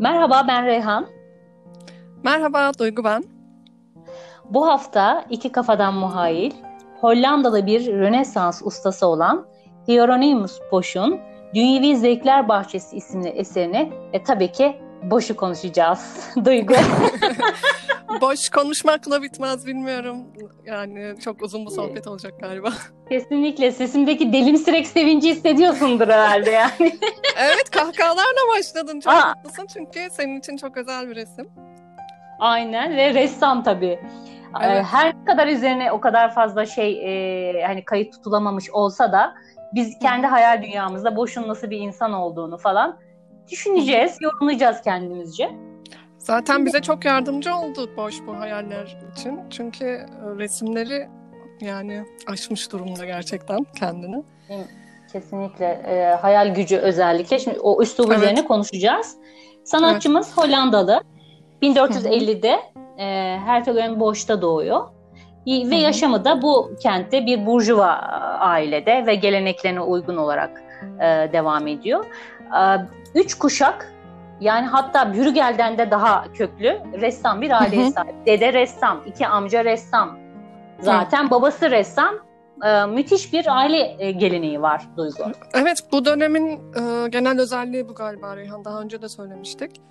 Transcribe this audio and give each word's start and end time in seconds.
Merhaba 0.00 0.44
ben 0.48 0.66
Reyhan. 0.66 1.06
Merhaba 2.22 2.72
Duygu 2.78 3.04
ben. 3.04 3.24
Bu 4.50 4.66
hafta 4.66 5.24
iki 5.30 5.52
kafadan 5.52 5.94
muhayil, 5.94 6.52
Hollandalı 7.00 7.66
bir 7.66 7.86
Rönesans 7.92 8.62
ustası 8.64 9.06
olan 9.06 9.46
Hieronymus 9.88 10.58
Bosch'un 10.72 11.20
Dünyevi 11.54 11.96
Zevkler 11.96 12.48
Bahçesi 12.48 12.96
isimli 12.96 13.28
eserini 13.28 13.92
ve 14.14 14.22
tabii 14.24 14.52
ki 14.52 14.76
boşu 15.02 15.36
konuşacağız. 15.36 16.30
Duygu. 16.44 16.74
Boş 18.20 18.50
konuşmakla 18.50 19.22
bitmez 19.22 19.66
bilmiyorum. 19.66 20.18
Yani 20.64 21.14
çok 21.24 21.42
uzun 21.42 21.66
bu 21.66 21.70
sohbet 21.70 22.06
olacak 22.06 22.40
galiba. 22.40 22.72
Kesinlikle 23.08 23.72
sesimdeki 23.72 24.32
delimsirek 24.32 24.86
sevinci 24.86 25.30
hissediyorsundur 25.30 26.08
herhalde 26.08 26.50
yani. 26.50 26.70
evet 27.38 27.70
kahkahalarla 27.70 28.40
başladın. 28.58 29.00
Çok 29.00 29.12
Aa. 29.12 29.28
haklısın 29.28 29.66
çünkü 29.72 30.08
senin 30.10 30.38
için 30.38 30.56
çok 30.56 30.76
özel 30.76 31.08
bir 31.08 31.16
resim. 31.16 31.48
Aynen 32.40 32.96
ve 32.96 33.14
ressam 33.14 33.62
tabii. 33.62 34.00
Evet. 34.62 34.84
Her 34.90 35.14
ne 35.14 35.24
kadar 35.24 35.46
üzerine 35.46 35.92
o 35.92 36.00
kadar 36.00 36.34
fazla 36.34 36.66
şey 36.66 36.92
e, 37.04 37.64
hani 37.66 37.84
kayıt 37.84 38.12
tutulamamış 38.12 38.70
olsa 38.70 39.12
da 39.12 39.34
biz 39.74 39.98
kendi 39.98 40.26
hayal 40.26 40.62
dünyamızda 40.62 41.16
Boş'un 41.16 41.48
nasıl 41.48 41.70
bir 41.70 41.78
insan 41.78 42.12
olduğunu 42.12 42.58
falan 42.58 42.98
düşüneceğiz, 43.50 44.16
yorumlayacağız 44.20 44.80
kendimizce. 44.82 45.50
Zaten 46.30 46.66
bize 46.66 46.82
çok 46.82 47.04
yardımcı 47.04 47.54
oldu 47.54 47.90
Boş 47.96 48.14
bu 48.26 48.38
hayaller 48.38 48.96
için. 49.12 49.40
Çünkü 49.50 49.84
e, 49.84 50.06
resimleri 50.38 51.08
yani 51.60 52.04
aşmış 52.26 52.72
durumda 52.72 53.04
gerçekten 53.04 53.66
kendini. 53.78 54.22
Kesinlikle. 55.12 55.66
E, 55.66 56.14
hayal 56.14 56.54
gücü 56.54 56.76
özellikle. 56.76 57.38
Şimdi 57.38 57.60
o 57.60 57.82
üslubu 57.82 58.12
evet. 58.12 58.22
üzerine 58.22 58.44
konuşacağız. 58.44 59.16
Sanatçımız 59.64 60.26
evet. 60.28 60.38
Hollandalı. 60.38 61.02
1450'de 61.62 62.60
e, 62.98 63.38
Hertogen 63.38 64.00
Boş'ta 64.00 64.42
doğuyor. 64.42 64.88
Ve 65.46 65.64
Hı-hı. 65.64 65.74
yaşamı 65.74 66.24
da 66.24 66.42
bu 66.42 66.70
kentte 66.82 67.26
bir 67.26 67.46
burjuva 67.46 67.90
ailede 68.38 69.06
ve 69.06 69.14
geleneklerine 69.14 69.80
uygun 69.80 70.16
olarak 70.16 70.62
e, 71.00 71.32
devam 71.32 71.66
ediyor. 71.66 72.04
E, 72.60 72.86
üç 73.14 73.34
kuşak 73.34 73.99
yani 74.40 74.66
hatta 74.66 75.14
Brügel'den 75.14 75.78
de 75.78 75.90
daha 75.90 76.32
köklü 76.32 76.80
ressam 77.00 77.40
bir 77.40 77.60
aileye 77.60 77.90
sahip. 77.90 78.14
Dede 78.26 78.52
ressam, 78.52 79.00
iki 79.06 79.26
amca 79.26 79.64
ressam. 79.64 80.18
Zaten 80.80 81.26
Hı. 81.26 81.30
babası 81.30 81.70
ressam. 81.70 82.14
Ee, 82.64 82.86
müthiş 82.86 83.32
bir 83.32 83.56
aile 83.56 83.96
e, 83.98 84.12
geleneği 84.12 84.62
var 84.62 84.88
Duygu. 84.96 85.22
Evet 85.54 85.82
bu 85.92 86.04
dönemin 86.04 86.48
e, 86.50 87.08
genel 87.08 87.40
özelliği 87.40 87.88
bu 87.88 87.94
galiba 87.94 88.36
Reyhan. 88.36 88.64
Daha 88.64 88.80
önce 88.80 89.02
de 89.02 89.08
söylemiştik. 89.08 89.82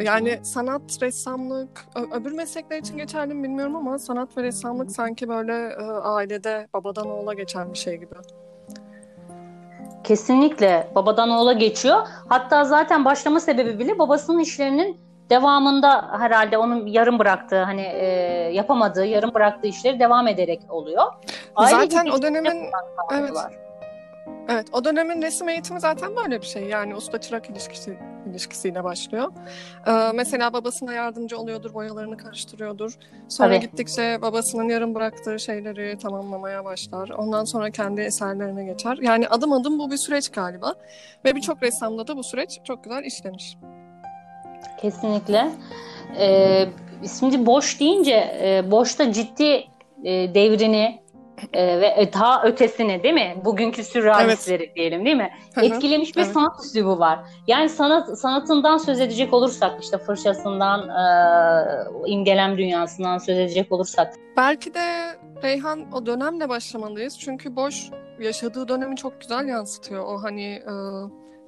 Yani 0.00 0.38
sanat, 0.42 0.82
ressamlık, 1.02 1.86
öbür 2.12 2.32
meslekler 2.32 2.78
için 2.78 2.96
geçerli 2.96 3.34
mi 3.34 3.44
bilmiyorum 3.44 3.76
ama 3.76 3.98
sanat 3.98 4.36
ve 4.36 4.42
ressamlık 4.42 4.90
sanki 4.90 5.28
böyle 5.28 5.52
e, 5.52 5.84
ailede 5.84 6.68
babadan 6.74 7.10
oğula 7.10 7.34
geçen 7.34 7.72
bir 7.72 7.78
şey 7.78 7.96
gibi. 7.96 8.14
Kesinlikle 10.04 10.90
babadan 10.94 11.30
oğula 11.30 11.52
geçiyor. 11.52 12.06
Hatta 12.28 12.64
zaten 12.64 13.04
başlama 13.04 13.40
sebebi 13.40 13.78
bile 13.78 13.98
babasının 13.98 14.38
işlerinin 14.38 15.00
devamında 15.30 16.20
herhalde 16.20 16.58
onun 16.58 16.86
yarım 16.86 17.18
bıraktığı 17.18 17.62
hani 17.62 17.82
e, 17.82 18.06
yapamadığı, 18.52 19.04
yarım 19.04 19.34
bıraktığı 19.34 19.66
işleri 19.66 20.00
devam 20.00 20.28
ederek 20.28 20.60
oluyor. 20.68 21.04
Aile 21.56 21.76
zaten 21.76 22.06
o 22.06 22.22
dönemin 22.22 22.64
evet. 23.12 23.34
Var. 23.34 23.52
Evet, 24.48 24.66
o 24.72 24.84
dönemin 24.84 25.22
resim 25.22 25.48
eğitimi 25.48 25.80
zaten 25.80 26.16
böyle 26.16 26.40
bir 26.40 26.46
şey. 26.46 26.64
Yani 26.64 26.94
usta 26.94 27.20
çırak 27.20 27.50
ilişkisi 27.50 27.98
ilişkisiyle 28.30 28.84
başlıyor. 28.84 29.32
Ee, 29.86 29.92
mesela 30.14 30.52
babasına 30.52 30.92
yardımcı 30.92 31.38
oluyordur, 31.38 31.74
boyalarını 31.74 32.16
karıştırıyordur. 32.16 32.98
Sonra 33.28 33.48
Tabii. 33.48 33.60
gittikçe 33.60 34.18
babasının 34.22 34.68
yarım 34.68 34.94
bıraktığı 34.94 35.38
şeyleri 35.38 35.98
tamamlamaya 35.98 36.64
başlar. 36.64 37.08
Ondan 37.08 37.44
sonra 37.44 37.70
kendi 37.70 38.00
eserlerine 38.00 38.64
geçer. 38.64 38.98
Yani 39.02 39.28
adım 39.28 39.52
adım 39.52 39.78
bu 39.78 39.90
bir 39.90 39.96
süreç 39.96 40.28
galiba. 40.28 40.74
Ve 41.24 41.36
birçok 41.36 41.62
ressamda 41.62 42.06
da 42.06 42.16
bu 42.16 42.22
süreç 42.22 42.60
çok 42.64 42.84
güzel 42.84 43.04
işlemiş. 43.04 43.56
Kesinlikle. 44.80 45.50
Ee, 46.18 46.68
şimdi 47.20 47.46
boş 47.46 47.80
deyince 47.80 48.38
e, 48.42 48.70
boşta 48.70 49.12
ciddi 49.12 49.64
e, 50.04 50.34
devrini 50.34 51.02
e, 51.52 51.80
ve 51.80 52.10
daha 52.12 52.42
ötesine 52.44 53.02
değil 53.02 53.14
mi? 53.14 53.36
Bugünkü 53.44 53.84
sürrealistleri 53.84 54.62
evet. 54.64 54.76
diyelim 54.76 55.04
değil 55.04 55.16
mi? 55.16 55.30
Hı-hı. 55.54 55.64
Etkilemiş 55.64 56.16
bir 56.16 56.22
evet. 56.22 56.32
sanat 56.32 56.64
üslubu 56.64 56.98
var. 56.98 57.20
Yani 57.46 57.68
sanat 57.68 58.18
sanatından 58.18 58.76
söz 58.76 59.00
edecek 59.00 59.32
olursak 59.32 59.82
işte 59.82 59.98
fırçasından, 59.98 60.88
e, 60.88 62.10
imgelem 62.10 62.58
dünyasından 62.58 63.18
söz 63.18 63.38
edecek 63.38 63.72
olursak. 63.72 64.14
Belki 64.36 64.74
de 64.74 65.16
Reyhan 65.42 65.92
o 65.92 66.06
dönemle 66.06 66.48
başlamalıyız. 66.48 67.18
Çünkü 67.18 67.56
Boş 67.56 67.90
yaşadığı 68.20 68.68
dönemi 68.68 68.96
çok 68.96 69.20
güzel 69.20 69.48
yansıtıyor. 69.48 70.04
O 70.04 70.22
hani 70.22 70.44
e, 70.44 70.74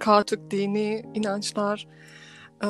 katık 0.00 0.50
dini 0.50 1.02
inançlar, 1.14 1.86
e, 2.64 2.68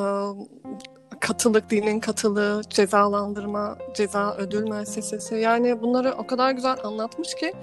katılık, 1.19 1.69
dinin 1.69 1.99
katılığı, 1.99 2.61
cezalandırma, 2.69 3.77
ceza 3.95 4.35
ödül 4.35 4.63
müessesesi. 4.69 5.35
Yani 5.35 5.81
bunları 5.81 6.13
o 6.17 6.27
kadar 6.27 6.51
güzel 6.51 6.77
anlatmış 6.83 7.35
ki 7.35 7.53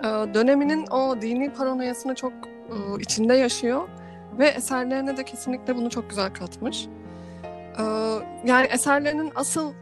e, 0.00 0.04
döneminin 0.34 0.86
o 0.86 1.20
dini 1.20 1.52
paranoyasını 1.52 2.14
çok 2.14 2.32
e, 2.32 3.00
içinde 3.00 3.34
yaşıyor 3.34 3.88
ve 4.38 4.48
eserlerine 4.48 5.16
de 5.16 5.24
kesinlikle 5.24 5.76
bunu 5.76 5.90
çok 5.90 6.10
güzel 6.10 6.34
katmış. 6.34 6.86
E, 7.78 7.82
yani 8.44 8.66
eserlerinin 8.66 9.32
asıl 9.34 9.72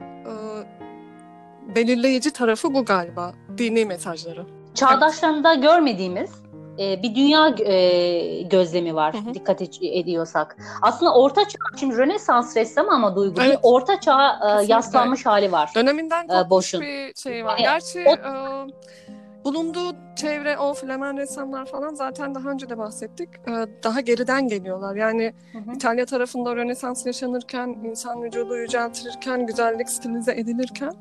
belirleyici 1.77 2.31
tarafı 2.31 2.75
bu 2.75 2.85
galiba, 2.85 3.33
dini 3.59 3.85
mesajları. 3.85 4.47
Çağdaşlarında 4.75 5.55
görmediğimiz 5.55 6.31
e, 6.79 7.03
bir 7.03 7.15
dünya 7.15 7.49
e, 7.49 8.43
gözlemi 8.43 8.95
var 8.95 9.15
hı 9.15 9.19
hı. 9.19 9.35
dikkat 9.35 9.63
ediyorsak. 9.83 10.57
Aslında 10.83 11.15
orta 11.15 11.49
çağ, 11.49 11.59
şimdi 11.81 11.97
Rönesans 11.97 12.57
ressamı 12.57 12.95
ama 12.95 13.17
Duygu 13.17 13.41
evet. 13.43 13.59
orta 13.63 14.01
çağ 14.01 14.41
e, 14.61 14.65
yaslanmış 14.65 15.27
hali 15.27 15.53
var. 15.53 15.71
Döneminden 15.75 16.25
e, 16.29 16.51
boşun. 16.51 16.81
bir 16.81 17.15
şey 17.15 17.45
var. 17.45 17.59
Yani, 17.59 17.63
Gerçi 17.63 18.05
o, 18.09 18.13
e, 18.13 19.45
bulunduğu 19.45 19.97
çevre 20.17 20.59
o 20.59 20.75
Flemen 20.75 21.17
ressamlar 21.17 21.67
falan 21.67 21.95
zaten 21.95 22.35
daha 22.35 22.51
önce 22.51 22.69
de 22.69 22.79
bahsettik. 22.79 23.29
E, 23.29 23.53
daha 23.85 24.01
geriden 24.01 24.49
geliyorlar. 24.49 24.97
Yani 24.97 25.33
hı 25.53 25.59
hı. 25.59 25.75
İtalya 25.75 26.07
tarafında 26.07 26.57
Rönesans 26.57 27.07
yaşanırken, 27.07 27.77
insan 27.85 28.23
vücudu 28.23 28.57
yüceltirirken, 28.57 29.47
güzellik 29.47 29.89
stilize 29.89 30.33
edilirken 30.33 30.93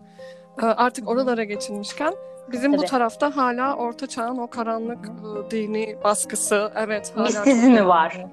e, 0.62 0.66
artık 0.66 1.10
oralara 1.10 1.44
geçilmişken 1.44 2.14
Bizim 2.52 2.72
Tabii. 2.72 2.82
bu 2.82 2.86
tarafta 2.86 3.36
hala 3.38 3.76
Orta 3.76 4.08
Çağ'ın 4.08 4.38
o 4.38 4.48
karanlık 4.48 5.08
ıı, 5.08 5.52
dini 5.52 5.96
baskısı, 6.04 6.72
evet. 6.76 7.12
Hala 7.16 7.24
Mistizmi 7.24 7.88
var. 7.88 8.26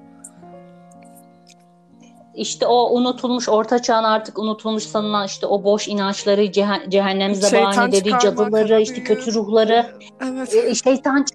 İşte 2.35 2.67
o 2.67 2.89
unutulmuş 2.89 3.49
Orta 3.49 3.81
Çağ'ın 3.81 4.03
artık 4.03 4.39
unutulmuş 4.39 4.83
sanılan 4.83 5.25
işte 5.25 5.47
o 5.47 5.63
boş 5.63 5.87
inançları, 5.87 6.45
ceh- 6.45 6.89
cehennem 6.89 7.35
zabanileri, 7.35 8.19
cadıları, 8.21 8.81
işte 8.81 9.03
kötü 9.03 9.33
ruhları. 9.33 9.85
Evet. 10.23 10.55
E, 10.55 10.75
şeytan 10.75 11.25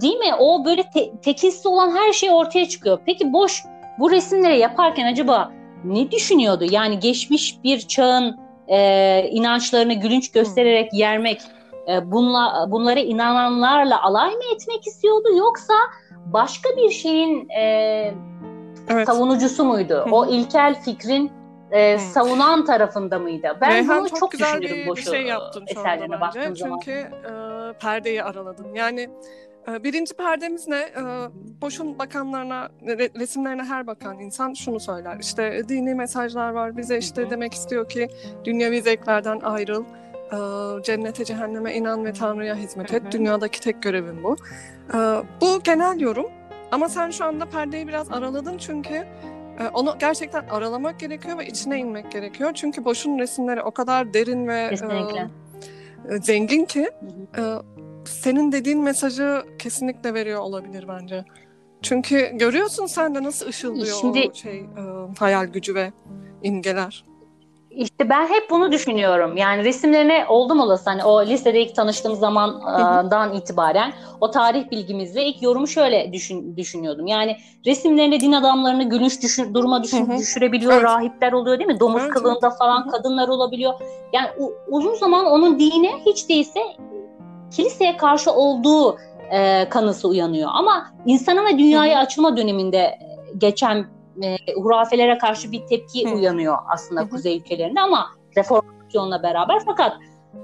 değil 0.00 0.16
mi? 0.16 0.34
O 0.38 0.64
böyle 0.64 0.82
te- 0.82 1.10
tekilsi 1.22 1.68
olan 1.68 1.96
her 1.96 2.12
şey 2.12 2.30
ortaya 2.30 2.68
çıkıyor. 2.68 2.98
Peki 3.06 3.32
boş 3.32 3.62
bu 3.98 4.10
resimleri 4.10 4.58
yaparken 4.58 5.12
acaba 5.12 5.52
ne 5.84 6.10
düşünüyordu? 6.10 6.64
Yani 6.70 6.98
geçmiş 6.98 7.64
bir 7.64 7.80
çağın 7.80 8.36
e, 8.68 9.28
inançlarını 9.30 9.94
gülünç 9.94 10.32
göstererek 10.32 10.94
yermek 10.94 11.40
e, 11.40 11.57
bunla, 12.04 12.66
bunlara 12.70 13.00
inananlarla 13.00 14.02
alay 14.02 14.30
mı 14.30 14.42
etmek 14.54 14.86
istiyordu 14.86 15.28
yoksa 15.36 15.74
başka 16.26 16.68
bir 16.76 16.90
şeyin 16.90 17.48
e, 17.48 17.62
evet. 18.88 19.06
savunucusu 19.06 19.64
muydu? 19.64 20.04
Hı. 20.08 20.14
O 20.14 20.26
ilkel 20.26 20.82
fikrin 20.82 21.32
e, 21.70 21.98
savunan 21.98 22.64
tarafında 22.64 23.18
mıydı? 23.18 23.48
Ben 23.60 23.70
Reyhan 23.70 24.00
bunu 24.00 24.08
çok, 24.08 24.18
çok 24.18 24.32
güzel 24.32 24.62
düşünürüm 24.62 24.86
bir, 24.86 24.96
bir 24.96 25.02
şey 25.02 25.22
yaptın 25.22 25.64
eserlerine 25.66 26.20
baktığım 26.20 26.56
zaman. 26.56 26.78
Çünkü 26.78 26.98
e, 26.98 27.32
perdeyi 27.80 28.22
araladın. 28.22 28.74
Yani 28.74 29.10
e, 29.68 29.84
Birinci 29.84 30.14
perdemiz 30.14 30.68
ne? 30.68 30.76
E, 30.76 31.02
boşun 31.62 31.98
bakanlarına, 31.98 32.68
resimlerine 33.20 33.62
her 33.62 33.86
bakan 33.86 34.18
insan 34.18 34.52
şunu 34.52 34.80
söyler. 34.80 35.16
İşte 35.20 35.68
dini 35.68 35.94
mesajlar 35.94 36.50
var. 36.50 36.76
Bize 36.76 36.98
işte 36.98 37.30
demek 37.30 37.54
istiyor 37.54 37.88
ki 37.88 38.08
dünyevi 38.44 38.82
zevklerden 38.82 39.40
ayrıl 39.40 39.84
cennete 40.82 41.24
cehenneme 41.24 41.74
inan 41.74 42.04
ve 42.04 42.12
Tanrı'ya 42.12 42.54
hizmet 42.54 42.94
et. 42.94 43.02
Dünyadaki 43.12 43.60
tek 43.60 43.82
görevim 43.82 44.24
bu. 44.24 44.36
Ee, 44.94 44.96
bu 45.40 45.60
genel 45.64 46.00
yorum. 46.00 46.26
Ama 46.70 46.88
sen 46.88 47.10
şu 47.10 47.24
anda 47.24 47.46
perdeyi 47.46 47.88
biraz 47.88 48.12
araladın 48.12 48.58
çünkü 48.58 48.94
e, 49.58 49.68
onu 49.74 49.96
gerçekten 49.98 50.44
aralamak 50.50 51.00
gerekiyor 51.00 51.38
ve 51.38 51.46
içine 51.46 51.78
inmek 51.78 52.12
gerekiyor. 52.12 52.50
Çünkü 52.54 52.84
boşun 52.84 53.18
resimleri 53.18 53.62
o 53.62 53.70
kadar 53.70 54.14
derin 54.14 54.48
ve 54.48 54.70
e, 56.10 56.14
e, 56.14 56.18
zengin 56.18 56.64
ki 56.64 56.90
senin 58.04 58.52
dediğin 58.52 58.82
mesajı 58.82 59.42
kesinlikle 59.58 60.14
veriyor 60.14 60.40
olabilir 60.40 60.84
bence. 60.88 61.24
Çünkü 61.82 62.30
görüyorsun 62.34 62.86
sen 62.86 63.14
de 63.14 63.22
nasıl 63.22 63.46
ışıldıyor 63.46 63.96
Şimdi, 64.00 64.28
o 64.30 64.34
şey 64.34 64.66
hayal 65.18 65.46
gücü 65.46 65.74
ve 65.74 65.92
imgeler. 66.42 67.07
İşte 67.78 68.08
ben 68.08 68.26
hep 68.26 68.50
bunu 68.50 68.72
düşünüyorum. 68.72 69.36
Yani 69.36 69.64
resimlerine 69.64 70.26
oldum 70.28 70.60
olası 70.60 70.90
hani 70.90 71.04
o 71.04 71.26
lisede 71.26 71.62
ilk 71.62 71.74
tanıştığım 71.74 72.14
zamandan 72.14 73.34
itibaren 73.34 73.92
o 74.20 74.30
tarih 74.30 74.70
bilgimizle 74.70 75.24
ilk 75.24 75.42
yorumu 75.42 75.66
şöyle 75.66 76.12
düşün, 76.12 76.56
düşünüyordum. 76.56 77.06
Yani 77.06 77.36
resimlerinde 77.66 78.20
din 78.20 78.32
adamlarını 78.32 78.88
gülünç 78.88 79.22
düşür, 79.22 79.54
duruma 79.54 79.82
düşür, 79.82 80.08
düşürebiliyor, 80.18 80.72
evet. 80.72 80.84
rahipler 80.84 81.32
oluyor 81.32 81.58
değil 81.58 81.70
mi? 81.70 81.80
Domuz 81.80 82.02
evet. 82.02 82.14
kılığında 82.14 82.50
falan 82.50 82.90
kadınlar 82.90 83.28
olabiliyor. 83.28 83.74
Yani 84.12 84.28
uzun 84.68 84.94
zaman 84.94 85.26
onun 85.26 85.58
dine 85.58 85.90
hiç 86.06 86.28
değilse 86.28 86.60
kiliseye 87.50 87.96
karşı 87.96 88.32
olduğu 88.32 88.96
e, 89.30 89.68
kanısı 89.68 90.08
uyanıyor. 90.08 90.50
Ama 90.52 90.86
insana 91.06 91.44
ve 91.44 91.58
dünyaya 91.58 91.98
açılma 91.98 92.36
döneminde 92.36 92.98
geçen 93.38 93.97
e, 94.22 94.36
hurafelere 94.54 95.18
karşı 95.18 95.52
bir 95.52 95.66
tepki 95.66 96.10
Hı. 96.10 96.14
uyanıyor 96.14 96.58
aslında 96.68 97.00
Hı. 97.00 97.10
kuzey 97.10 97.36
ülkelerinde 97.36 97.80
ama 97.80 98.06
reformasyonla 98.36 99.22
beraber 99.22 99.62
fakat 99.66 99.92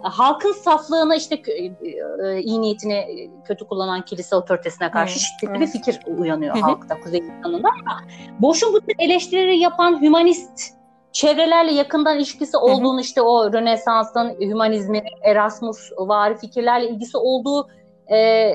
halkın 0.02 0.52
saflığına 0.52 1.16
işte 1.16 1.34
e, 1.34 1.64
e, 1.64 2.40
iyi 2.40 2.60
niyetini 2.60 3.30
kötü 3.44 3.66
kullanan 3.66 4.04
kilise 4.04 4.36
otoritesine 4.36 4.90
karşı 4.90 5.14
Hı. 5.14 5.20
şiddetli 5.20 5.60
bir 5.60 5.66
fikir 5.66 6.00
uyanıyor 6.18 6.56
halkta 6.56 7.00
kuzey 7.00 7.20
insanında 7.20 7.68
ama 7.68 8.00
boşun 8.40 8.72
bu 8.72 8.80
tür 8.80 8.94
eleştirileri 8.98 9.58
yapan 9.58 10.02
hümanist 10.02 10.74
çevrelerle 11.12 11.72
yakından 11.72 12.16
ilişkisi 12.16 12.56
olduğunu 12.56 13.00
işte 13.00 13.22
o 13.22 13.52
Rönesans'ın 13.52 14.40
hümanizmi, 14.40 15.02
Erasmus 15.22 15.90
vari 15.98 16.38
fikirlerle 16.38 16.88
ilgisi 16.88 17.16
olduğu 17.16 17.68
e, 18.12 18.52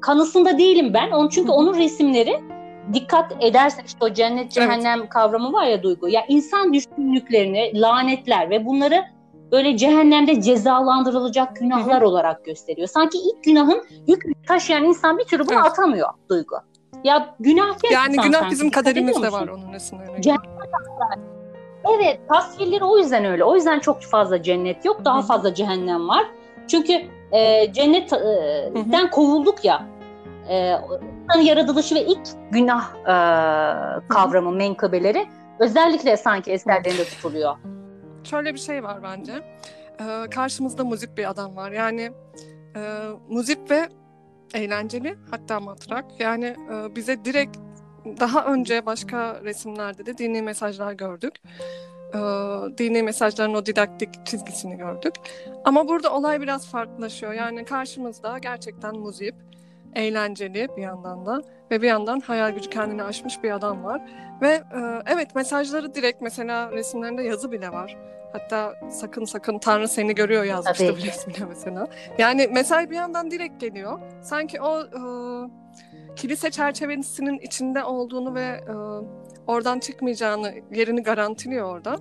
kanısında 0.00 0.58
değilim 0.58 0.94
ben. 0.94 1.10
Onun 1.10 1.28
çünkü 1.28 1.50
onun 1.50 1.78
resimleri 1.78 2.40
dikkat 2.92 3.32
edersen 3.40 3.84
işte 3.86 3.98
o 4.04 4.12
cennet 4.12 4.52
cehennem 4.52 5.00
evet. 5.00 5.08
kavramı 5.08 5.52
var 5.52 5.66
ya 5.66 5.82
Duygu. 5.82 6.08
Ya 6.08 6.24
insan 6.28 6.72
düşkünlüklerini 6.72 7.80
lanetler 7.80 8.50
ve 8.50 8.66
bunları 8.66 9.04
böyle 9.52 9.76
cehennemde 9.76 10.40
cezalandırılacak 10.42 11.56
günahlar 11.56 12.00
Hı-hı. 12.00 12.08
olarak 12.08 12.44
gösteriyor. 12.44 12.88
Sanki 12.88 13.18
ilk 13.18 13.44
günahın 13.44 13.84
yük 14.06 14.46
taşıyan 14.46 14.84
insan 14.84 15.18
bir 15.18 15.24
türlü 15.24 15.46
bunu 15.46 15.54
evet. 15.54 15.66
atamıyor 15.66 16.08
Duygu. 16.28 16.56
Ya 17.04 17.34
günah 17.40 17.92
Yani 17.92 18.16
günah 18.16 18.50
bizim 18.50 18.70
kaderimizde 18.70 19.32
var 19.32 19.48
onun 19.48 19.72
resimlerine. 19.72 20.36
Evet 21.94 22.20
tasvirleri 22.28 22.84
o 22.84 22.98
yüzden 22.98 23.24
öyle. 23.24 23.44
O 23.44 23.54
yüzden 23.54 23.80
çok 23.80 24.02
fazla 24.02 24.42
cennet 24.42 24.84
yok. 24.84 25.04
Daha 25.04 25.18
Hı-hı. 25.18 25.26
fazla 25.26 25.54
cehennem 25.54 26.08
var. 26.08 26.26
Çünkü 26.68 26.92
e, 27.32 27.72
cennetten 27.72 29.10
kovulduk 29.10 29.64
ya 29.64 29.86
e, 30.48 30.78
yaratılışı 31.42 31.94
ve 31.94 32.04
ilk 32.04 32.28
günah 32.50 32.94
e, 32.94 33.14
kavramı, 34.08 34.52
menkıbeleri 34.52 35.26
özellikle 35.58 36.16
sanki 36.16 36.52
eserlerinde 36.52 37.04
tutuluyor. 37.04 37.56
Şöyle 38.24 38.54
bir 38.54 38.58
şey 38.58 38.82
var 38.82 39.02
bence. 39.02 39.32
Ee, 40.00 40.30
karşımızda 40.30 40.84
muzip 40.84 41.18
bir 41.18 41.30
adam 41.30 41.56
var. 41.56 41.72
Yani 41.72 42.12
e, 42.76 42.80
muzip 43.28 43.70
ve 43.70 43.88
eğlenceli 44.54 45.16
hatta 45.30 45.60
matrak. 45.60 46.04
Yani 46.18 46.44
e, 46.44 46.96
bize 46.96 47.24
direkt 47.24 47.56
daha 48.20 48.44
önce 48.44 48.86
başka 48.86 49.40
resimlerde 49.44 50.06
de 50.06 50.18
dini 50.18 50.42
mesajlar 50.42 50.92
gördük. 50.92 51.34
E, 52.14 52.18
dini 52.78 53.02
mesajların 53.02 53.54
o 53.54 53.66
didaktik 53.66 54.26
çizgisini 54.26 54.76
gördük. 54.76 55.14
Ama 55.64 55.88
burada 55.88 56.14
olay 56.14 56.40
biraz 56.40 56.66
farklılaşıyor. 56.66 57.32
Yani 57.32 57.64
karşımızda 57.64 58.38
gerçekten 58.38 58.96
muzip, 58.96 59.34
eğlenceli 59.96 60.68
bir 60.76 60.82
yandan 60.82 61.26
da 61.26 61.42
ve 61.70 61.82
bir 61.82 61.86
yandan 61.86 62.20
hayal 62.20 62.50
gücü 62.50 62.70
kendini 62.70 63.02
aşmış 63.02 63.42
bir 63.42 63.50
adam 63.50 63.84
var. 63.84 64.02
Ve 64.42 64.48
e, 64.48 65.02
evet 65.06 65.34
mesajları 65.34 65.94
direkt 65.94 66.22
mesela 66.22 66.72
resimlerinde 66.72 67.22
yazı 67.22 67.52
bile 67.52 67.72
var. 67.72 67.96
Hatta 68.32 68.74
sakın 68.90 69.24
sakın 69.24 69.58
Tanrı 69.58 69.88
seni 69.88 70.14
görüyor 70.14 70.44
yazmıştı 70.44 70.86
Tabii. 70.86 70.96
bir 70.96 71.06
resimde 71.06 71.44
mesela. 71.48 71.86
Yani 72.18 72.46
mesaj 72.46 72.90
bir 72.90 72.96
yandan 72.96 73.30
direkt 73.30 73.60
geliyor. 73.60 74.00
Sanki 74.22 74.60
o 74.60 74.80
e, 74.80 75.00
kilise 76.16 76.50
çerçevesinin 76.50 77.38
içinde 77.38 77.84
olduğunu 77.84 78.34
ve 78.34 78.44
e, 78.44 78.74
oradan 79.46 79.78
çıkmayacağını, 79.78 80.54
yerini 80.72 81.02
garantiliyor 81.02 81.74
orada. 81.74 81.96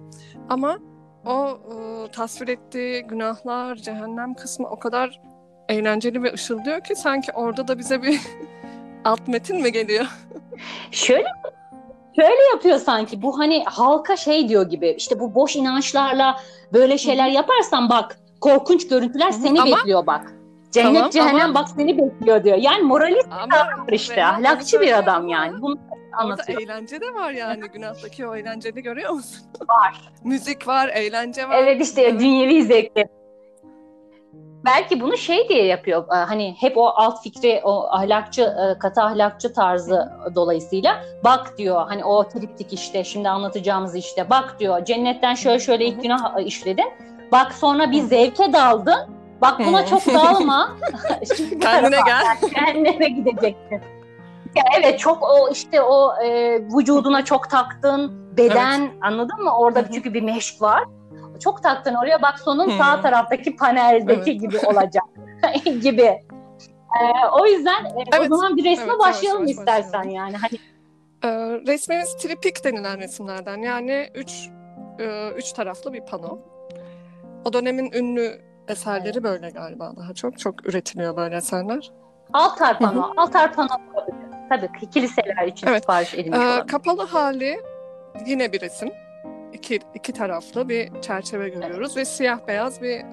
Ama 0.50 0.80
o 1.26 1.48
e, 1.48 2.12
tasvir 2.12 2.48
ettiği 2.48 3.04
günahlar, 3.04 3.76
cehennem 3.76 4.34
kısmı 4.34 4.68
o 4.70 4.80
kadar 4.80 5.22
eğlenceli 5.70 6.24
ve 6.24 6.34
ışıldıyor 6.34 6.82
ki 6.82 6.96
sanki 6.96 7.32
orada 7.32 7.68
da 7.68 7.80
bize 7.80 8.04
bir 8.04 8.22
alt 9.06 9.28
metin 9.28 9.62
mi 9.62 9.72
geliyor? 9.72 10.06
Şöyle 10.92 11.28
şöyle 12.16 12.44
yapıyor 12.54 12.78
sanki 12.78 13.22
bu 13.22 13.40
hani 13.40 13.64
halka 13.66 14.18
şey 14.18 14.50
diyor 14.50 14.70
gibi 14.70 14.90
işte 14.98 15.20
bu 15.20 15.36
boş 15.36 15.56
inançlarla 15.56 16.40
böyle 16.74 16.98
şeyler 16.98 17.30
yaparsan 17.30 17.90
bak 17.90 18.20
korkunç 18.42 18.88
görüntüler 18.88 19.32
seni 19.32 19.62
ama, 19.62 19.78
bekliyor 19.78 20.08
bak. 20.08 20.34
Cennet 20.72 20.96
tamam, 20.96 21.10
cehennem 21.10 21.50
ama, 21.50 21.56
bak 21.56 21.70
seni 21.70 21.98
bekliyor 21.98 22.44
diyor. 22.44 22.58
Yani 22.58 22.84
moralist 22.84 23.28
bir 23.88 23.94
işte 23.94 24.26
ahlakçı 24.26 24.82
bir 24.82 24.98
adam 24.98 25.28
yani. 25.28 25.62
Bunu 25.62 25.78
anlatıyor. 26.14 26.60
Orada 26.60 26.74
eğlence 26.74 27.02
de 27.02 27.14
var 27.14 27.32
yani 27.32 27.62
günahtaki 27.74 28.28
o 28.28 28.36
eğlenceli 28.36 28.84
görüyor 28.84 29.12
musun? 29.12 29.48
Var. 29.62 30.12
Müzik 30.24 30.68
var, 30.68 30.88
eğlence 30.88 31.50
var. 31.50 31.58
Evet 31.58 31.82
işte 31.82 32.20
dünyevi 32.20 32.64
zevkler 32.64 33.08
belki 34.66 35.02
bunu 35.02 35.18
şey 35.18 35.50
diye 35.50 35.66
yapıyor. 35.66 36.04
E, 36.08 36.16
hani 36.16 36.56
hep 36.60 36.78
o 36.78 36.88
alt 36.88 37.24
fikri, 37.24 37.62
o 37.64 37.88
ahlakçı, 37.90 38.42
e, 38.42 38.80
katı 38.80 39.02
ahlakçı 39.02 39.54
tarzı 39.54 40.12
dolayısıyla 40.36 41.04
bak 41.24 41.58
diyor. 41.58 41.86
Hani 41.88 42.06
o 42.06 42.28
triptik 42.28 42.74
işte 42.74 43.04
şimdi 43.04 43.30
anlatacağımız 43.30 43.96
işte 43.96 44.30
bak 44.30 44.56
diyor. 44.60 44.86
Cennetten 44.86 45.36
şöyle 45.36 45.60
şöyle 45.60 45.86
ilk 45.86 46.02
günah 46.02 46.46
işledin. 46.46 46.94
Bak 47.32 47.54
sonra 47.54 47.92
bir 47.92 48.02
zevke 48.02 48.54
daldın. 48.54 49.16
Bak 49.42 49.60
buna 49.60 49.86
çok 49.86 50.06
dalma. 50.14 50.78
Kendine 51.62 51.98
gel. 52.06 52.52
Kendine 52.54 53.10
gideceksin. 53.10 53.82
Ya 54.56 54.64
evet 54.80 55.00
çok 55.00 55.24
o 55.24 55.50
işte 55.52 55.82
o 55.82 56.24
e, 56.24 56.60
vücuduna 56.78 57.26
çok 57.26 57.50
taktın 57.50 58.26
beden 58.38 58.82
evet. 58.82 58.92
anladın 59.02 59.44
mı? 59.44 59.58
Orada 59.58 59.92
çünkü 59.92 60.14
bir 60.14 60.22
meşk 60.22 60.62
var 60.62 60.84
çok 61.40 61.64
taktın 61.64 61.94
oraya 61.94 62.22
bak 62.22 62.40
sonun 62.40 62.66
hmm. 62.66 62.78
sağ 62.78 63.02
taraftaki 63.02 63.56
paneldeki 63.56 64.32
evet. 64.32 64.42
gibi 64.42 64.60
olacak 64.68 65.04
gibi. 65.82 66.22
Ee, 67.02 67.28
o 67.42 67.46
yüzden 67.46 67.86
e, 67.86 68.04
evet. 68.18 68.32
o 68.32 68.36
zaman 68.36 68.58
bir 68.58 68.64
resme 68.64 68.86
evet, 68.90 69.00
başlayalım 69.00 69.42
yavaş, 69.42 69.52
istersen 69.52 69.84
başlayalım. 69.84 70.16
yani. 70.16 70.38
Hani 70.38 70.60
ee, 71.24 71.30
resmimiz 71.68 72.16
tripik 72.18 72.64
denilen 72.64 73.00
resimlerden 73.00 73.58
yani 73.58 74.10
üç 74.16 74.50
e, 75.00 75.30
üç 75.30 75.52
taraflı 75.52 75.94
bir 75.94 76.02
pano. 76.02 76.40
O 77.46 77.54
dönemin 77.54 77.92
ünlü 77.92 78.42
eserleri 78.68 79.10
evet. 79.14 79.24
böyle 79.24 79.50
galiba 79.50 79.94
daha 79.98 80.14
çok 80.14 80.40
çok 80.40 80.70
üretiliyor 80.70 81.18
böyle 81.18 81.36
eserler. 81.36 81.92
Altar 82.34 82.80
pano, 82.80 83.14
altar 83.18 83.54
pano 83.54 83.70
Tabii 84.50 84.70
kiliseler 84.94 85.48
için 85.48 85.68
evet. 85.68 85.82
sipariş 85.82 86.14
edilmiş 86.14 86.40
ee, 86.40 86.66
Kapalı 86.68 87.06
hali 87.06 87.60
yine 88.26 88.54
bir 88.54 88.62
resim 88.62 88.92
iki, 89.56 89.80
iki 89.94 90.14
taraflı 90.14 90.70
bir 90.70 91.02
çerçeve 91.02 91.50
görüyoruz 91.50 91.98
ve 91.98 92.06
siyah 92.06 92.48
beyaz 92.48 92.82
bir 92.82 93.00
e, 93.00 93.04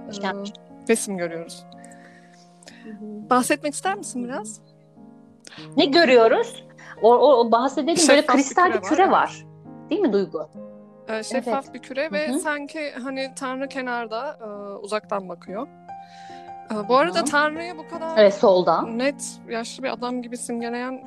resim 0.88 1.16
görüyoruz. 1.16 1.64
Bahsetmek 3.30 3.74
ister 3.74 3.94
misin 3.94 4.24
biraz? 4.24 4.60
Ne 5.76 5.84
görüyoruz? 5.84 6.64
O, 7.02 7.14
o, 7.14 7.38
o 7.38 7.52
bahsedelim 7.52 7.96
Şeffaf 7.96 8.16
böyle 8.16 8.26
kristal 8.26 8.66
bir 8.66 8.72
küre, 8.72 8.82
bir 8.82 8.88
küre 8.88 9.04
var. 9.04 9.10
var. 9.10 9.46
Değil 9.90 10.00
mi 10.00 10.12
Duygu? 10.12 10.48
Ee, 11.08 11.22
şeffaf 11.22 11.64
evet. 11.64 11.74
bir 11.74 11.78
küre 11.78 12.12
ve 12.12 12.28
Hı-hı. 12.28 12.38
sanki 12.38 12.92
hani 13.02 13.32
Tanrı 13.36 13.68
kenarda 13.68 14.38
e, 14.40 14.46
uzaktan 14.76 15.28
bakıyor. 15.28 15.66
E, 16.72 16.88
bu 16.88 16.96
arada 16.96 17.24
Tanrı'yı 17.24 17.78
bu 17.78 17.88
kadar 17.88 18.18
evet, 18.18 18.34
soldan. 18.34 18.98
net 18.98 19.40
yaşlı 19.48 19.82
bir 19.82 19.88
adam 19.88 20.22
gibi 20.22 20.36
simgeleyen 20.36 21.04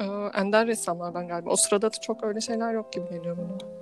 e, 0.00 0.04
ender 0.34 0.66
ressamlardan 0.66 1.28
galiba. 1.28 1.50
O 1.50 1.56
sırada 1.56 1.86
da 1.86 2.00
çok 2.00 2.24
öyle 2.24 2.40
şeyler 2.40 2.72
yok 2.74 2.92
gibi 2.92 3.08
geliyor 3.08 3.36
bana. 3.38 3.81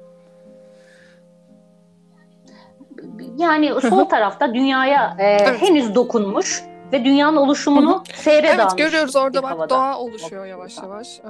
Yani 3.38 3.80
sol 3.80 4.04
tarafta 4.04 4.54
dünyaya 4.54 5.16
e, 5.18 5.24
evet. 5.24 5.62
henüz 5.62 5.94
dokunmuş 5.94 6.62
ve 6.92 7.04
dünyanın 7.04 7.36
oluşumunu 7.36 8.04
seyre 8.14 8.46
evet, 8.46 8.58
dalmış. 8.58 8.74
Evet 8.78 8.86
görüyoruz 8.86 9.16
orada 9.16 9.42
bak 9.42 9.50
havada. 9.50 9.68
doğa 9.68 9.98
oluşuyor 9.98 10.46
yavaş 10.46 10.78
yavaş. 10.78 11.18
Ee, 11.18 11.28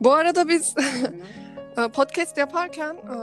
bu 0.00 0.12
arada 0.12 0.48
biz 0.48 0.74
e, 1.78 1.88
podcast 1.88 2.38
yaparken 2.38 2.94
e, 2.94 3.16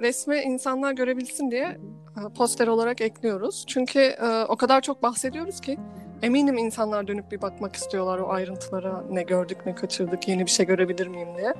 resmi 0.00 0.36
insanlar 0.36 0.92
görebilsin 0.92 1.50
diye 1.50 1.78
e, 2.16 2.34
poster 2.36 2.66
olarak 2.66 3.00
ekliyoruz. 3.00 3.64
Çünkü 3.66 4.00
e, 4.00 4.44
o 4.48 4.56
kadar 4.56 4.80
çok 4.80 5.02
bahsediyoruz 5.02 5.60
ki 5.60 5.78
eminim 6.22 6.58
insanlar 6.58 7.06
dönüp 7.06 7.32
bir 7.32 7.42
bakmak 7.42 7.76
istiyorlar 7.76 8.18
o 8.18 8.32
ayrıntılara 8.32 9.04
ne 9.10 9.22
gördük 9.22 9.58
ne 9.66 9.74
kaçırdık 9.74 10.28
yeni 10.28 10.46
bir 10.46 10.50
şey 10.50 10.66
görebilir 10.66 11.06
miyim 11.06 11.28
diye. 11.36 11.54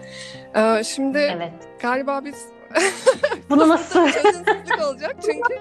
Şimdi 0.85 1.19
evet. 1.19 1.53
galiba 1.81 2.25
biz 2.25 2.47
bunu 3.51 3.69
nasıl? 3.69 4.09
Çözümsüzlük 4.11 4.83
olacak 4.87 5.17
çünkü 5.25 5.55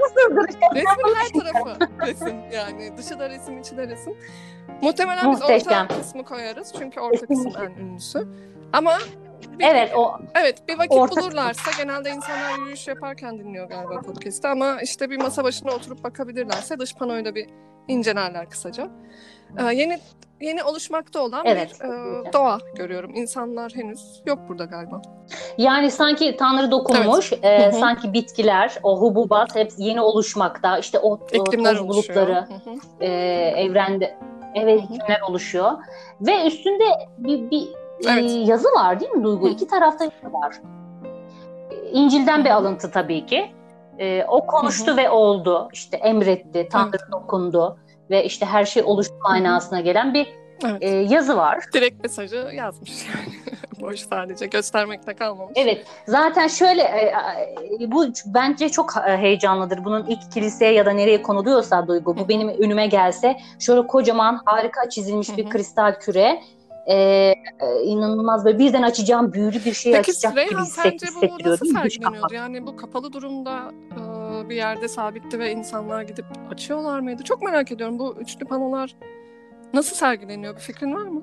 resmin 0.76 1.16
her 1.16 1.30
tarafı 1.40 1.80
resim 2.08 2.36
yani 2.54 2.98
dışı 2.98 3.20
da 3.20 3.30
resim 3.30 3.60
içi 3.60 3.78
de 3.78 3.88
resim. 3.88 4.14
Muhtemelen 4.82 5.26
Muhteşem. 5.26 5.58
biz 5.58 5.68
orta 5.68 5.88
kısmı 5.88 6.26
koyarız 6.26 6.74
çünkü 6.78 7.00
orta 7.00 7.26
kısım 7.26 7.54
en 7.58 7.84
ünlüsü. 7.84 8.28
Ama 8.74 8.98
bir, 9.60 9.66
evet 9.66 9.92
o 9.96 10.20
evet 10.36 10.68
bir 10.68 10.78
vakit 10.78 10.92
orta... 10.92 11.22
bulurlarsa 11.22 11.72
genelde 11.78 12.10
insanlar 12.10 12.60
yürüyüş 12.60 12.88
yaparken 12.88 13.40
dinliyor 13.40 13.70
galiba 13.70 14.02
podcast'ı 14.02 14.50
ama 14.50 14.82
işte 14.82 15.10
bir 15.10 15.18
masa 15.18 15.44
başına 15.44 15.72
oturup 15.72 16.04
bakabilirlerse 16.04 16.80
dış 16.80 16.96
panoyu 16.96 17.26
da 17.26 17.36
bir 17.36 17.50
incelerler 17.88 18.50
kısaca. 18.50 18.90
Ee, 19.58 19.64
yeni 19.64 20.00
yeni 20.42 20.64
oluşmakta 20.64 21.22
olan 21.22 21.42
evet, 21.46 21.78
bir 21.82 21.86
e, 22.30 22.34
doğa 22.34 22.58
görüyorum. 22.76 23.12
İnsanlar 23.16 23.72
henüz 23.76 24.22
yok 24.26 24.40
burada 24.50 24.66
galiba. 24.66 25.02
Yani 25.58 25.92
sanki 25.92 26.38
Tanrı 26.38 26.72
dokunmuş, 26.72 27.34
evet. 27.42 27.74
e, 27.74 27.78
sanki 27.78 28.14
bitkiler, 28.14 28.78
o 28.84 29.02
hububat 29.02 29.56
hep 29.56 29.72
yeni 29.78 30.02
oluşmakta. 30.02 30.78
İşte 30.78 31.00
o 31.00 31.20
iklimler 31.34 31.78
toz 31.78 31.88
bulutları 31.88 32.48
e, 33.00 33.08
evrende 33.56 34.18
evet 34.56 34.84
iklimler 34.84 35.22
oluşuyor 35.22 35.72
ve 36.22 36.48
üstünde 36.48 36.84
bir, 37.18 37.52
bir 37.52 37.68
evet. 38.08 38.32
e, 38.32 38.34
yazı 38.34 38.68
var 38.68 39.00
değil 39.00 39.12
mi 39.12 39.24
Duygu? 39.24 39.48
Hı. 39.48 39.50
İki 39.50 39.68
tarafta 39.68 40.04
yazı 40.04 40.34
var. 40.34 40.56
İncil'den 41.92 42.46
bir 42.46 42.50
alıntı 42.50 42.92
tabii 42.92 43.26
ki. 43.26 43.52
E, 44.00 44.26
o 44.28 44.48
konuştu 44.48 44.88
Hı-hı. 44.88 44.98
ve 44.98 45.10
oldu. 45.10 45.70
İşte 45.74 45.98
emretti, 45.98 46.68
Tanrı 46.72 46.98
evet. 47.02 47.12
dokundu 47.12 47.78
ve 48.12 48.26
işte 48.26 48.46
her 48.46 48.66
şey 48.66 48.84
oluştu 48.84 49.14
manasına 49.24 49.82
gelen 49.82 50.14
bir 50.14 50.28
evet. 50.66 50.84
e, 50.84 50.88
yazı 50.90 51.38
var. 51.38 51.64
Direkt 51.74 52.04
mesajı 52.04 52.50
yazmış 52.54 52.92
yani. 53.06 53.36
Boş 53.82 54.00
sadece 54.00 54.46
göstermekte 54.46 55.14
kalmamış. 55.14 55.54
Evet. 55.56 55.86
Zaten 56.08 56.48
şöyle 56.48 56.82
e, 56.82 57.14
e, 57.82 57.92
bu 57.92 58.06
bence 58.26 58.70
çok 58.70 58.94
e, 59.08 59.18
heyecanlıdır. 59.18 59.86
Bunun 59.86 60.06
ilk 60.06 60.32
kiliseye 60.32 60.74
ya 60.74 60.86
da 60.86 60.92
nereye 60.92 61.22
konuluyorsa 61.22 61.88
duygu. 61.88 62.18
Bu 62.18 62.30
benim 62.30 62.50
önüme 62.50 62.88
gelse 62.88 63.38
şöyle 63.60 63.88
kocaman 63.88 64.42
harika 64.46 64.90
çizilmiş 64.90 65.38
bir 65.38 65.50
kristal 65.50 66.00
küre 66.00 66.42
e, 66.86 66.96
e, 66.96 67.36
inanılmaz 67.84 68.46
böyle 68.46 68.60
birden 68.60 68.82
açacağım 68.82 69.34
büyülü 69.34 69.66
bir 69.66 69.74
şey 69.74 69.94
Peki, 69.94 70.12
açacak 70.12 70.36
Reyhan, 70.36 70.50
gibi 70.50 70.62
hisset, 70.62 70.86
hissettiriyor. 70.86 71.38
Peki 71.38 71.50
nasıl 71.50 71.66
sergileniyordu? 71.66 72.34
Yani 72.34 72.68
bu 72.68 72.76
kapalı 72.76 73.14
durumda 73.14 73.72
e, 73.92 74.21
bir 74.50 74.56
yerde 74.56 74.88
sabitti 74.88 75.40
ve 75.40 75.52
insanlar 75.52 76.02
gidip 76.02 76.26
açıyorlar 76.52 77.00
mıydı? 77.00 77.24
Çok 77.24 77.42
merak 77.42 77.72
ediyorum 77.72 78.00
bu 78.00 78.16
üçlü 78.20 78.46
panolar 78.46 78.96
nasıl 79.74 79.96
sergileniyor? 79.96 80.56
Bir 80.56 80.60
fikrin 80.62 80.96
var 80.96 81.08
mı? 81.08 81.22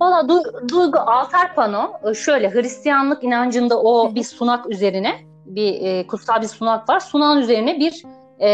Valla 0.00 0.20
du- 0.20 0.68
Duygu 0.68 0.98
altar 0.98 1.54
pano 1.54 1.92
e, 2.10 2.14
şöyle 2.14 2.50
Hristiyanlık 2.50 3.24
inancında 3.24 3.82
o 3.82 4.14
bir 4.14 4.24
sunak 4.24 4.70
üzerine 4.70 5.12
bir 5.46 5.80
e, 5.80 6.06
kutsal 6.06 6.42
bir 6.42 6.46
sunak 6.46 6.88
var. 6.88 7.00
Sunağın 7.00 7.38
üzerine 7.38 7.80
bir 7.80 8.02
e, 8.40 8.48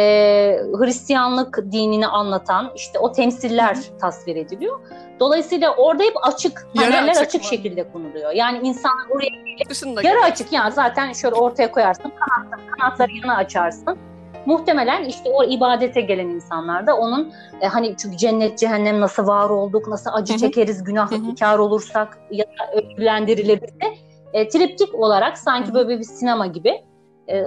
Hristiyanlık 0.79 1.59
dinini 1.73 2.07
anlatan 2.07 2.73
işte 2.77 2.99
o 2.99 3.13
temsiller 3.13 3.79
tasvir 4.01 4.37
ediliyor. 4.37 4.81
Dolayısıyla 5.21 5.75
orada 5.77 6.03
hep 6.03 6.15
açık, 6.23 6.67
paneller 6.75 7.09
açık, 7.09 7.23
açık 7.23 7.45
şekilde 7.45 7.93
konuluyor. 7.93 8.33
Yani 8.33 8.59
insanlar 8.69 9.07
oraya 9.11 9.29
gelip, 9.29 10.05
yarı 10.05 10.25
açık 10.25 10.53
yani 10.53 10.73
zaten 10.73 11.13
şöyle 11.13 11.35
ortaya 11.35 11.71
koyarsın, 11.71 12.13
kanatları, 12.19 12.71
kanatları 12.71 13.11
yana 13.23 13.37
açarsın. 13.37 13.99
Muhtemelen 14.47 15.05
işte 15.05 15.31
o 15.31 15.45
ibadete 15.45 16.01
gelen 16.01 16.29
insanlar 16.29 16.87
da 16.87 16.97
onun 16.97 17.33
e, 17.61 17.67
hani 17.67 17.97
çünkü 17.97 18.17
cennet 18.17 18.59
cehennem 18.59 19.01
nasıl 19.01 19.27
var 19.27 19.51
olduk, 19.51 19.89
nasıl 19.89 20.11
acı 20.13 20.33
Hı-hı. 20.33 20.41
çekeriz, 20.41 20.85
günah 20.85 21.11
kar 21.41 21.59
olursak 21.59 22.19
ya 22.31 22.45
da 22.45 22.73
ödüllendiriliriz 22.81 23.81
de 23.81 23.95
e, 24.33 24.49
triptik 24.49 24.95
olarak 24.95 25.39
sanki 25.39 25.69
Hı-hı. 25.69 25.75
böyle 25.75 25.99
bir 25.99 26.05
sinema 26.05 26.47
gibi 26.47 26.85
e, 27.29 27.45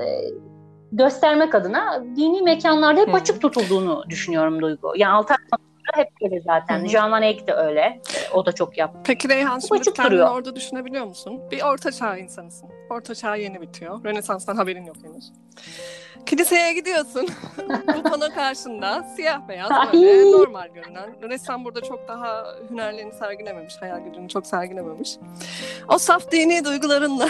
göstermek 0.98 1.56
adına 1.56 2.04
dini 2.16 2.42
mekanlarda 2.42 3.02
hep 3.02 3.16
açık 3.16 3.42
tutulduğunu 3.42 4.04
düşünüyorum 4.10 4.62
Duygu. 4.62 4.94
Yani 4.96 5.14
altar 5.14 5.38
hep 5.94 6.10
öyle 6.22 6.42
zaten. 6.42 6.94
Van 6.94 7.24
Eyck 7.24 7.48
de 7.48 7.54
öyle. 7.54 8.02
O 8.34 8.46
da 8.46 8.52
çok 8.52 8.78
yaptı. 8.78 9.00
Peki 9.04 9.30
Reyhan 9.30 9.60
şimdi 9.60 9.82
kendini 9.82 10.06
duruyor. 10.06 10.32
orada 10.32 10.56
düşünebiliyor 10.56 11.06
musun? 11.06 11.42
Bir 11.52 11.62
orta 11.62 11.92
çağ 11.92 12.18
insanısın. 12.18 12.70
Orta 12.90 13.16
çağ 13.16 13.36
yeni 13.36 13.62
bitiyor. 13.62 14.04
Rönesans'tan 14.04 14.56
haberin 14.56 14.86
yok 14.86 14.96
henüz. 15.04 15.34
Kiliseye 16.25 16.74
gidiyorsun. 16.74 17.28
Bu 17.98 18.04
pano 18.04 18.30
karşında 18.36 19.04
siyah 19.16 19.48
beyaz 19.48 19.70
böyle 19.94 20.32
normal 20.32 20.68
görünen. 20.68 21.30
Ressam 21.30 21.66
burada 21.66 21.82
çok 21.82 22.08
daha 22.08 22.46
hünerlerini 22.70 23.14
sergilememiş, 23.14 23.74
hayal 23.80 24.00
gücünü 24.00 24.30
çok 24.30 24.48
sergilememiş. 24.48 25.18
O 25.88 25.98
saf 25.98 26.32
dini 26.32 26.66
duygularınla 26.66 27.30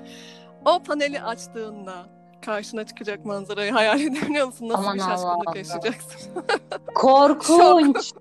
o 0.64 0.78
paneli 0.78 1.20
açtığında 1.20 2.15
karşına 2.46 2.86
çıkacak 2.86 3.24
manzarayı 3.24 3.72
hayal 3.72 4.00
edebiliyor 4.06 4.46
musun? 4.46 4.68
Nasıl 4.68 4.82
Aman 4.82 4.94
bir 4.94 5.00
şaşkınlık 5.00 5.48
Allah. 5.48 5.58
yaşayacaksın? 5.58 6.32
Korkunç. 6.94 8.12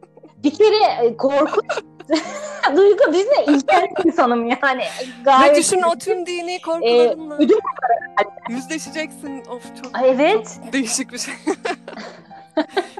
bir 0.43 0.53
kere 0.53 1.05
e, 1.05 1.17
korkunç. 1.17 1.65
Duygu 2.75 3.13
biz 3.13 3.25
de 3.25 3.45
ilkel 3.47 3.87
insanım 4.05 4.49
yani. 4.49 4.83
Gayet 5.23 5.51
Ve 5.51 5.59
düşün 5.59 5.81
o 5.81 5.97
tüm 5.97 6.25
dini 6.25 6.61
korkularınla. 6.61 7.37
Ee, 7.43 8.53
Yüzleşeceksin. 8.53 9.45
Of 9.45 9.63
çok, 9.83 9.91
evet. 10.03 10.59
çok 10.63 10.73
değişik 10.73 11.13
bir 11.13 11.17
şey. 11.17 11.33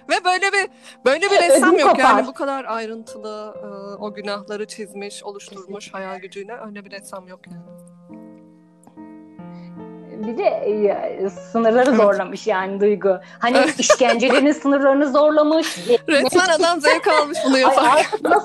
Ve 0.10 0.26
böyle 0.26 0.46
bir 0.54 0.70
böyle 1.06 1.26
bir 1.26 1.38
ressam 1.42 1.70
Ödüm 1.70 1.80
yok 1.80 1.90
kopar. 1.90 2.04
yani 2.04 2.28
bu 2.28 2.34
kadar 2.34 2.66
ayrıntılı 2.66 3.56
e, 3.64 3.68
o 4.04 4.14
günahları 4.14 4.68
çizmiş, 4.68 5.24
oluşturmuş 5.24 5.94
hayal 5.94 6.20
gücüyle 6.20 6.58
öyle 6.66 6.86
bir 6.86 6.92
ressam 6.92 7.28
yok 7.28 7.40
yani 7.48 7.62
bir 10.24 10.38
de 10.38 10.44
e, 10.44 11.30
sınırları 11.30 11.96
zorlamış 11.96 12.48
yani 12.48 12.80
Duygu. 12.80 13.20
Hani 13.40 13.58
işkencelerin 13.78 14.52
sınırlarını 14.62 15.12
zorlamış. 15.12 15.78
Resmen 16.08 16.50
adam 16.60 16.82
zevk 16.82 17.08
almış 17.08 17.38
bunu 17.46 17.58
yaparken. 17.58 18.20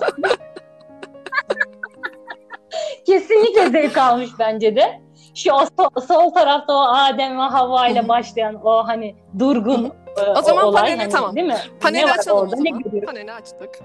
Kesinlikle 3.06 3.70
zevk 3.70 3.98
almış 3.98 4.28
bence 4.38 4.76
de. 4.76 5.00
Şu 5.34 5.52
o 5.52 5.66
sol, 5.76 6.00
sol 6.08 6.30
tarafta 6.30 6.72
o 6.72 6.80
Adem 6.80 7.38
ve 7.38 7.42
Havva 7.42 7.88
ile 7.88 8.08
başlayan 8.08 8.60
o 8.64 8.86
hani 8.86 9.16
durgun 9.38 9.92
e, 10.16 10.30
o 10.38 10.42
zaman 10.42 10.64
olay, 10.64 10.82
paneli 10.82 11.00
hani, 11.00 11.12
tamam. 11.12 11.36
Değil 11.36 11.46
mi? 11.46 11.58
Paneli 11.80 12.06
ne 12.06 12.12
açalım 12.12 12.38
orada, 12.38 12.56
o 12.56 12.56
zaman. 12.56 12.82
Ne 12.92 13.00
paneli 13.00 13.32
açtık. 13.32 13.80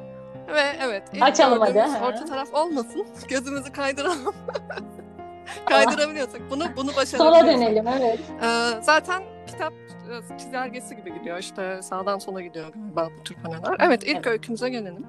Ve 0.53 0.61
evet. 0.81 1.03
Açalım 1.21 1.59
hadi. 1.59 1.85
Orta 2.05 2.25
taraf 2.25 2.53
olmasın. 2.53 3.07
Gözümüzü 3.27 3.71
kaydıralım. 3.71 4.35
Kaydırabiliyorsak 5.65 6.41
bunu 6.49 6.63
bunu 6.77 6.95
başarabiliyorsak. 6.95 7.17
Sola 7.17 7.47
dönelim 7.47 7.87
evet. 7.87 8.19
Ee, 8.43 8.81
zaten 8.81 9.23
kitap 9.47 9.73
e, 9.73 10.37
çizelgesi 10.37 10.95
gibi 10.95 11.13
gidiyor 11.13 11.37
işte 11.37 11.81
sağdan 11.81 12.19
sola 12.19 12.41
gidiyor 12.41 12.73
galiba 12.73 13.09
bu 13.19 13.23
tür 13.23 13.35
paneler. 13.35 13.77
Evet 13.79 14.03
ilk 14.03 14.15
evet. 14.15 14.27
öykümüze 14.27 14.69
gelelim. 14.69 15.05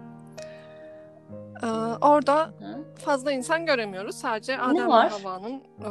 Ee, 1.62 1.66
orada 2.00 2.44
Hı? 2.44 2.84
fazla 3.04 3.32
insan 3.32 3.66
göremiyoruz. 3.66 4.16
Sadece 4.16 4.58
Adem 4.58 4.88
ve 4.88 4.92
Havva'nın 4.92 5.62
e, 5.84 5.90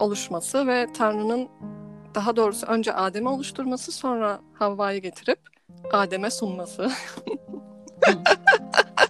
oluşması 0.00 0.66
ve 0.66 0.86
Tanrı'nın 0.92 1.48
daha 2.14 2.36
doğrusu 2.36 2.66
önce 2.66 2.92
Adem'i 2.92 3.28
oluşturması 3.28 3.92
sonra 3.92 4.40
Havva'yı 4.58 5.02
getirip 5.02 5.38
Adem'e 5.92 6.30
sunması. 6.30 6.90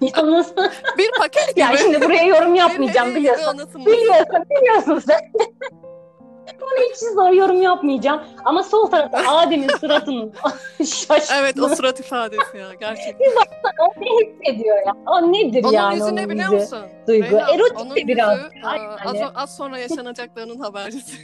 Yalnız 0.00 0.57
bir 0.99 1.11
paket 1.19 1.49
gibi. 1.49 1.61
Ya 1.61 1.76
şimdi 1.76 2.00
buraya 2.00 2.25
yorum 2.25 2.55
yapmayacağım 2.55 3.14
biliyorsun. 3.14 3.59
Biliyorsun, 3.75 4.45
biliyorsun 4.50 4.99
sen. 4.99 5.21
Bunu 6.61 6.90
hiç 6.90 6.97
zor 7.14 7.31
yorum 7.31 7.62
yapmayacağım. 7.62 8.23
Ama 8.45 8.62
sol 8.62 8.87
tarafta 8.87 9.37
Adem'in 9.37 9.69
suratının 9.69 10.33
şaşkın. 10.78 11.35
Evet 11.35 11.61
o 11.61 11.69
surat 11.69 12.00
ifadesi 12.00 12.57
ya 12.59 12.75
gerçekten. 12.81 13.21
Bir 13.21 13.37
baksana 13.37 13.87
o 13.88 14.00
ne 14.00 14.07
hissediyor 14.07 14.76
ya? 14.87 14.93
O 15.07 15.33
nedir 15.33 15.64
onun 15.64 15.73
yani 15.73 15.95
yüzü 15.95 16.16
ne 16.16 16.28
biliyor 16.28 16.49
musun? 16.49 16.78
Duygu. 17.07 17.25
Reyhan, 17.37 17.55
Erotik 17.55 17.97
de 17.97 18.09
biraz. 18.09 18.38
Yüzü, 18.38 18.66
az, 19.05 19.31
az 19.35 19.57
sonra 19.57 19.78
yaşanacaklarının 19.78 20.59
habercisi. 20.59 21.16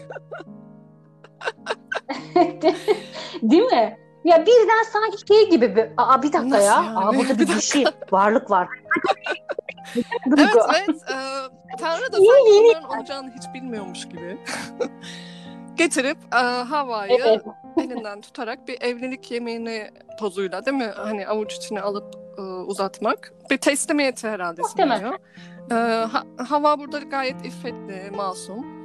Değil 3.42 3.62
mi? 3.62 3.98
Ya 4.24 4.46
birden 4.46 4.82
sanki 4.92 5.16
şey 5.28 5.50
gibi 5.50 5.76
bir, 5.76 5.88
aa 5.96 6.22
bir 6.22 6.32
dakika 6.32 6.48
Nasıl 6.50 6.66
ya, 6.66 6.82
yani? 6.82 6.98
aa 6.98 7.14
burada 7.14 7.38
bir, 7.38 7.48
bir 7.48 7.60
şey, 7.60 7.84
varlık 8.12 8.50
var. 8.50 8.68
evet 10.26 10.56
evet, 10.68 11.02
e, 11.10 11.16
Tanrı 11.78 12.12
da 12.12 12.16
sanki 12.16 12.52
onların 12.60 12.98
olacağını 12.98 13.30
hiç 13.30 13.54
bilmiyormuş 13.54 14.08
gibi. 14.08 14.38
Getirip 15.74 16.18
e, 16.34 16.36
Havva'yı 16.36 17.18
evet. 17.24 17.42
elinden 17.76 18.20
tutarak 18.20 18.68
bir 18.68 18.82
evlilik 18.82 19.30
yemeğini 19.30 19.90
tozuyla 20.18 20.66
değil 20.66 20.76
mi? 20.76 20.92
Hani 20.96 21.26
avuç 21.26 21.54
içine 21.54 21.80
alıp 21.80 22.14
e, 22.38 22.42
uzatmak. 22.42 23.32
Bir 23.50 23.58
teslimiyeti 23.58 24.28
herhalde 24.28 24.62
sunuyor. 24.62 25.18
E, 25.70 25.74
ha, 26.04 26.22
Hava 26.48 26.78
burada 26.78 26.98
gayet 26.98 27.46
iffetli, 27.46 28.10
masum. 28.16 28.82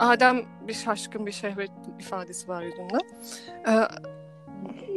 Adem 0.00 0.42
bir 0.68 0.74
şaşkın 0.74 1.26
bir 1.26 1.32
şehvet 1.32 1.70
ifadesi 2.00 2.48
var 2.48 2.62
yüzünde. 2.62 2.98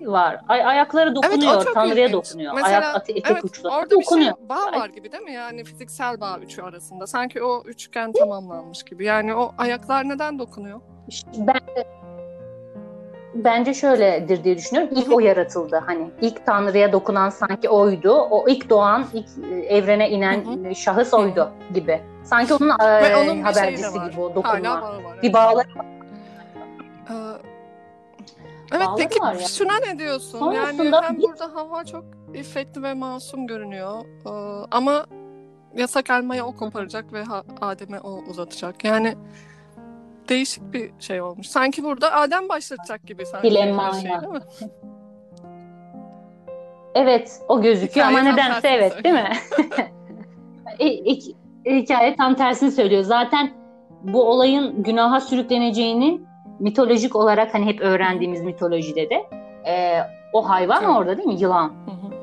E, 0.01 0.07
var. 0.07 0.41
Ay, 0.47 0.65
ayakları 0.65 1.15
dokunuyor, 1.15 1.55
evet, 1.55 1.67
Tanrı'ya 1.73 2.11
dokunuyor. 2.11 2.53
Mesela, 2.53 2.79
Ayak 2.79 2.95
atı, 2.95 3.11
etek 3.11 3.31
evet, 3.31 3.43
uçları 3.43 3.73
orada 3.73 3.89
dokunuyor. 3.89 4.31
bir 4.31 4.37
şey, 4.37 4.49
bağ 4.49 4.79
var 4.79 4.89
gibi 4.89 5.11
değil 5.11 5.23
mi? 5.23 5.33
Yani 5.33 5.63
fiziksel 5.63 6.21
bağ 6.21 6.39
üçü 6.39 6.61
arasında. 6.61 7.07
Sanki 7.07 7.43
o 7.43 7.63
üçgen 7.65 8.11
tamamlanmış 8.11 8.83
gibi. 8.83 9.05
Yani 9.05 9.35
o 9.35 9.53
ayaklar 9.57 10.09
neden 10.09 10.39
dokunuyor? 10.39 10.81
Ben 11.37 11.61
bence 13.35 13.73
şöyledir 13.73 14.43
diye 14.43 14.57
düşünüyorum. 14.57 14.93
İlk 14.95 15.11
o 15.11 15.19
yaratıldı. 15.29 15.83
Hani 15.85 16.11
ilk 16.21 16.45
Tanrı'ya 16.45 16.91
dokunan 16.91 17.29
sanki 17.29 17.69
oydu. 17.69 18.13
O 18.13 18.47
ilk 18.47 18.69
doğan, 18.69 19.05
ilk 19.13 19.27
e, 19.51 19.55
evrene 19.55 20.09
inen 20.09 20.45
Hı-hı. 20.45 20.75
şahıs 20.75 21.13
oydu 21.13 21.51
gibi. 21.73 22.01
Sanki 22.23 22.53
onun 22.53 22.69
e, 22.69 23.15
onun 23.15 23.41
habercisi 23.41 23.93
gibi 23.93 24.21
o 24.21 24.35
dokunma. 24.35 24.93
Bir 25.23 25.33
bağları 25.33 25.67
var. 25.75 25.85
Ee, 27.09 27.13
evet 28.71 28.87
Bağları 28.87 28.97
peki 28.97 29.19
ya. 29.25 29.47
şuna 29.47 29.79
ne 29.79 29.99
diyorsun? 29.99 30.39
Sonrasında 30.39 30.83
yani 30.83 31.05
hem 31.05 31.17
bir... 31.17 31.23
burada 31.23 31.55
hava 31.55 31.85
çok 31.85 32.05
iffetli 32.33 32.83
ve 32.83 32.93
masum 32.93 33.47
görünüyor. 33.47 34.05
Ee, 34.25 34.29
ama 34.71 35.05
yasak 35.75 36.09
elmayı 36.09 36.43
o 36.43 36.55
koparacak 36.55 37.13
ve 37.13 37.23
Adem'e 37.61 37.99
o 37.99 38.21
uzatacak. 38.29 38.83
Yani 38.83 39.15
değişik 40.29 40.73
bir 40.73 40.91
şey 40.99 41.21
olmuş. 41.21 41.47
Sanki 41.47 41.83
burada 41.83 42.13
Adem 42.13 42.49
başlatacak 42.49 43.07
gibi 43.07 43.25
sanki. 43.25 43.51
Dilemma. 43.51 43.93
Şey, 43.93 44.09
değil 44.09 44.33
mi? 44.33 44.39
Evet, 46.95 47.41
o 47.47 47.61
gözüküyor 47.61 48.07
Hikaye 48.07 48.19
ama 48.19 48.31
nedense 48.31 48.67
evet, 48.67 49.03
değil 49.03 49.15
mi? 49.15 49.31
Hikaye 51.81 52.15
tam 52.15 52.35
tersini 52.35 52.71
söylüyor. 52.71 53.03
Zaten 53.03 53.51
bu 54.03 54.23
olayın 54.23 54.83
günaha 54.83 55.21
sürükleneceğinin 55.21 56.27
mitolojik 56.59 57.15
olarak 57.15 57.53
hani 57.53 57.65
hep 57.65 57.81
öğrendiğimiz 57.81 58.41
mitolojide 58.41 59.09
de 59.09 59.25
e, 59.71 60.03
o 60.33 60.49
hayvan 60.49 60.83
evet. 60.83 60.95
orada 60.95 61.17
değil 61.17 61.27
mi? 61.27 61.39
Yılan. 61.39 61.67
Hı 61.67 61.91
hı. 61.91 62.13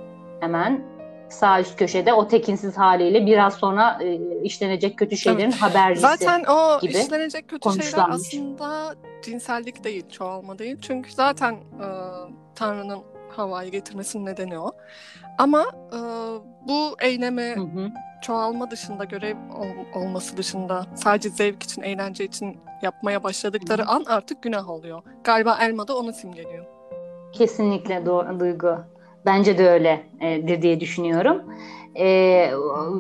Hemen 0.41 0.95
sağ 1.29 1.61
üst 1.61 1.79
köşede 1.79 2.13
o 2.13 2.29
tekinsiz 2.29 2.79
haliyle 2.79 3.27
biraz 3.27 3.55
sonra 3.55 3.99
e, 4.03 4.19
işlenecek 4.43 4.99
kötü 4.99 5.17
şeylerin 5.17 5.51
evet. 5.51 5.63
habercisi 5.63 6.01
Zaten 6.01 6.45
o 6.45 6.81
gibi 6.81 6.93
işlenecek 6.93 7.49
kötü 7.49 7.83
şeyler 7.83 8.09
aslında 8.09 8.95
cinsellik 9.23 9.85
değil, 9.85 10.09
çoğalma 10.11 10.59
değil. 10.59 10.77
Çünkü 10.81 11.13
zaten 11.13 11.53
e, 11.55 11.87
Tanrı'nın 12.55 13.03
havayı 13.37 13.71
getirmesinin 13.71 14.27
nedeni 14.27 14.59
o. 14.59 14.73
Ama 15.39 15.65
e, 15.93 15.99
bu 16.69 16.97
eylemi 17.01 17.55
hı 17.57 17.61
hı. 17.61 17.91
çoğalma 18.23 18.71
dışında, 18.71 19.05
görev 19.05 19.37
ol, 19.37 20.01
olması 20.01 20.37
dışında 20.37 20.87
sadece 20.95 21.29
zevk 21.29 21.63
için, 21.63 21.83
eğlence 21.83 22.25
için 22.25 22.59
yapmaya 22.85 23.23
başladıkları 23.23 23.87
an 23.87 24.05
artık 24.07 24.43
günah 24.43 24.71
oluyor. 24.71 25.03
Galiba 25.25 25.59
elma 25.61 25.89
da 25.89 25.97
onu 25.97 26.13
simgeliyor. 26.13 26.65
Kesinlikle 27.33 28.07
doğru 28.07 28.41
Duygu. 28.41 28.77
Bence 29.27 29.59
de 29.59 29.71
öyledir 29.71 30.63
diye 30.63 30.81
düşünüyorum. 30.81 31.43
Ee, 31.99 32.51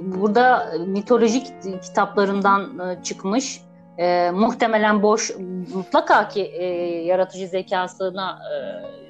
burada 0.03 0.73
mitolojik 0.87 1.47
kitaplarından 1.83 2.79
e, 2.79 3.03
çıkmış 3.03 3.61
e, 3.99 4.31
muhtemelen 4.31 5.03
boş 5.03 5.31
mutlaka 5.75 6.29
ki 6.29 6.43
e, 6.43 6.65
yaratıcı 7.05 7.47
zekasına 7.47 8.39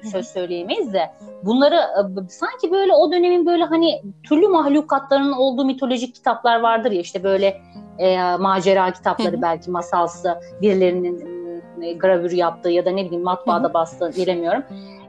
e, 0.03 0.07
söz 0.07 0.27
söyleyemeyiz 0.27 0.93
de 0.93 1.11
bunları 1.43 1.75
e, 1.75 2.29
sanki 2.29 2.71
böyle 2.71 2.93
o 2.93 3.11
dönemin 3.11 3.45
böyle 3.45 3.63
hani 3.63 4.01
türlü 4.29 4.47
mahlukatlarının 4.47 5.33
olduğu 5.33 5.65
mitolojik 5.65 6.15
kitaplar 6.15 6.59
vardır 6.59 6.91
ya 6.91 7.01
işte 7.01 7.23
böyle 7.23 7.61
e, 7.97 8.35
macera 8.35 8.91
kitapları 8.91 9.41
belki 9.41 9.71
masalsı 9.71 10.39
birilerinin 10.61 11.35
e, 11.81 11.93
gravür 11.93 12.31
yaptığı 12.31 12.69
ya 12.69 12.85
da 12.85 12.91
ne 12.91 13.05
bileyim 13.05 13.23
matbaada 13.23 13.73
bastığı 13.73 14.11
bilemiyorum 14.15 14.63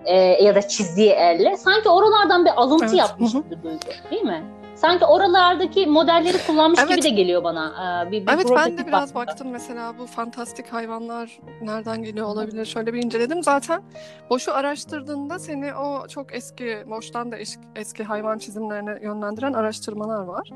e, 0.04 0.16
ya 0.16 0.54
da 0.54 0.68
çizdiği 0.68 1.10
elle 1.10 1.56
sanki 1.56 1.88
oralardan 1.88 2.44
bir 2.44 2.50
alıntı 2.56 2.84
evet. 2.84 2.94
yapmış 2.94 3.32
gibi 3.32 3.62
duygu 3.62 3.78
değil 4.10 4.22
mi? 4.22 4.44
Sanki 4.76 5.04
oralardaki 5.04 5.86
modelleri 5.86 6.38
kullanmış 6.46 6.80
evet. 6.80 6.90
gibi 6.90 7.02
de 7.02 7.08
geliyor 7.08 7.44
bana. 7.44 8.04
Ee, 8.06 8.10
bir, 8.10 8.26
bir 8.26 8.32
evet 8.32 8.46
ben 8.56 8.78
de 8.78 8.86
biraz 8.86 9.14
baktım. 9.14 9.26
baktım 9.26 9.48
mesela 9.50 9.98
bu 9.98 10.06
fantastik 10.06 10.72
hayvanlar 10.72 11.38
nereden 11.62 12.02
geliyor 12.02 12.26
olabilir 12.26 12.64
şöyle 12.64 12.94
bir 12.94 13.02
inceledim. 13.02 13.42
Zaten 13.42 13.82
Boş'u 14.30 14.52
araştırdığında 14.52 15.38
seni 15.38 15.74
o 15.74 16.08
çok 16.08 16.34
eski 16.34 16.84
Boş'tan 16.86 17.32
da 17.32 17.36
eski, 17.36 17.62
eski 17.76 18.04
hayvan 18.04 18.38
çizimlerine 18.38 18.98
yönlendiren 19.02 19.52
araştırmalar 19.52 20.22
var. 20.22 20.50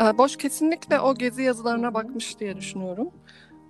Ee, 0.00 0.18
Boş 0.18 0.36
kesinlikle 0.36 1.00
o 1.00 1.14
gezi 1.14 1.42
yazılarına 1.42 1.94
bakmış 1.94 2.40
diye 2.40 2.56
düşünüyorum. 2.56 3.10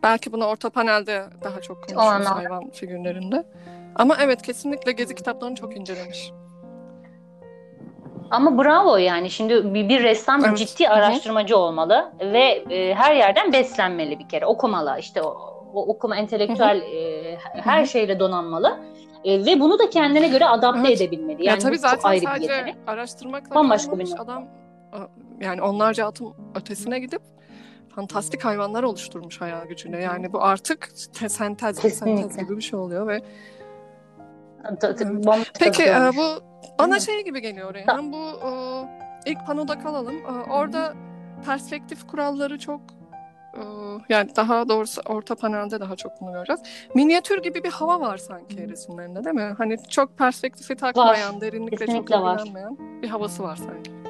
Belki 0.03 0.33
bunu 0.33 0.45
orta 0.45 0.71
panelde 0.71 1.25
daha 1.45 1.61
çok 1.61 1.89
konuşuyoruz 1.89 2.27
hayvan 2.27 2.71
figürlerinde. 2.71 3.47
Ama 3.95 4.17
evet 4.21 4.43
kesinlikle 4.43 4.93
gezi 4.93 5.15
kitaplarını 5.15 5.57
çok 5.57 5.77
incelemiş. 5.77 6.33
Ama 8.31 8.65
bravo 8.65 8.97
yani 8.97 9.31
şimdi 9.31 9.75
bir, 9.75 9.89
bir 9.89 10.03
ressam 10.03 10.45
evet. 10.45 10.59
ciddi 10.59 10.89
araştırmacı 10.89 11.57
olmalı 11.57 12.13
ve 12.21 12.65
e, 12.71 12.95
her 12.95 13.15
yerden 13.15 13.53
beslenmeli 13.53 14.19
bir 14.19 14.29
kere 14.29 14.47
okumalı 14.47 14.97
işte 15.01 15.23
o, 15.23 15.29
o 15.75 15.87
okuma 15.87 16.17
entelektüel 16.17 16.81
e, 16.81 17.39
her 17.39 17.79
Hı-hı. 17.79 17.87
şeyle 17.87 18.21
donanmalı 18.21 18.79
e, 19.25 19.47
ve 19.47 19.61
bunu 19.61 19.79
da 19.79 19.91
kendine 19.91 20.29
göre 20.29 20.45
adapte 20.47 20.89
evet. 20.89 21.01
edebilmeli. 21.01 21.45
Yani 21.45 21.47
ya 21.47 21.59
tabii 21.59 21.79
zaten 21.79 22.09
ayrı 22.09 22.25
sadece 22.25 22.67
bir 22.67 22.75
araştırmakla 22.87 23.55
bambaşka 23.55 23.99
bir 23.99 24.13
adam 24.19 24.45
yani 25.41 25.63
onlarca 25.63 26.07
atım 26.07 26.35
ötesine 26.55 26.99
gidip 26.99 27.23
fantastik 27.97 28.45
hayvanlar 28.45 28.83
oluşturmuş 28.83 29.41
hayal 29.41 29.67
gücüyle. 29.67 29.99
Yani 29.99 30.33
bu 30.33 30.43
artık 30.43 30.89
sentez, 31.29 31.79
sentez 31.79 32.37
gibi 32.37 32.57
bir 32.57 32.63
şey 32.63 32.79
oluyor 32.79 33.09
ve 33.09 33.21
Peki 35.59 35.83
e, 35.83 36.11
bu 36.17 36.43
bana 36.79 37.01
şey 37.01 37.25
gibi 37.25 37.43
geliyor 37.43 37.75
Reyhan. 37.75 38.13
Bu 38.13 38.17
e, 38.17 38.51
ilk 39.31 39.47
panoda 39.47 39.79
kalalım. 39.79 40.17
E, 40.17 40.51
orada 40.51 40.95
perspektif 41.47 42.07
kuralları 42.07 42.59
çok 42.59 42.81
yani 44.09 44.37
daha 44.37 44.69
doğrusu 44.69 45.01
orta 45.07 45.35
panelde 45.35 45.81
daha 45.81 45.97
çok 45.97 46.13
bunu 46.21 46.33
göreceğiz. 46.33 46.61
Minyatür 46.95 47.43
gibi 47.43 47.65
bir 47.65 47.71
hava 47.71 48.01
var 48.01 48.17
sanki 48.17 48.69
resimlerinde 48.69 49.25
değil 49.25 49.37
mi? 49.37 49.55
Hani 49.59 49.77
çok 49.89 50.19
perspektifi 50.19 50.77
takmayan, 50.77 51.35
var. 51.35 51.41
derinlikle 51.41 51.77
Kesinlikle 51.77 52.15
çok 52.15 52.25
ilgilenmeyen 52.25 53.03
bir 53.03 53.09
havası 53.09 53.43
var 53.43 53.57
sanki. 53.57 54.06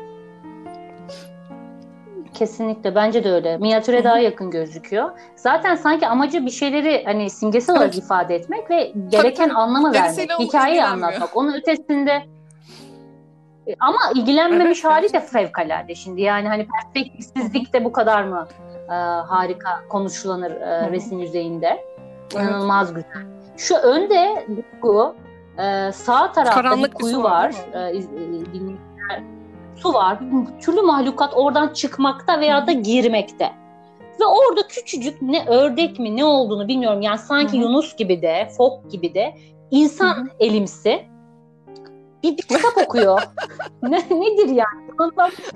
Kesinlikle 2.36 2.94
bence 2.94 3.24
de 3.24 3.32
öyle. 3.32 3.56
Minyatüre 3.56 4.04
daha 4.04 4.18
yakın 4.18 4.50
gözüküyor. 4.50 5.10
Zaten 5.36 5.74
sanki 5.74 6.06
amacı 6.06 6.46
bir 6.46 6.50
şeyleri 6.50 7.04
hani 7.04 7.30
simgesel 7.30 7.76
olarak 7.76 7.98
ifade 7.98 8.34
etmek 8.34 8.70
ve 8.70 8.92
gereken 9.08 9.48
tabii, 9.48 9.58
anlamı 9.58 9.92
vermek, 9.92 10.30
hikayeyi 10.38 10.84
anlatmak. 10.84 11.36
Onun 11.36 11.54
ötesinde 11.54 12.26
e, 13.66 13.74
ama 13.80 13.98
ilgilenmemiş 14.14 14.84
evet, 14.84 14.94
hali 14.94 15.12
de 15.12 15.20
fevkalade 15.20 15.94
şimdi. 15.94 16.22
Yani 16.22 16.48
hani 16.48 16.66
perspektifsizlik 16.66 17.72
de 17.72 17.84
bu 17.84 17.92
kadar 17.92 18.22
mı 18.24 18.48
e, 18.88 18.94
harika 19.28 19.82
konuşulanır 19.88 20.50
e, 20.50 20.90
resim 20.90 21.18
yüzeyinde. 21.18 21.84
İnanılmaz 22.34 22.92
evet. 22.92 23.04
güzel. 23.12 23.26
Şu 23.56 23.76
önde 23.76 24.46
bu 24.82 25.14
e, 25.58 25.92
sağ 25.92 26.32
tarafta 26.32 26.62
Karanlık 26.62 26.92
bir 26.92 27.02
kuyu 27.02 27.22
var. 27.22 27.54
var 27.72 27.88
e, 27.88 27.94
su 29.76 29.94
var. 29.94 30.18
Türlü 30.60 30.82
mahlukat 30.82 31.32
oradan 31.36 31.68
çıkmakta 31.68 32.40
veya 32.40 32.66
da 32.66 32.72
girmekte. 32.72 33.52
Ve 34.20 34.24
orada 34.24 34.68
küçücük 34.68 35.22
ne 35.22 35.46
ördek 35.46 35.98
mi 35.98 36.16
ne 36.16 36.24
olduğunu 36.24 36.68
bilmiyorum. 36.68 37.02
Yani 37.02 37.18
sanki 37.18 37.52
Hı-hı. 37.52 37.62
Yunus 37.62 37.96
gibi 37.96 38.22
de, 38.22 38.48
fok 38.56 38.90
gibi 38.90 39.14
de 39.14 39.36
insan 39.70 40.16
Hı-hı. 40.16 40.28
elimsi 40.40 41.06
bir 42.32 42.42
kitap 42.42 42.78
okuyor. 42.86 43.22
ne, 43.82 43.98
nedir 43.98 44.48
yani? 44.48 44.86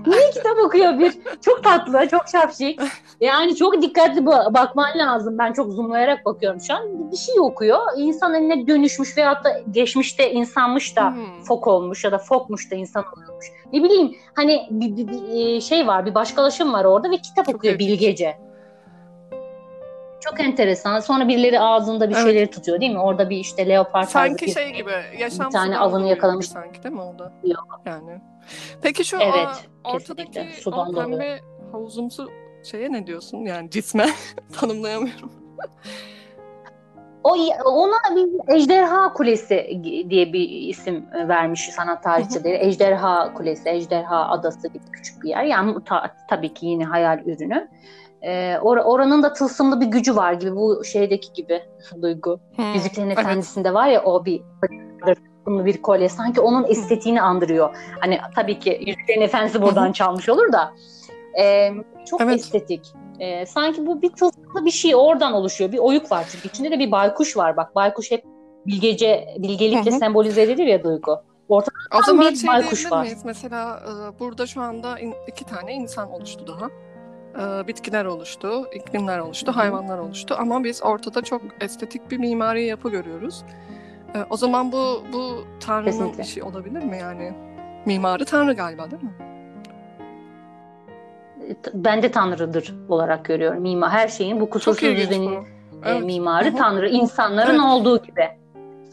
Niye 0.06 0.30
kitap 0.30 0.58
okuyor 0.66 0.98
bir? 0.98 1.12
Çok 1.44 1.64
tatlı, 1.64 2.08
çok 2.08 2.28
şapşik. 2.28 2.80
Yani 3.20 3.56
çok 3.56 3.82
dikkatli 3.82 4.26
bakman 4.26 4.98
lazım. 4.98 5.38
Ben 5.38 5.52
çok 5.52 5.72
zoomlayarak 5.72 6.24
bakıyorum 6.24 6.60
şu 6.60 6.74
an. 6.74 7.12
Bir 7.12 7.16
şey 7.16 7.40
okuyor. 7.40 7.78
İnsan 7.96 8.34
eline 8.34 8.66
dönüşmüş 8.66 9.16
veyahut 9.16 9.44
da 9.44 9.62
geçmişte 9.70 10.32
insanmış 10.32 10.96
da 10.96 11.10
hmm. 11.10 11.42
fok 11.42 11.66
olmuş 11.66 12.04
ya 12.04 12.12
da 12.12 12.18
fokmuş 12.18 12.70
da 12.70 12.74
insan 12.74 13.04
olmuş. 13.04 13.46
Ne 13.72 13.82
bileyim 13.82 14.16
hani 14.34 14.66
bir, 14.70 14.96
bir, 14.96 15.08
bir 15.08 15.56
e, 15.56 15.60
şey 15.60 15.86
var, 15.86 16.06
bir 16.06 16.14
başkalaşım 16.14 16.72
var 16.72 16.84
orada 16.84 17.10
ve 17.10 17.16
kitap 17.16 17.46
çok 17.46 17.54
okuyor 17.54 17.78
bilgece. 17.78 18.49
Çok 20.20 20.40
enteresan. 20.40 21.00
Sonra 21.00 21.28
birileri 21.28 21.60
ağzında 21.60 22.10
bir 22.10 22.14
evet. 22.14 22.24
şeyleri 22.24 22.50
tutuyor 22.50 22.80
değil 22.80 22.92
mi? 22.92 22.98
Orada 22.98 23.30
bir 23.30 23.36
işte 23.36 23.68
leopar 23.68 24.02
Sanki 24.02 24.46
bir, 24.46 24.52
şey 24.52 24.70
gibi. 24.70 24.92
Yaşam 25.18 25.46
bir 25.46 25.52
tane 25.52 25.78
avını 25.78 26.08
yakalamış. 26.08 26.48
Sanki 26.48 26.82
değil 26.82 26.94
mi 26.94 27.02
orada? 27.02 27.32
Yok. 27.44 27.80
Yani. 27.86 28.20
Peki 28.82 29.04
şu 29.04 29.16
evet, 29.16 29.68
o, 29.84 29.92
ortadaki 29.92 30.48
o 30.66 30.94
pembe 30.94 31.40
havuzumsu 31.72 32.30
şeye 32.64 32.92
ne 32.92 33.06
diyorsun? 33.06 33.38
Yani 33.38 33.70
cisme 33.70 34.06
tanımlayamıyorum. 34.60 35.30
O 37.24 37.34
ona 37.64 38.16
bir 38.16 38.54
Ejderha 38.54 39.12
Kulesi 39.12 39.80
diye 40.10 40.32
bir 40.32 40.48
isim 40.48 41.06
vermiş 41.12 41.60
sanat 41.60 42.02
tarihçileri. 42.02 42.66
Ejderha 42.66 43.34
Kulesi, 43.34 43.68
Ejderha 43.68 44.28
Adası 44.28 44.68
gibi 44.68 44.84
küçük 44.92 45.22
bir 45.22 45.28
yer. 45.28 45.44
Yani 45.44 45.84
ta, 45.84 46.16
tabii 46.28 46.54
ki 46.54 46.66
yine 46.66 46.84
hayal 46.84 47.18
ürünü. 47.18 47.68
Ee, 48.22 48.58
or 48.62 48.76
oranın 48.76 49.22
da 49.22 49.32
tılsımlı 49.32 49.80
bir 49.80 49.86
gücü 49.86 50.16
var 50.16 50.32
gibi 50.32 50.56
bu 50.56 50.84
şeydeki 50.84 51.32
gibi 51.32 51.62
duygu. 52.02 52.40
Hmm, 52.56 52.74
Yüzüklerin 52.74 53.10
Efendisi'nde 53.10 53.74
var 53.74 53.88
ya 53.88 54.04
o 54.04 54.24
bir 54.24 54.42
bir 55.46 55.82
kolye 55.82 56.08
sanki 56.08 56.40
onun 56.40 56.64
estetiğini 56.64 57.22
andırıyor. 57.22 57.76
Hani 58.00 58.18
tabii 58.34 58.58
ki 58.58 58.82
Yüzüklerin 58.86 59.20
Efendisi 59.20 59.62
buradan 59.62 59.92
çalmış 59.92 60.28
olur 60.28 60.52
da 60.52 60.72
e, 61.40 61.70
çok 62.06 62.20
evet. 62.20 62.40
estetik. 62.40 62.92
E, 63.18 63.46
sanki 63.46 63.86
bu 63.86 64.02
bir 64.02 64.12
tılsımlı 64.12 64.64
bir 64.64 64.70
şey 64.70 64.94
oradan 64.96 65.32
oluşuyor. 65.32 65.72
Bir 65.72 65.78
oyuk 65.78 66.12
var 66.12 66.26
çünkü 66.32 66.48
içinde 66.48 66.70
de 66.70 66.78
bir 66.78 66.90
baykuş 66.90 67.36
var 67.36 67.56
bak. 67.56 67.74
Baykuş 67.74 68.10
hep 68.10 68.24
bilgece 68.66 69.34
bilgelikle 69.38 69.90
sembolize 69.90 70.42
edilir 70.42 70.66
ya 70.66 70.84
duygu. 70.84 71.20
Ortada 71.48 71.74
o 71.98 72.02
zaman 72.02 72.30
bir 72.30 72.36
şey 72.36 72.48
baykuş 72.48 72.92
var. 72.92 73.02
Miyiz? 73.02 73.24
Mesela 73.24 73.80
e, 73.80 74.18
burada 74.18 74.46
şu 74.46 74.60
anda 74.60 74.98
iki 75.26 75.44
tane 75.44 75.74
insan 75.74 76.10
oluştu 76.10 76.46
daha. 76.46 76.68
E, 77.38 77.66
bitkiler 77.66 78.04
oluştu, 78.04 78.66
iklimler 78.74 79.18
oluştu, 79.18 79.52
hayvanlar 79.56 79.98
oluştu 79.98 80.36
ama 80.38 80.64
biz 80.64 80.82
ortada 80.82 81.22
çok 81.22 81.42
estetik 81.60 82.10
bir 82.10 82.18
mimari 82.18 82.64
yapı 82.64 82.90
görüyoruz. 82.90 83.44
E, 84.14 84.18
o 84.30 84.36
zaman 84.36 84.72
bu 84.72 85.04
bu 85.12 85.44
Tanrı'nın 85.60 85.90
Kesinlikle. 85.90 86.22
işi 86.22 86.42
olabilir 86.42 86.82
mi 86.82 86.98
yani? 86.98 87.32
Mimarı 87.86 88.24
Tanrı 88.24 88.52
galiba 88.52 88.90
değil 88.90 89.02
mi? 89.02 89.14
Ben 91.74 92.02
de 92.02 92.10
Tanrı'dır 92.10 92.74
olarak 92.88 93.24
görüyorum. 93.24 93.62
Mimar 93.62 93.90
her 93.90 94.08
şeyin 94.08 94.40
bu 94.40 94.50
kusursuz 94.50 94.96
düzenin 94.96 95.36
bu. 95.36 95.44
Evet. 95.84 96.04
mimarı. 96.04 96.56
Tanrı. 96.56 96.88
insanların 96.88 97.50
evet. 97.50 97.60
olduğu 97.60 98.02
gibi. 98.02 98.28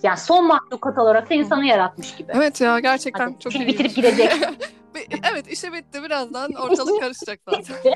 Yani 0.04 0.18
son 0.18 0.48
mahlukat 0.48 0.98
olarak 0.98 1.30
da 1.30 1.34
insanı 1.34 1.66
yaratmış 1.66 2.16
gibi. 2.16 2.32
Evet 2.36 2.62
ya 2.62 2.80
gerçekten 2.80 3.26
Hadi, 3.26 3.40
çok 3.40 3.56
iyi. 3.56 3.68
Bitirip 3.68 3.96
gidecek. 3.96 4.32
evet 5.32 5.48
işe 5.52 5.74
bitti 5.74 6.04
birazdan 6.04 6.52
ortalık 6.54 7.00
karışacak 7.02 7.40
zaten. 7.50 7.94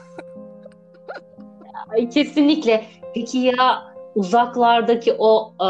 Ay, 1.89 2.09
kesinlikle. 2.09 2.85
Peki 3.13 3.37
ya 3.37 3.93
uzaklardaki 4.15 5.15
o 5.19 5.53
e, 5.59 5.67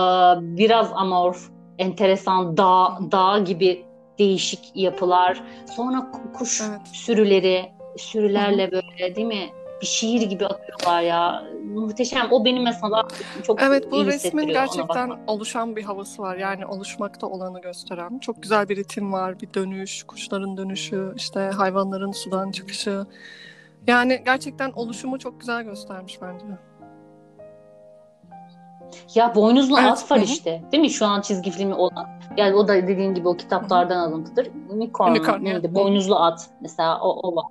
biraz 0.58 0.92
amorf, 0.94 1.50
enteresan 1.78 2.58
dağ, 2.58 3.00
dağ 3.12 3.40
gibi 3.40 3.86
değişik 4.20 4.72
yapılar, 4.76 5.44
sonra 5.76 6.12
kuş 6.34 6.62
evet. 6.62 6.80
sürüleri, 6.94 7.72
sürülerle 7.98 8.72
böyle 8.72 9.16
değil 9.16 9.28
mi? 9.28 9.50
Bir 9.82 9.86
şiir 9.86 10.22
gibi 10.22 10.46
akıyorlar 10.46 11.02
ya. 11.02 11.44
Muhteşem. 11.74 12.28
O 12.32 12.46
benim 12.46 12.64
mesela 12.64 13.08
çok 13.44 13.62
Evet 13.62 13.92
bu 13.92 14.06
resmin 14.06 14.48
gerçekten 14.48 15.20
oluşan 15.28 15.76
bir 15.76 15.84
havası 15.84 16.22
var. 16.22 16.38
Yani 16.38 16.66
oluşmakta 16.66 17.28
olanı 17.28 17.62
gösteren. 17.62 18.20
Çok 18.20 18.42
güzel 18.42 18.70
bir 18.70 18.78
ritim 18.78 19.14
var. 19.14 19.40
Bir 19.42 19.54
dönüş, 19.54 20.04
kuşların 20.04 20.58
dönüşü, 20.58 21.14
işte 21.16 21.40
hayvanların 21.40 22.12
sudan 22.12 22.52
çıkışı. 22.52 23.06
Yani 23.88 24.22
gerçekten 24.26 24.72
oluşumu 24.72 25.20
çok 25.20 25.40
güzel 25.40 25.64
göstermiş 25.64 26.22
bence. 26.22 26.46
Ya 29.16 29.36
boynuzlu 29.36 29.80
evet. 29.80 29.90
at 29.90 30.12
var 30.12 30.20
işte. 30.20 30.62
Değil 30.72 30.82
mi? 30.82 30.90
Şu 30.90 31.06
an 31.06 31.22
çizgi 31.22 31.52
filmi 31.52 31.74
olan. 31.74 32.08
Yani 32.38 32.56
o 32.56 32.68
da 32.68 32.74
dediğin 32.74 33.14
gibi 33.14 33.28
o 33.28 33.38
kitaplardan 33.38 33.98
alıntıdır. 33.98 34.48
Unicorn, 34.70 35.12
Unicorn 35.12 35.44
neydi? 35.44 35.60
Evet. 35.64 35.76
Boynuzlu 35.76 36.16
at. 36.16 36.50
Mesela 36.62 37.02
o, 37.02 37.28
o 37.28 37.36
var. 37.36 37.46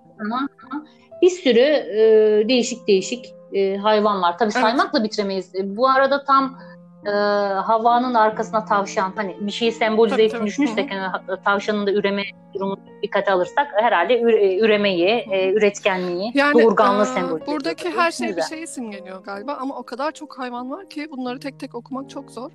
Bir 1.22 1.30
sürü 1.30 1.60
e, 1.60 2.48
değişik 2.48 2.88
değişik 2.88 3.34
e, 3.52 3.76
hayvan 3.76 4.22
var. 4.22 4.38
Tabii 4.38 4.50
evet. 4.54 4.62
saymakla 4.62 5.04
bitiremeyiz. 5.04 5.54
E, 5.54 5.76
bu 5.76 5.88
arada 5.88 6.24
tam 6.24 6.58
e, 7.06 7.10
havanın 7.54 8.14
arkasına 8.14 8.64
tavşan 8.64 9.12
hani 9.16 9.36
bir 9.40 9.52
şeyi 9.52 9.72
sembolize 9.72 10.22
ettiğini 10.22 10.46
düşünürsek 10.46 10.92
yani, 10.92 11.12
tavşanın 11.44 11.86
da 11.86 11.92
üreme 11.92 12.22
durumu 12.54 12.76
dikkate 13.02 13.32
alırsak 13.32 13.66
herhalde 13.76 14.20
üre, 14.20 14.58
üremeyi, 14.58 15.08
e, 15.08 15.52
üretkenliği, 15.52 16.32
yani, 16.34 16.62
doğurganlığı 16.62 17.02
e, 17.02 17.06
sembolize 17.06 17.46
Buradaki 17.46 17.90
her 17.90 18.10
şey 18.10 18.36
bir 18.36 18.42
şeyi 18.42 18.66
simgeliyor 18.66 19.24
galiba 19.24 19.58
ama 19.60 19.78
o 19.78 19.82
kadar 19.82 20.12
çok 20.12 20.38
hayvan 20.38 20.70
var 20.70 20.88
ki 20.88 21.08
bunları 21.10 21.40
tek 21.40 21.60
tek 21.60 21.74
okumak 21.74 22.10
çok 22.10 22.30
zor. 22.30 22.50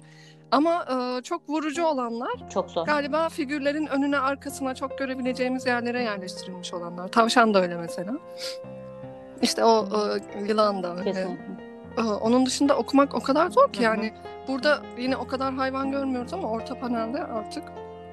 Ama 0.51 0.85
e, 0.91 1.21
çok 1.21 1.49
vurucu 1.49 1.85
olanlar 1.85 2.49
çok 2.49 2.71
zor. 2.71 2.85
galiba 2.85 3.29
figürlerin 3.29 3.87
önüne 3.87 4.19
arkasına 4.19 4.75
çok 4.75 4.97
görebileceğimiz 4.97 5.65
yerlere 5.65 6.03
yerleştirilmiş 6.03 6.73
olanlar. 6.73 7.07
Tavşan 7.07 7.53
da 7.53 7.61
öyle 7.61 7.77
mesela. 7.77 8.13
İşte 9.41 9.63
o 9.63 9.87
e, 10.35 10.47
yılan 10.47 10.83
da 10.83 10.97
öyle. 10.97 11.03
Kesinlikle. 11.03 11.54
Onun 11.97 12.45
dışında 12.45 12.77
okumak 12.77 13.15
o 13.15 13.19
kadar 13.19 13.49
zor 13.49 13.73
ki 13.73 13.83
yani. 13.83 14.13
Burada 14.47 14.81
yine 14.97 15.17
o 15.17 15.27
kadar 15.27 15.53
hayvan 15.53 15.91
görmüyoruz 15.91 16.33
ama 16.33 16.49
orta 16.49 16.79
panelde 16.79 17.23
artık 17.23 17.63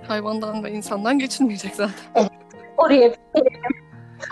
hayvandan 0.09 0.65
ve 0.65 0.71
insandan 0.71 1.19
geçilmeyecek 1.19 1.75
zaten. 1.75 2.29
Oraya 2.77 3.15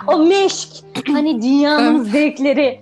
o 0.06 0.18
meşk 0.18 0.84
hani 1.12 1.42
dünyanın 1.42 2.02
zevkleri 2.02 2.80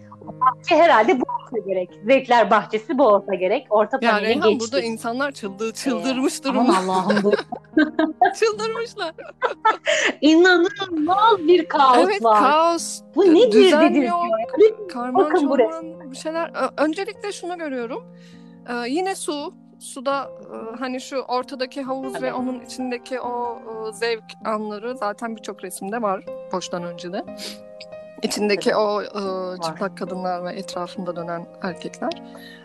herhalde 0.69 1.21
bu 1.21 1.25
olsa 1.49 1.69
gerek. 1.69 1.91
Zevkler 2.07 2.51
bahçesi 2.51 2.99
bu 2.99 3.07
olsa 3.07 3.35
gerek. 3.35 3.67
Orta 3.71 4.01
panele 4.01 4.31
yani 4.31 4.43
geçtik. 4.43 4.61
burada 4.61 4.81
insanlar 4.81 5.33
çıldı, 5.33 5.73
çıldırmış 5.73 6.41
ee, 6.41 6.45
durumda. 6.45 6.77
Aman 6.79 6.89
Allah'ım. 6.89 7.17
Çıldırmışlar. 8.39 9.15
İnanılmaz 10.21 11.39
bir 11.39 11.69
kaos 11.69 11.97
evet, 12.05 12.25
var. 12.25 12.39
Evet 12.41 12.51
kaos. 12.51 13.01
Bu 13.15 13.35
nedir 13.35 13.53
Düzen 13.53 13.95
yok. 13.95 14.27
Karman 14.93 15.35
çorman 15.35 16.11
bir 16.13 16.17
şeyler. 16.17 16.53
Öncelikle 16.77 17.33
şunu 17.33 17.59
görüyorum. 17.59 18.05
Ee, 18.69 18.89
yine 18.89 19.15
su. 19.15 19.55
Suda 19.79 20.31
e, 20.41 20.77
hani 20.77 21.01
şu 21.01 21.17
ortadaki 21.17 21.83
havuz 21.83 22.13
evet. 22.13 22.23
ve 22.23 22.33
onun 22.33 22.61
içindeki 22.61 23.21
o 23.21 23.59
e, 23.59 23.93
zevk 23.93 24.25
anları 24.45 24.97
zaten 24.97 25.37
birçok 25.37 25.65
resimde 25.65 26.03
var 26.03 26.25
boştan 26.53 26.83
önce 26.83 27.13
de. 27.13 27.25
İçindeki 28.23 28.77
o 28.77 29.03
e, 29.03 29.21
çıplak 29.63 29.99
kadınlar 29.99 30.45
ve 30.45 30.53
etrafında 30.53 31.17
dönen 31.17 31.47
erkekler. 31.63 32.13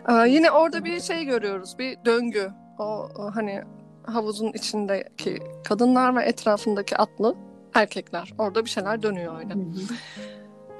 E, 0.08 0.28
yine 0.28 0.50
orada 0.50 0.84
bir 0.84 1.00
şey 1.00 1.24
görüyoruz, 1.24 1.78
bir 1.78 2.04
döngü. 2.04 2.50
O, 2.78 2.84
o 3.18 3.30
hani 3.34 3.62
havuzun 4.06 4.52
içindeki 4.52 5.38
kadınlar 5.68 6.16
ve 6.16 6.22
etrafındaki 6.22 6.96
atlı 6.96 7.34
erkekler. 7.74 8.32
Orada 8.38 8.64
bir 8.64 8.70
şeyler 8.70 9.02
dönüyor 9.02 9.38
öyle. 9.38 9.54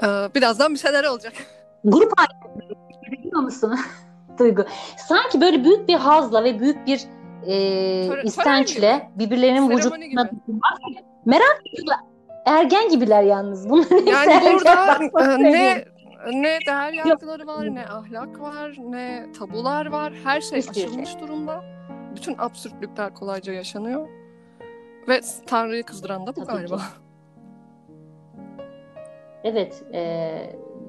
E, 0.02 0.34
birazdan 0.34 0.74
bir 0.74 0.78
şeyler 0.78 1.04
olacak. 1.04 1.32
Grup 1.84 2.12
halinde 2.16 2.74
biliyor 3.12 3.40
musun 3.40 3.78
Duygu? 4.38 4.64
Sanki 5.08 5.40
böyle 5.40 5.64
büyük 5.64 5.88
bir 5.88 5.94
hazla 5.94 6.44
ve 6.44 6.60
büyük 6.60 6.86
bir 6.86 7.00
e, 7.46 8.08
Töre, 8.08 8.22
istençle 8.22 9.10
birbirlerinin 9.14 9.70
vücuduna 9.70 10.28
merak 11.24 11.62
ediyorlar 11.66 12.13
ergen 12.46 12.88
gibiler 12.88 13.22
yalnız. 13.22 13.68
Bunların 13.68 14.06
yani 14.06 14.54
burada 14.54 14.98
e, 15.34 15.42
ne 15.42 15.84
ne 16.32 16.58
değer 16.66 16.92
yargıları 16.92 17.46
var, 17.46 17.74
ne 17.74 17.86
ahlak 17.86 18.40
var, 18.40 18.76
ne 18.78 19.26
tabular 19.38 19.86
var. 19.86 20.12
Her 20.24 20.40
şey 20.40 20.58
Hiçbir 20.58 20.74
şey. 20.74 20.84
aşılmış 20.84 21.08
şey. 21.08 21.20
durumda. 21.20 21.64
Bütün 22.16 22.34
absürtlükler 22.38 23.14
kolayca 23.14 23.52
yaşanıyor. 23.52 24.08
Ve 25.08 25.20
Tanrı'yı 25.46 25.82
kızdıran 25.82 26.26
da 26.26 26.36
bu 26.36 26.44
Tabii 26.44 26.56
galiba. 26.56 26.76
Ki. 26.76 26.82
Evet. 29.44 29.82
E, 29.92 30.00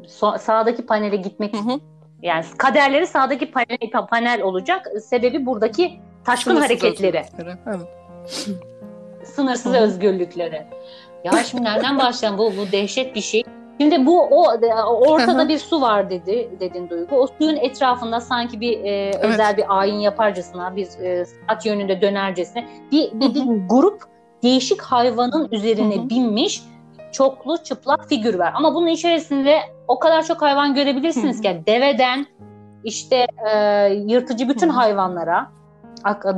so- 0.03 0.39
sağdaki 0.39 0.85
panele 0.85 1.15
gitmek 1.15 1.53
hı 1.53 1.57
hı. 1.57 1.79
yani 2.21 2.45
kaderleri 2.57 3.07
sağdaki 3.07 3.51
panel, 3.51 4.07
panel 4.09 4.41
olacak. 4.41 4.87
Sebebi 5.03 5.45
buradaki 5.45 5.99
taşkın 6.25 6.51
Sınırsız 6.51 6.69
hareketleri. 6.69 7.25
Evet. 7.37 7.87
Sınırsız 9.23 9.73
özgürlükleri. 9.73 10.65
Ya 11.25 11.43
şimdi 11.43 11.63
nereden 11.63 11.99
başlayalım? 11.99 12.39
Bu, 12.39 12.53
bu 12.57 12.71
dehşet 12.71 13.15
bir 13.15 13.21
şey. 13.21 13.43
Şimdi 13.81 14.05
bu 14.05 14.21
o 14.21 14.45
ortada 15.09 15.49
bir 15.49 15.57
su 15.57 15.81
var 15.81 16.09
dedi 16.09 16.49
dedin 16.59 16.89
Duygu. 16.89 17.15
O 17.15 17.27
suyun 17.27 17.55
etrafında 17.55 18.21
sanki 18.21 18.61
bir 18.61 18.79
e, 18.79 18.89
evet. 18.89 19.25
özel 19.25 19.57
bir 19.57 19.79
ayin 19.79 19.99
yaparcasına, 19.99 20.75
bir 20.75 20.87
e, 21.03 21.25
saat 21.25 21.65
yönünde 21.65 22.01
dönercesine 22.01 22.67
bir, 22.91 23.11
bir, 23.13 23.35
bir 23.35 23.67
grup 23.69 24.03
değişik 24.43 24.81
hayvanın 24.81 25.47
üzerine 25.51 26.09
binmiş 26.09 26.61
çoklu 27.11 27.57
çıplak 27.63 28.09
figür 28.09 28.35
var. 28.35 28.53
Ama 28.55 28.75
bunun 28.75 28.87
içerisinde 28.87 29.59
o 29.87 29.99
kadar 29.99 30.23
çok 30.23 30.41
hayvan 30.41 30.75
görebilirsiniz 30.75 31.41
ki 31.41 31.63
deveden 31.67 32.25
işte 32.83 33.27
e, 33.53 33.87
yırtıcı 33.93 34.49
bütün 34.49 34.69
hayvanlara 34.69 35.51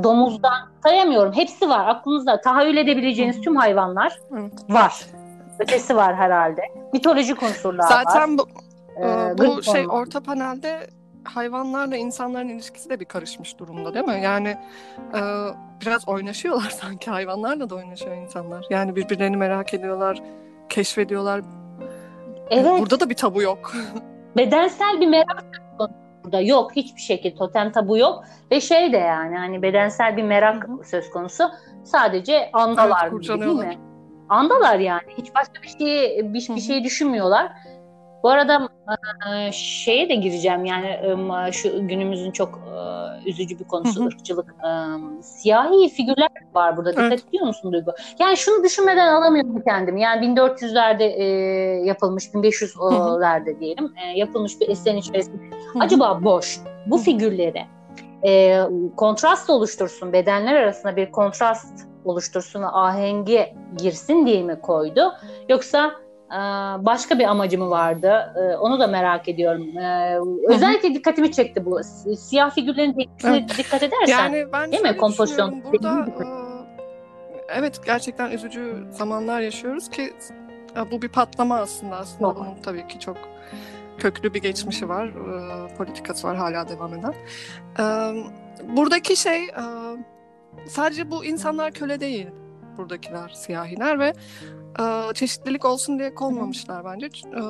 domuzdan 0.02 0.68
sayamıyorum. 0.82 1.32
Hepsi 1.32 1.68
var. 1.68 1.88
Aklınızda 1.88 2.40
tahayyül 2.40 2.76
edebileceğiniz 2.76 3.40
tüm 3.40 3.56
hayvanlar 3.56 4.18
var. 4.68 5.06
Ötesi 5.58 5.96
var 5.96 6.16
herhalde. 6.16 6.62
Mitolojik 6.92 7.42
unsurlar 7.42 7.82
Zaten 7.88 8.04
var. 8.04 8.10
Zaten 8.10 8.38
bu, 8.38 8.48
ee, 9.00 9.38
bu 9.38 9.62
şey 9.62 9.86
olmaz. 9.86 10.00
orta 10.00 10.20
panelde 10.20 10.86
hayvanlarla 11.24 11.96
insanların 11.96 12.48
ilişkisi 12.48 12.90
de 12.90 13.00
bir 13.00 13.04
karışmış 13.04 13.58
durumda 13.58 13.94
değil 13.94 14.06
mi? 14.06 14.20
Yani 14.24 14.48
e, 15.14 15.20
biraz 15.86 16.08
oynaşıyorlar 16.08 16.70
sanki 16.80 17.10
hayvanlarla 17.10 17.70
da 17.70 17.74
oynaşıyor 17.74 18.16
insanlar. 18.16 18.66
Yani 18.70 18.96
birbirlerini 18.96 19.36
merak 19.36 19.74
ediyorlar, 19.74 20.22
keşfediyorlar. 20.68 21.40
Evet. 22.50 22.80
Burada 22.80 23.00
da 23.00 23.10
bir 23.10 23.14
tabu 23.14 23.42
yok. 23.42 23.72
Bedensel 24.36 25.00
bir 25.00 25.06
merak 25.06 25.67
burada 26.28 26.40
yok. 26.40 26.76
Hiçbir 26.76 27.00
şekilde 27.00 27.34
totem 27.34 27.72
tabu 27.72 27.98
yok. 27.98 28.24
Ve 28.50 28.60
şey 28.60 28.92
de 28.92 28.96
yani 28.96 29.36
hani 29.36 29.62
bedensel 29.62 30.16
bir 30.16 30.22
merak 30.22 30.68
Hı-hı. 30.68 30.84
söz 30.84 31.10
konusu. 31.10 31.44
Sadece 31.84 32.50
andalar 32.52 33.10
evet, 33.12 33.28
değil 33.28 33.52
mi? 33.52 33.78
Andalar 34.28 34.78
yani. 34.78 35.02
Hiç 35.18 35.34
başka 35.34 35.62
bir 35.62 35.68
şey 35.68 36.20
bir, 36.24 36.56
bir 36.56 36.60
şey 36.60 36.84
düşünmüyorlar. 36.84 37.52
Bu 38.22 38.30
arada 38.30 38.68
e, 39.30 39.52
şeye 39.52 40.08
de 40.08 40.14
gireceğim 40.14 40.64
yani 40.64 40.86
e, 40.86 41.52
şu 41.52 41.88
günümüzün 41.88 42.30
çok 42.30 42.48
e, 42.48 43.28
üzücü 43.28 43.58
bir 43.58 43.64
konusu 43.64 44.06
ırkçılık. 44.06 44.54
Siyahi 45.22 45.88
figürler 45.88 46.28
var 46.54 46.76
burada. 46.76 46.92
Dikkat 46.92 47.04
evet. 47.04 47.24
ediyor 47.28 47.46
musun 47.46 47.72
Duygu? 47.72 47.90
Yani 48.18 48.36
şunu 48.36 48.64
düşünmeden 48.64 49.14
alamıyorum 49.14 49.62
kendimi. 49.62 50.02
Yani 50.02 50.26
1400'lerde 50.26 51.04
yapılmış, 51.84 52.24
1500'lerde 52.24 53.60
diyelim 53.60 53.92
yapılmış 54.14 54.60
bir 54.60 54.68
eserin 54.68 54.96
içerisinde. 54.96 55.42
Acaba 55.80 56.24
boş 56.24 56.60
bu 56.86 56.98
figürleri 56.98 57.66
e, 58.26 58.60
kontrast 58.96 59.50
oluştursun, 59.50 60.12
bedenler 60.12 60.54
arasında 60.54 60.96
bir 60.96 61.12
kontrast 61.12 61.88
oluştursun 62.04 62.62
ve 62.62 62.66
ahengi 62.66 63.54
girsin 63.76 64.26
diye 64.26 64.42
mi 64.42 64.60
koydu? 64.60 65.12
Yoksa 65.48 65.86
e, 65.86 66.07
başka 66.84 67.18
bir 67.18 67.24
amacı 67.24 67.58
mı 67.58 67.70
vardı? 67.70 68.34
E, 68.36 68.56
onu 68.56 68.80
da 68.80 68.86
merak 68.86 69.28
ediyorum. 69.28 69.78
E, 69.78 70.18
özellikle 70.48 70.94
dikkatimi 70.94 71.32
çekti 71.32 71.64
bu. 71.64 71.80
Siyah 72.16 72.54
figürlerin 72.54 73.08
evet. 73.24 73.58
dikkat 73.58 73.82
edersen. 73.82 74.06
Yani 74.06 74.52
ben 74.52 74.72
değil 74.72 74.82
mi 74.82 74.96
kompozisyon? 74.96 75.62
Burada 75.72 76.08
evet 77.48 77.80
gerçekten 77.86 78.30
üzücü 78.30 78.86
zamanlar 78.90 79.40
yaşıyoruz 79.40 79.90
ki 79.90 80.12
bu 80.90 81.02
bir 81.02 81.08
patlama 81.08 81.58
aslında 81.58 81.96
aslında 81.96 82.36
bunun 82.36 82.54
tabii 82.62 82.88
ki 82.88 83.00
çok 83.00 83.16
köklü 83.98 84.34
bir 84.34 84.42
geçmişi 84.42 84.88
var, 84.88 85.10
politikası 85.78 86.26
var 86.26 86.36
hala 86.36 86.68
devam 86.68 86.94
eden. 86.94 87.14
Buradaki 88.76 89.16
şey 89.16 89.40
sadece 90.66 91.10
bu 91.10 91.24
insanlar 91.24 91.72
köle 91.72 92.00
değil, 92.00 92.26
buradakiler 92.78 93.28
siyahiler 93.28 93.98
ve 93.98 94.12
e, 94.80 95.14
çeşitlilik 95.14 95.64
olsun 95.64 95.98
diye 95.98 96.14
konmamışlar 96.14 96.84
bence. 96.84 97.06
E, 97.06 97.42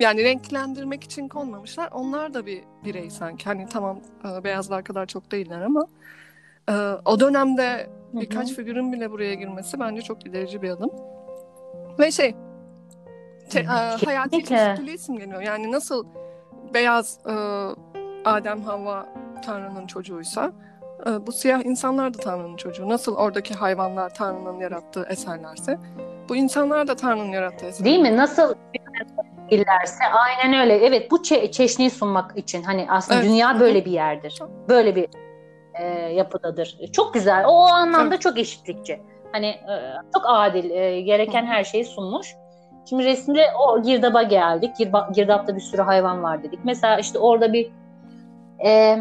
yani 0.00 0.24
renklendirmek 0.24 1.04
için 1.04 1.28
konmamışlar. 1.28 1.88
Onlar 1.92 2.34
da 2.34 2.46
bir 2.46 2.64
birey 2.84 3.10
sanki. 3.10 3.44
Hani 3.44 3.66
tamam 3.68 4.00
e, 4.24 4.44
beyazlar 4.44 4.84
kadar 4.84 5.06
çok 5.06 5.32
değiller 5.32 5.60
ama 5.60 5.86
e, 6.68 6.72
o 7.04 7.20
dönemde 7.20 7.90
birkaç 8.12 8.48
Hı-hı. 8.48 8.56
figürün 8.56 8.92
bile 8.92 9.10
buraya 9.10 9.34
girmesi 9.34 9.80
bence 9.80 10.02
çok 10.02 10.26
ilerici 10.26 10.62
bir 10.62 10.70
adım. 10.70 10.90
Ve 11.98 12.10
şey 12.10 12.34
te, 13.50 13.60
e, 13.60 13.64
hayati 14.04 14.44
çeşitliliği 14.44 14.98
simgeliyor. 14.98 15.42
Yani 15.42 15.72
nasıl 15.72 16.06
beyaz 16.74 17.18
e, 17.26 17.32
Adem 18.24 18.62
Havva 18.62 19.08
Tanrı'nın 19.44 19.86
çocuğuysa 19.86 20.52
e, 21.06 21.26
bu 21.26 21.32
siyah 21.32 21.64
insanlar 21.64 22.14
da 22.14 22.18
Tanrı'nın 22.18 22.56
çocuğu. 22.56 22.88
Nasıl 22.88 23.14
oradaki 23.16 23.54
hayvanlar 23.54 24.14
Tanrı'nın 24.14 24.60
yarattığı 24.60 25.06
eserlerse 25.10 25.78
bu 26.28 26.36
insanlar 26.36 26.88
da 26.88 26.96
Tanrı'nın 26.96 27.32
yarattığı. 27.32 27.84
Değil 27.84 27.98
mi? 27.98 28.16
Nasıl 28.16 28.54
illerse 29.50 30.04
aynen 30.12 30.60
öyle. 30.60 30.74
Evet 30.74 31.10
bu 31.10 31.16
çe- 31.16 31.50
çeşniyi 31.50 31.90
sunmak 31.90 32.38
için 32.38 32.62
hani 32.62 32.86
aslında 32.90 33.20
evet. 33.20 33.30
dünya 33.30 33.60
böyle 33.60 33.84
bir 33.84 33.90
yerdir. 33.90 34.38
Böyle 34.68 34.96
bir 34.96 35.08
e, 35.74 35.84
yapıdadır. 36.12 36.78
Çok 36.92 37.14
güzel. 37.14 37.44
O, 37.46 37.50
o 37.50 37.62
anlamda 37.62 38.14
evet. 38.14 38.20
çok 38.20 38.38
eşitlikçi. 38.38 39.00
Hani 39.32 39.46
e, 39.46 39.74
çok 40.14 40.22
adil, 40.26 40.70
e, 40.70 41.00
gereken 41.00 41.46
her 41.46 41.64
şeyi 41.64 41.84
sunmuş. 41.84 42.34
Şimdi 42.88 43.04
resimde 43.04 43.46
o 43.66 43.82
girdaba 43.82 44.22
geldik. 44.22 44.76
Girba, 44.78 45.08
girdapta 45.14 45.56
bir 45.56 45.60
sürü 45.60 45.82
hayvan 45.82 46.22
var 46.22 46.42
dedik. 46.42 46.60
Mesela 46.64 46.98
işte 46.98 47.18
orada 47.18 47.52
bir 47.52 47.70
e, 48.64 48.98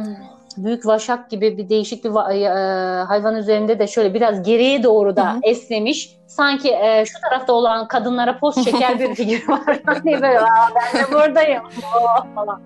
büyük 0.58 0.86
vaşak 0.86 1.30
gibi 1.30 1.58
bir 1.58 1.70
değişik 1.70 2.04
bir 2.04 2.10
e, 2.10 3.04
hayvan 3.04 3.36
üzerinde 3.36 3.80
de 3.80 3.88
şöyle 3.88 4.14
biraz 4.14 4.44
geriye 4.44 4.84
doğru 4.84 5.16
da 5.16 5.34
Hı-hı. 5.34 5.40
esnemiş. 5.44 6.18
Sanki 6.28 6.72
e, 6.72 7.06
şu 7.06 7.22
tarafta 7.22 7.54
olan 7.54 7.88
kadınlara 7.88 8.40
poz 8.40 8.64
çeker 8.64 9.00
bir 9.00 9.16
figür 9.16 9.48
var. 9.50 9.82
hani 9.86 10.22
böyle 10.22 10.40
ben 10.76 11.02
de 11.02 11.12
buradayım 11.12 11.64
falan. 12.36 12.62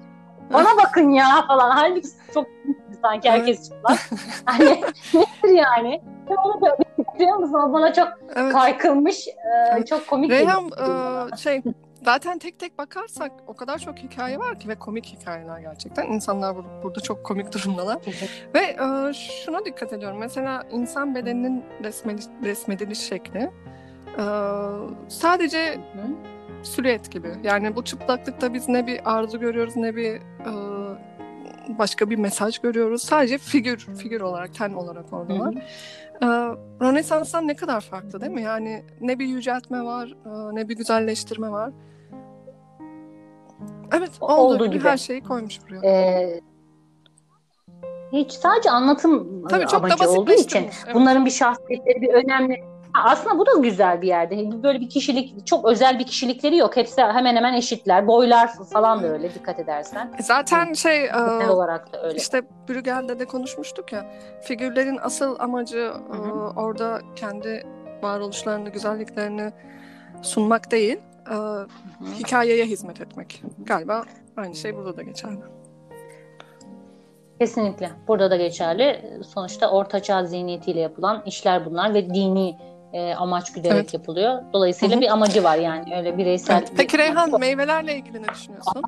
Bana 0.54 0.69
bakın 0.84 1.10
ya 1.10 1.45
falan. 1.48 1.71
Halbuki 1.71 2.08
çok 2.34 2.45
sanki 3.02 3.30
herkes 3.30 3.69
çıplak. 3.69 4.00
hani 4.45 4.82
nedir 5.13 5.56
yani? 5.56 6.02
Onu 6.28 6.62
da 6.62 6.78
biliyor 7.15 7.38
musun? 7.38 7.74
Bana 7.74 7.93
çok 7.93 8.08
evet. 8.36 8.54
kaykılmış, 8.54 9.28
e, 9.28 9.86
çok 9.86 10.08
komik. 10.08 10.32
Reyhan 10.32 10.65
e, 10.65 11.38
şey 11.38 11.62
zaten 12.06 12.39
tek 12.39 12.60
tek 12.60 12.78
bakarsak 12.78 13.32
o 13.48 13.56
kadar 13.56 13.78
çok 13.80 13.98
hikaye 13.98 14.39
var 14.39 14.60
ki 14.60 14.68
ve 14.70 14.76
komik 14.76 15.06
hikayeler 15.06 15.60
gerçekten. 15.60 16.08
İnsanlar 16.08 16.56
bur- 16.56 16.84
burada 16.84 17.00
çok 17.00 17.24
komik 17.24 17.54
durumdalar. 17.54 17.98
ve 18.56 18.60
e, 18.60 19.13
şuna 19.13 19.65
dikkat 19.65 19.94
ediyorum. 19.94 20.18
Mesela 20.20 20.63
insan 20.72 21.15
bedeninin 21.15 21.63
resmediliş, 21.84 22.26
resmediliş 22.44 23.00
şekli 23.00 23.39
e, 24.18 24.24
sadece 25.08 25.74
Hı. 25.76 26.08
silüet 26.63 27.12
gibi. 27.12 27.28
Yani 27.44 27.76
bu 27.76 27.84
çıplaklıkta 27.84 28.54
biz 28.54 28.68
ne 28.70 28.88
bir 28.88 29.02
arzu 29.18 29.39
görüyoruz 29.39 29.76
ne 29.76 29.96
bir 29.96 30.15
e, 30.15 30.52
başka 31.80 32.10
bir 32.10 32.15
mesaj 32.18 32.60
görüyoruz. 32.60 33.02
Sadece 33.04 33.38
figür 33.38 33.78
figür 33.78 34.22
olarak, 34.22 34.54
ten 34.56 34.74
olarak 34.74 35.13
oradalar. 35.13 35.56
Hı 35.56 35.60
hı. 35.60 35.63
Ee, 36.22 36.26
Rönesans'tan 36.82 37.48
ne 37.48 37.56
kadar 37.56 37.82
farklı 37.82 38.22
değil 38.22 38.32
mi? 38.32 38.41
Yani 38.41 38.84
ne 39.02 39.20
bir 39.20 39.26
yüceltme 39.26 39.84
var, 39.84 40.08
e, 40.26 40.56
ne 40.56 40.70
bir 40.70 40.76
güzelleştirme 40.78 41.52
var. 41.52 41.72
Evet, 43.93 44.12
olduğu, 44.21 44.34
olduğu 44.34 44.67
gibi 44.67 44.84
her 44.84 44.98
şeyi 44.98 45.24
koymuş 45.24 45.60
buraya. 45.69 45.89
Ee, 45.89 46.41
hiç 48.13 48.32
sadece 48.32 48.69
anlatım 48.69 49.43
Tabii, 49.50 49.67
çok 49.67 49.84
amacı 49.84 50.10
olduğu 50.10 50.34
için 50.34 50.60
evet. 50.60 50.95
bunların 50.95 51.26
bir 51.26 51.32
şahsiyetleri 51.32 52.02
bir 52.02 52.13
önemli 52.13 52.63
aslında 53.04 53.39
bu 53.39 53.45
da 53.45 53.52
güzel 53.60 54.02
bir 54.02 54.08
yerde. 54.08 54.63
Böyle 54.63 54.80
bir 54.80 54.89
kişilik, 54.89 55.48
çok 55.48 55.65
özel 55.65 56.00
bir 56.00 56.06
kişilikleri 56.06 56.58
yok. 56.58 56.78
Hepsi 56.78 57.02
hemen 57.02 57.36
hemen 57.36 57.54
eşitler. 57.54 58.08
Boylar 58.08 58.50
falan 58.74 59.04
da 59.04 59.08
öyle 59.08 59.34
dikkat 59.34 59.60
edersen. 59.60 60.13
E 60.19 60.24
zaten 60.24 60.74
şey 60.74 61.02
Genel 61.06 61.50
olarak 61.50 61.93
da 61.93 62.04
öyle. 62.04 62.17
İşte 62.17 62.41
Brügel'de 62.69 63.19
de 63.19 63.26
konuşmuştuk 63.26 63.93
ya. 63.93 64.06
Figürlerin 64.41 65.00
asıl 65.02 65.39
amacı 65.39 65.91
Hı-hı. 66.10 66.50
orada 66.56 67.00
kendi 67.15 67.63
varoluşlarını, 68.04 68.69
güzelliklerini 68.69 69.52
sunmak 70.21 70.71
değil, 70.71 71.00
Hı-hı. 71.26 71.68
hikayeye 72.20 72.66
hizmet 72.66 73.02
etmek. 73.02 73.44
Galiba 73.60 74.04
aynı 74.38 74.56
şey 74.56 74.76
burada 74.76 74.98
da 74.98 75.02
geçerli. 75.02 75.40
Kesinlikle. 77.40 77.92
Burada 78.08 78.32
da 78.32 78.36
geçerli. 78.36 79.20
Sonuçta 79.34 79.72
ortaçağ 79.72 80.26
zihniyetiyle 80.26 80.80
yapılan 80.80 81.24
işler 81.26 81.66
bunlar 81.66 81.94
ve 81.94 82.10
dini 82.10 82.58
e, 82.94 83.14
amaç 83.14 83.54
güderek 83.54 83.76
evet. 83.76 83.94
yapılıyor. 83.94 84.44
Dolayısıyla 84.54 84.96
Hı-hı. 84.96 85.02
bir 85.02 85.08
amacı 85.08 85.44
var 85.44 85.58
yani 85.58 85.96
öyle 85.98 86.18
bireysel. 86.18 86.58
Evet. 86.58 86.72
Peki 86.78 86.98
Reyhan 86.98 87.40
meyvelerle 87.40 87.96
ilgili 87.96 88.24
ne 88.24 88.28
düşünüyorsun? 88.28 88.82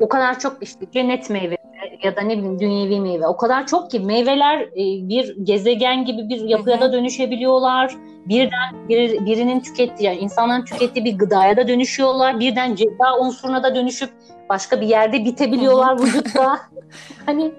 o 0.00 0.08
kadar 0.08 0.38
çok 0.38 0.62
işte 0.62 0.86
cennet 0.92 1.30
meyve 1.30 1.55
ya 2.04 2.16
da 2.16 2.20
ne 2.20 2.38
bileyim 2.38 2.60
dünyevi 2.60 3.00
meyve 3.00 3.26
o 3.26 3.36
kadar 3.36 3.66
çok 3.66 3.90
ki 3.90 4.00
meyveler 4.00 4.60
e, 4.60 5.08
bir 5.08 5.36
gezegen 5.42 6.04
gibi 6.04 6.28
bir 6.28 6.40
yapıya 6.40 6.80
da 6.80 6.92
dönüşebiliyorlar. 6.92 7.94
Birden 8.26 8.88
bir, 8.88 9.26
birinin 9.26 9.60
tükettiği 9.60 10.06
yani 10.06 10.18
insanların 10.18 10.64
tükettiği 10.64 11.04
bir 11.04 11.18
gıdaya 11.18 11.56
da 11.56 11.68
dönüşüyorlar. 11.68 12.40
Birden 12.40 12.74
ceza 12.74 13.18
unsuruna 13.20 13.62
da 13.62 13.74
dönüşüp 13.74 14.10
başka 14.48 14.80
bir 14.80 14.86
yerde 14.86 15.24
bitebiliyorlar 15.24 16.00
vücutta. 16.00 16.60
hani 17.26 17.52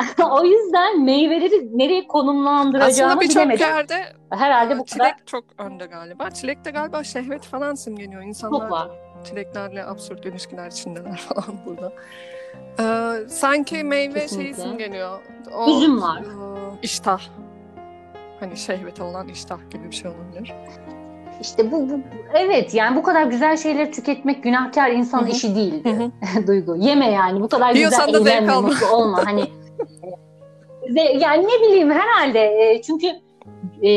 o 0.30 0.44
yüzden 0.44 1.04
meyveleri 1.04 1.78
nereye 1.78 2.06
konumlandıracağımı 2.06 3.20
Aslında 3.20 3.50
birçok 3.50 3.60
yerde 3.60 4.12
herhalde 4.30 4.78
bu 4.78 4.84
çilek 4.84 5.00
kadar... 5.00 5.26
çok 5.26 5.44
önde 5.58 5.86
galiba. 5.86 6.30
Çilekte 6.30 6.70
galiba 6.70 7.04
şehvet 7.04 7.42
falan 7.42 7.74
simgeniyor. 7.74 8.22
İnsanlar 8.22 8.60
çok 8.60 8.70
var. 8.70 8.88
çileklerle 9.24 9.84
absürt 9.84 10.26
ilişkiler 10.26 10.70
içindeler 10.70 11.16
falan 11.28 11.58
burada. 11.66 11.92
Ee, 12.80 13.12
sanki 13.28 13.84
meyve 13.84 14.20
Kesinlikle. 14.20 14.54
şeyi 14.54 14.68
simgeniyor. 14.68 15.18
O, 15.54 15.76
Üzüm 15.76 16.02
var. 16.02 16.20
E, 16.20 16.24
iştah. 16.82 17.20
Hani 18.40 18.56
şehvet 18.56 19.00
olan 19.00 19.28
iştah 19.28 19.70
gibi 19.70 19.90
bir 19.90 19.96
şey 19.96 20.10
olabilir. 20.10 20.54
İşte 21.40 21.72
bu, 21.72 21.90
bu 21.90 22.00
evet 22.34 22.74
yani 22.74 22.96
bu 22.96 23.02
kadar 23.02 23.22
güzel 23.22 23.56
şeyleri 23.56 23.90
tüketmek 23.90 24.42
günahkar 24.42 24.90
insan 24.90 25.26
işi 25.26 25.54
değil 25.54 25.84
Duygu. 26.46 26.76
Yeme 26.76 27.10
yani 27.10 27.40
bu 27.40 27.48
kadar 27.48 27.74
Yiyorsan 27.74 28.12
güzel 28.12 28.26
eğlenme 28.26 28.60
mutlu 28.60 28.86
olma. 28.92 29.26
Hani 29.26 29.44
yani 30.96 31.44
ne 31.44 31.68
bileyim 31.68 31.90
herhalde 31.90 32.40
e, 32.40 32.82
çünkü 32.82 33.06
e, 33.82 33.88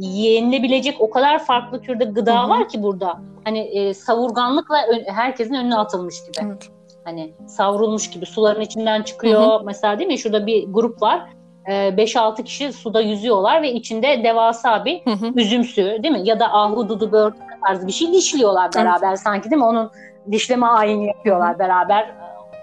yenilebilecek 0.00 1.00
o 1.00 1.10
kadar 1.10 1.44
farklı 1.44 1.80
türde 1.80 2.04
gıda 2.04 2.40
Hı-hı. 2.42 2.48
var 2.48 2.68
ki 2.68 2.82
burada. 2.82 3.20
Hani 3.44 3.58
e, 3.58 3.94
savurganlıkla 3.94 4.76
ön, 4.92 5.04
herkesin 5.06 5.54
önüne 5.54 5.76
atılmış 5.76 6.14
gibi. 6.24 6.46
Evet. 6.46 6.70
Hani 7.04 7.34
savrulmuş 7.46 8.10
gibi 8.10 8.26
suların 8.26 8.60
içinden 8.60 9.02
çıkıyor. 9.02 9.42
Hı-hı. 9.42 9.64
Mesela 9.64 9.98
değil 9.98 10.08
mi? 10.08 10.18
Şurada 10.18 10.46
bir 10.46 10.64
grup 10.68 11.02
var. 11.02 11.28
5-6 11.66 12.40
e, 12.40 12.44
kişi 12.44 12.72
suda 12.72 13.00
yüzüyorlar 13.00 13.62
ve 13.62 13.72
içinde 13.72 14.24
devasa 14.24 14.84
bir 14.84 15.00
Hı-hı. 15.04 15.32
üzüm 15.36 15.64
suyu 15.64 16.02
değil 16.02 16.14
mi? 16.14 16.20
Ya 16.24 16.40
da 16.40 16.54
ahududu 16.54 17.12
börtü 17.12 17.38
tarzı 17.66 17.86
bir 17.86 17.92
şey 17.92 18.12
dişliyorlar 18.12 18.70
beraber 18.76 19.08
evet. 19.08 19.20
sanki 19.20 19.50
değil 19.50 19.60
mi? 19.62 19.66
Onun 19.66 19.90
dişleme 20.30 20.66
ayini 20.66 21.06
yapıyorlar 21.06 21.58
beraber. 21.58 22.14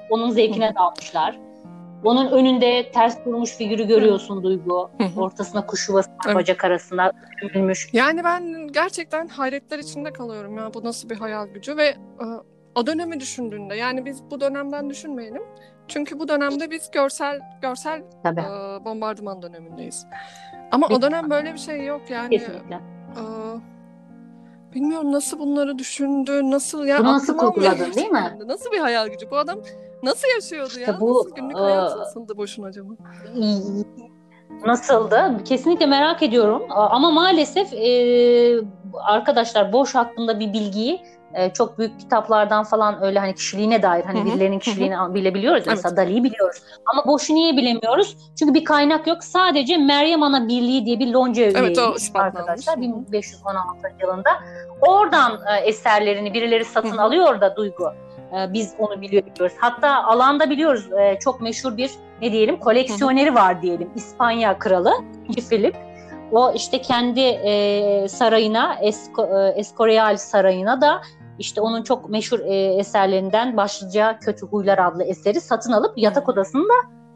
Onun 0.10 0.30
zevkine 0.30 0.76
dalmışlar. 0.76 1.40
Onun 2.04 2.32
önünde 2.32 2.92
ters 2.92 3.26
durmuş 3.26 3.58
figürü 3.58 3.88
görüyorsun 3.88 4.44
Duygu. 4.44 4.90
Ortasına 5.18 5.66
kuş 5.66 5.90
yuvası 5.90 6.10
evet. 6.26 6.36
bacak 6.36 6.64
arasında 6.64 7.12
gömülmüş. 7.42 7.90
Yani 7.94 8.24
ben 8.24 8.68
gerçekten 8.68 9.28
hayretler 9.28 9.80
içinde 9.80 10.14
kalıyorum 10.14 10.58
ya. 10.58 10.74
Bu 10.74 10.84
nasıl 10.84 11.10
bir 11.10 11.18
hayal 11.18 11.48
gücü 11.48 11.78
ve 11.78 11.86
e, 11.88 12.26
o 12.76 12.88
dönemi 12.88 13.20
düşündüğünde 13.20 13.76
yani 13.76 14.06
biz 14.06 14.24
bu 14.32 14.42
dönemden 14.42 14.90
düşünmeyelim. 14.90 15.44
Çünkü 15.88 16.20
bu 16.20 16.28
dönemde 16.28 16.72
biz 16.72 16.92
görsel 16.92 17.40
görsel 17.62 18.00
e, 18.26 18.86
bombardıman 18.86 19.42
dönemindeyiz. 19.42 20.06
Ama 20.72 20.88
o 20.88 21.02
dönem 21.02 21.30
böyle 21.30 21.54
bir 21.54 21.60
şey 21.60 21.86
yok 21.86 22.02
yani. 22.10 22.30
Kesinlikle. 22.30 22.76
E, 22.76 23.24
bilmiyorum 24.74 25.12
nasıl 25.12 25.40
bunları 25.40 25.80
düşündü, 25.80 26.52
nasıl 26.52 26.86
yani 26.86 27.00
Bunu 27.00 27.14
nasıl 27.14 27.38
kurguladın 27.38 27.94
değil 27.94 28.10
mi? 28.10 28.40
Nasıl 28.46 28.72
bir 28.72 28.80
hayal 28.80 29.08
gücü? 29.08 29.32
Bu 29.32 29.38
adam 29.38 29.60
nasıl 30.04 30.28
yaşıyordu 30.36 30.68
işte 30.68 30.82
ya? 30.82 31.00
Bu, 31.00 31.14
nasıl 31.14 31.36
günlük 31.36 31.58
e, 31.58 31.60
hayat 31.60 31.98
nasıldı 31.98 32.38
boşuna 32.38 32.68
acaba? 32.68 32.94
Nasıldı? 34.66 35.44
Kesinlikle 35.46 35.86
merak 35.86 36.24
ediyorum. 36.24 36.64
Ama 36.70 37.12
maalesef 37.12 37.74
e, 37.74 38.62
arkadaşlar 39.04 39.74
boş 39.74 39.96
hakkında 39.96 40.40
bir 40.40 40.54
bilgiyi 40.54 41.02
e, 41.34 41.54
çok 41.54 41.78
büyük 41.80 42.00
kitaplardan 42.00 42.64
falan 42.64 43.04
öyle 43.04 43.20
hani 43.20 43.36
kişiliğine 43.36 43.84
dair 43.84 44.04
hani 44.04 44.26
birilerinin 44.26 44.60
kişiliğini 44.60 44.96
hı 44.96 45.14
bilebiliyoruz. 45.14 45.64
Evet. 45.68 45.76
Mesela 45.76 45.98
Dali'yi 45.98 46.24
biliyoruz. 46.24 46.58
Ama 46.86 47.06
boşu 47.06 47.34
niye 47.34 47.58
bilemiyoruz? 47.58 48.18
Çünkü 48.40 48.54
bir 48.54 48.66
kaynak 48.66 49.08
yok. 49.08 49.24
Sadece 49.24 49.78
Meryem 49.78 50.24
Ana 50.24 50.48
Birliği 50.48 50.86
diye 50.86 51.00
bir 51.00 51.08
lonca 51.08 51.44
evet, 51.44 51.78
üyeymiş 51.78 52.12
arkadaşlar 52.14 52.82
1516 52.82 53.78
yılında. 54.02 54.30
Oradan 54.82 55.32
e, 55.32 55.60
eserlerini 55.60 56.34
birileri 56.34 56.66
satın 56.66 56.98
alıyor 56.98 57.42
da 57.42 57.56
Duygu. 57.56 57.92
E, 58.34 58.54
biz 58.54 58.74
onu 58.80 59.02
biliyoruz. 59.02 59.54
Hatta 59.58 60.04
alanda 60.04 60.50
biliyoruz 60.50 60.90
e, 60.92 61.20
çok 61.20 61.42
meşhur 61.42 61.78
bir 61.78 61.92
ne 62.22 62.32
diyelim 62.32 62.60
koleksiyoneri 62.60 63.36
var 63.36 63.62
diyelim. 63.62 63.90
İspanya 63.96 64.60
kralı 64.60 64.94
Filip. 65.50 65.76
O 66.32 66.54
işte 66.56 66.82
kendi 66.82 67.20
e, 67.20 68.08
sarayına, 68.08 68.78
Esco, 68.82 69.26
e, 69.26 69.60
Escorial 69.60 70.18
sarayına 70.18 70.82
da 70.82 71.02
işte 71.42 71.62
onun 71.62 71.84
çok 71.84 72.10
meşhur 72.10 72.40
e, 72.40 72.56
eserlerinden 72.56 73.58
başlıca 73.58 74.20
Kötü 74.20 74.46
Huylar 74.46 74.78
adlı 74.78 75.04
eseri 75.04 75.42
satın 75.42 75.72
alıp 75.72 75.98
yatak 75.98 76.30
odasında 76.30 76.74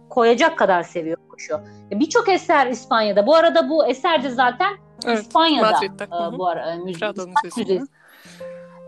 koyacak 0.09 0.57
kadar 0.57 0.83
seviyor 0.83 1.17
kuşu. 1.29 1.53
E, 1.91 1.99
Birçok 1.99 2.29
eser 2.29 2.67
İspanya'da. 2.67 3.27
Bu 3.27 3.35
arada 3.35 3.69
bu 3.69 3.87
eser 3.87 4.23
de 4.23 4.29
zaten 4.29 4.73
evet, 5.05 5.19
İspanya'da 5.19 5.71
Madrid'de. 5.71 6.03
E, 6.03 6.37
bu 6.37 6.47
ara 6.47 6.71
e, 6.71 6.77
müze, 6.77 6.99
Prado 6.99 7.27
Müzesi. 7.27 7.81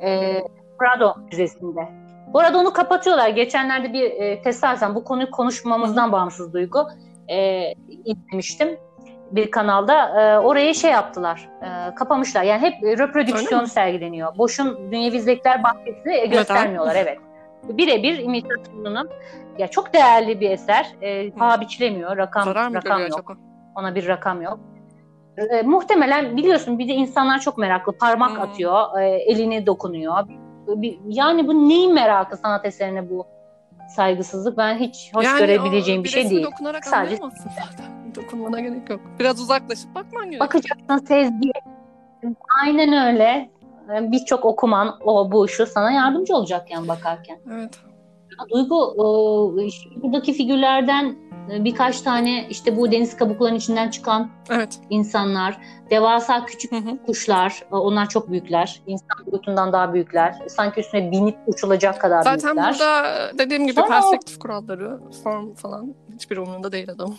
E, 0.02 0.41
Prado 0.80 1.15
Müzesi'nde. 1.32 1.89
Bu 2.34 2.39
arada 2.39 2.58
onu 2.58 2.73
kapatıyorlar. 2.73 3.30
Geçenlerde 3.30 3.93
bir 3.93 4.12
e, 4.12 4.41
tesadüfen 4.41 4.95
bu 4.95 5.04
konuyu 5.04 5.32
konuşmamızdan 5.32 6.12
bağımsız 6.12 6.54
duygu 6.54 6.88
e, 7.28 7.71
izlemiştim 8.06 8.78
bir 9.32 9.52
kanalda 9.52 10.22
e, 10.22 10.40
orayı 10.40 10.76
şey 10.76 10.92
yaptılar, 10.92 11.50
e, 11.62 11.96
kapamışlar. 11.96 12.44
Yani 12.44 12.62
hep 12.62 13.00
reprodüksiyon 13.00 13.66
sergileniyor. 13.66 14.38
Boşun 14.38 14.92
Dünyevi 14.92 15.22
Zevkler 15.22 15.63
Bahçesi 15.63 16.30
göstermiyorlar, 16.30 16.96
evet. 16.96 17.18
Birebir 17.63 18.20
imitasyonunun, 18.20 19.10
ya 19.58 19.68
çok 19.68 19.94
değerli 19.94 20.40
bir 20.40 20.50
eser. 20.50 20.96
E, 21.02 21.32
paha 21.32 21.62
biçilemiyor, 21.62 22.18
rakam, 22.18 22.56
rakam 22.56 23.02
yok. 23.02 23.32
Acaba? 23.32 23.40
Ona 23.76 23.96
bir 23.96 24.08
rakam 24.08 24.42
yok. 24.42 24.60
E, 25.38 25.62
muhtemelen 25.62 26.38
biliyorsun 26.38 26.80
bir 26.80 26.88
de 26.88 26.94
insanlar 26.94 27.40
çok 27.40 27.58
meraklı. 27.58 27.98
Parmak 27.98 28.32
hmm. 28.32 28.42
atıyor, 28.42 29.00
e, 29.00 29.10
elini 29.10 29.66
dokunuyor. 29.66 30.28
Bir, 30.68 31.00
yani 31.08 31.48
bu 31.48 31.70
neyin 31.70 31.94
merakı 31.94 32.38
sanat 32.38 32.66
eserine 32.66 33.10
bu 33.10 33.28
saygısızlık? 33.96 34.58
Ben 34.58 34.78
hiç 34.78 35.12
hoş 35.13 35.26
yani 35.26 35.40
görebileceğim 35.40 36.04
bir 36.04 36.10
şey 36.10 36.30
değil. 36.30 36.48
Sadece 36.82 37.16
zaten 37.16 37.96
dokunmana 38.17 38.60
gerek 38.60 38.89
yok. 38.89 39.01
Biraz 39.19 39.41
uzaklaşıp 39.41 39.95
bakman 39.95 40.23
gerekiyor. 40.23 40.41
Bakacaksın 40.41 41.06
Sezgi. 41.08 41.51
Aynen 42.63 43.13
öyle. 43.13 43.49
Birçok 44.12 44.45
okuman 44.45 44.97
o 45.06 45.32
bu 45.32 45.47
şu 45.47 45.65
sana 45.65 45.91
yardımcı 45.91 46.36
olacak 46.36 46.71
yani 46.71 46.88
bakarken. 46.88 47.39
Evet. 47.53 47.80
Duygu 48.49 48.95
buradaki 50.03 50.34
figürlerden 50.34 51.15
e, 51.51 51.63
birkaç 51.63 52.01
tane 52.01 52.47
işte 52.49 52.77
bu 52.77 52.91
deniz 52.91 53.17
kabuklarının 53.17 53.58
içinden 53.58 53.89
çıkan 53.89 54.30
evet. 54.49 54.80
insanlar, 54.89 55.58
devasa 55.89 56.45
küçük 56.45 56.71
hı 56.71 56.75
hı. 56.75 56.97
kuşlar, 57.06 57.63
e, 57.71 57.75
onlar 57.75 58.10
çok 58.10 58.32
büyükler. 58.32 58.82
İnsan 58.88 59.25
boyutundan 59.32 59.73
daha 59.73 59.93
büyükler. 59.93 60.36
Sanki 60.47 60.80
üstüne 60.80 61.12
binip 61.12 61.38
uçulacak 61.47 62.01
kadar 62.01 62.21
Zaten 62.21 62.56
büyükler. 62.56 62.71
Zaten 62.71 63.03
burada 63.03 63.38
dediğim 63.38 63.67
gibi 63.67 63.75
Sonra 63.75 63.88
perspektif 63.88 64.39
kuralları, 64.39 64.99
form 65.23 65.53
falan 65.53 65.95
hiçbir 66.15 66.38
umurunda 66.38 66.71
değil 66.71 66.91
adam 66.91 67.15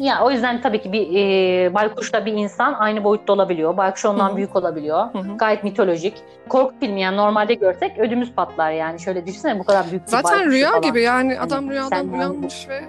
ya 0.00 0.24
o 0.24 0.30
yüzden 0.30 0.60
tabii 0.60 0.82
ki 0.82 0.92
bir 0.92 1.08
e, 1.14 1.74
baykuşla 1.74 2.26
bir 2.26 2.32
insan 2.32 2.74
aynı 2.74 3.04
boyutta 3.04 3.32
olabiliyor. 3.32 3.76
Baykuş 3.76 4.04
ondan 4.04 4.28
Hı-hı. 4.28 4.36
büyük 4.36 4.56
olabiliyor. 4.56 5.14
Hı-hı. 5.14 5.36
Gayet 5.36 5.64
mitolojik. 5.64 6.14
Korku 6.48 6.74
filmi 6.80 7.00
yani 7.00 7.16
normalde 7.16 7.54
görsek 7.54 7.98
ödümüz 7.98 8.32
patlar 8.32 8.70
yani. 8.70 9.00
Şöyle 9.00 9.26
düşünsene 9.26 9.58
bu 9.58 9.64
kadar 9.64 9.90
büyük 9.90 10.02
bir 10.02 10.10
Zaten 10.10 10.50
rüya 10.50 10.68
falan. 10.68 10.82
gibi 10.82 11.02
yani 11.02 11.34
hani 11.34 11.40
adam 11.40 11.70
rüyadan 11.70 12.12
uyanmış 12.12 12.68
ve 12.68 12.80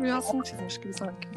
rüyasını 0.00 0.42
çizmiş 0.42 0.80
gibi 0.80 0.94
sanki. 0.94 1.28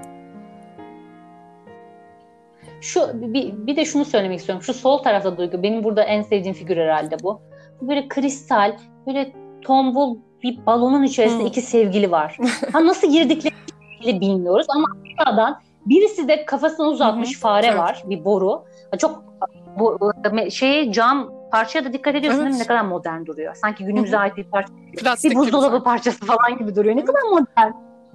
Şu 2.81 3.01
bir, 3.13 3.67
bir 3.67 3.75
de 3.75 3.85
şunu 3.85 4.05
söylemek 4.05 4.39
istiyorum. 4.39 4.63
Şu 4.63 4.73
sol 4.73 4.97
tarafta 4.97 5.37
Duygu 5.37 5.63
benim 5.63 5.83
burada 5.83 6.03
en 6.03 6.21
sevdiğim 6.21 6.55
figür 6.55 6.77
herhalde 6.77 7.15
bu. 7.23 7.41
Böyle 7.81 8.07
kristal, 8.07 8.77
böyle 9.07 9.31
tombul 9.61 10.17
bir 10.43 10.65
balonun 10.65 11.03
içerisinde 11.03 11.39
hmm. 11.39 11.47
iki 11.47 11.61
sevgili 11.61 12.11
var. 12.11 12.37
ha 12.73 12.85
nasıl 12.85 13.11
girdikleri 13.11 13.53
bile 14.03 14.21
bilmiyoruz 14.21 14.65
ama 14.69 14.87
aşağıdan 15.05 15.59
birisi 15.85 16.27
de 16.27 16.45
kafasını 16.45 16.87
uzatmış 16.87 17.33
Hı-hı. 17.33 17.39
fare 17.39 17.67
evet. 17.67 17.79
var 17.79 18.03
bir 18.05 18.25
boru. 18.25 18.63
Çok 18.97 19.23
bu 19.79 19.99
şey 20.51 20.91
cam 20.91 21.31
parçaya 21.51 21.85
da 21.85 21.93
dikkat 21.93 22.15
ediyorsun 22.15 22.39
evet. 22.39 22.49
değil 22.49 22.57
mi? 22.57 22.63
Ne 22.63 22.67
kadar 22.67 22.85
modern 22.85 23.25
duruyor. 23.25 23.55
Sanki 23.55 23.85
günümüze 23.85 24.17
ait 24.17 24.37
bir 24.37 24.43
parça. 24.43 24.73
Plastik 24.97 25.31
bir 25.31 25.35
buzdolabı 25.35 25.83
parçası 25.83 26.25
falan 26.25 26.57
gibi 26.59 26.75
duruyor. 26.75 26.95
Ne 26.95 27.05
kadar 27.05 27.21
modern. 27.21 27.71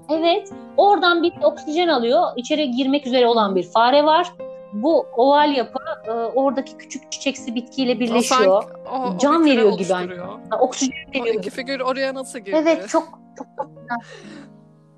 Evet. 0.08 0.52
Oradan 0.76 1.22
bir 1.22 1.32
oksijen 1.42 1.88
alıyor. 1.88 2.22
İçeri 2.36 2.70
girmek 2.70 3.06
üzere 3.06 3.26
olan 3.26 3.56
bir 3.56 3.62
fare 3.62 4.04
var. 4.04 4.32
Bu 4.72 5.06
oval 5.16 5.56
yapı 5.56 5.78
e, 6.06 6.10
oradaki 6.10 6.76
küçük 6.76 7.12
çiçeksi 7.12 7.54
bitkiyle 7.54 8.00
birleşiyor. 8.00 8.46
O 8.46 8.62
sanki, 8.62 9.14
o, 9.14 9.18
Can 9.18 9.44
veriyor 9.44 9.78
gibi 9.78 9.94
aynı. 9.94 10.14
Oksijen 10.60 10.92
veriyor. 11.14 11.34
O 11.34 11.38
iki 11.38 11.50
figür 11.50 11.80
oraya 11.80 12.14
nasıl 12.14 12.38
girdi? 12.38 12.56
Evet 12.62 12.88
çok 12.88 13.18
çok, 13.38 13.46
çok 13.56 13.70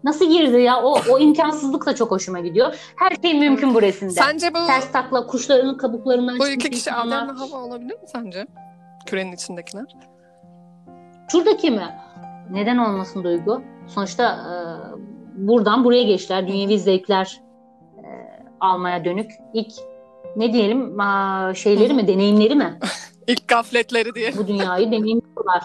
Nasıl 0.04 0.30
girdi 0.30 0.60
ya? 0.60 0.82
O, 0.82 1.00
o 1.10 1.18
imkansızlık 1.18 1.86
da 1.86 1.94
çok 1.94 2.10
hoşuma 2.10 2.40
gidiyor. 2.40 2.74
Her 2.96 3.12
şey 3.22 3.38
mümkün 3.38 3.74
bu 3.74 3.82
resimde. 3.82 4.12
Sence 4.12 4.54
bu... 4.54 4.66
Ters 4.66 4.92
takla 4.92 5.26
kuşların 5.26 5.76
kabuklarından 5.76 6.38
Bu 6.38 6.48
iki 6.48 6.70
kişi 6.70 6.90
insanlar... 6.90 7.36
hava 7.36 7.56
olabilir 7.56 7.94
mi 7.94 8.06
sence? 8.12 8.46
Kürenin 9.06 9.32
içindekiler. 9.32 9.84
Şuradaki 11.32 11.70
mi? 11.70 11.94
Neden 12.50 12.78
olmasın 12.78 13.24
Duygu? 13.24 13.62
Sonuçta 13.86 14.24
e, 14.24 14.54
buradan 15.48 15.84
buraya 15.84 16.02
geçtiler. 16.02 16.48
Dünyevi 16.48 16.78
zevkler 16.78 17.40
e, 17.98 18.04
almaya 18.60 19.04
dönük. 19.04 19.30
ilk 19.54 19.72
ne 20.36 20.52
diyelim 20.52 21.00
a, 21.00 21.54
şeyleri 21.54 21.94
mi, 21.94 22.08
deneyimleri 22.08 22.54
mi? 22.54 22.78
İlk 23.26 23.48
gafletleri 23.48 24.14
diye. 24.14 24.32
Bu 24.36 24.46
dünyayı 24.46 24.86
deneyimliyorlar. 24.86 25.62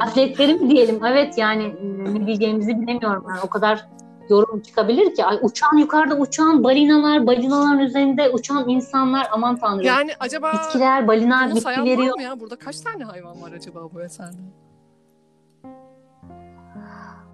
Gafletleri 0.00 0.54
mi 0.54 0.70
diyelim? 0.70 1.04
Evet 1.04 1.38
yani 1.38 1.74
ne 2.14 2.26
diyeceğimizi 2.26 2.80
bilemiyorum. 2.80 3.24
Yani 3.28 3.40
o 3.44 3.48
kadar 3.48 3.88
yorum 4.30 4.60
çıkabilir 4.60 5.14
ki. 5.14 5.24
Ay, 5.24 5.38
uçan 5.42 5.76
yukarıda 5.76 6.16
uçan 6.16 6.64
balinalar, 6.64 7.26
balinaların 7.26 7.78
üzerinde 7.78 8.30
uçan 8.30 8.68
insanlar 8.68 9.28
aman 9.32 9.56
tanrım. 9.56 9.80
Yani 9.80 10.10
acaba 10.20 10.52
bitkiler, 10.52 11.08
balinalar 11.08 11.54
bitki 11.54 11.84
veriyor. 11.84 12.16
Mı 12.16 12.22
ya? 12.22 12.40
Burada 12.40 12.56
kaç 12.56 12.80
tane 12.80 13.04
hayvan 13.04 13.42
var 13.42 13.52
acaba 13.52 13.80
bu 13.94 14.02
eserde? 14.02 14.36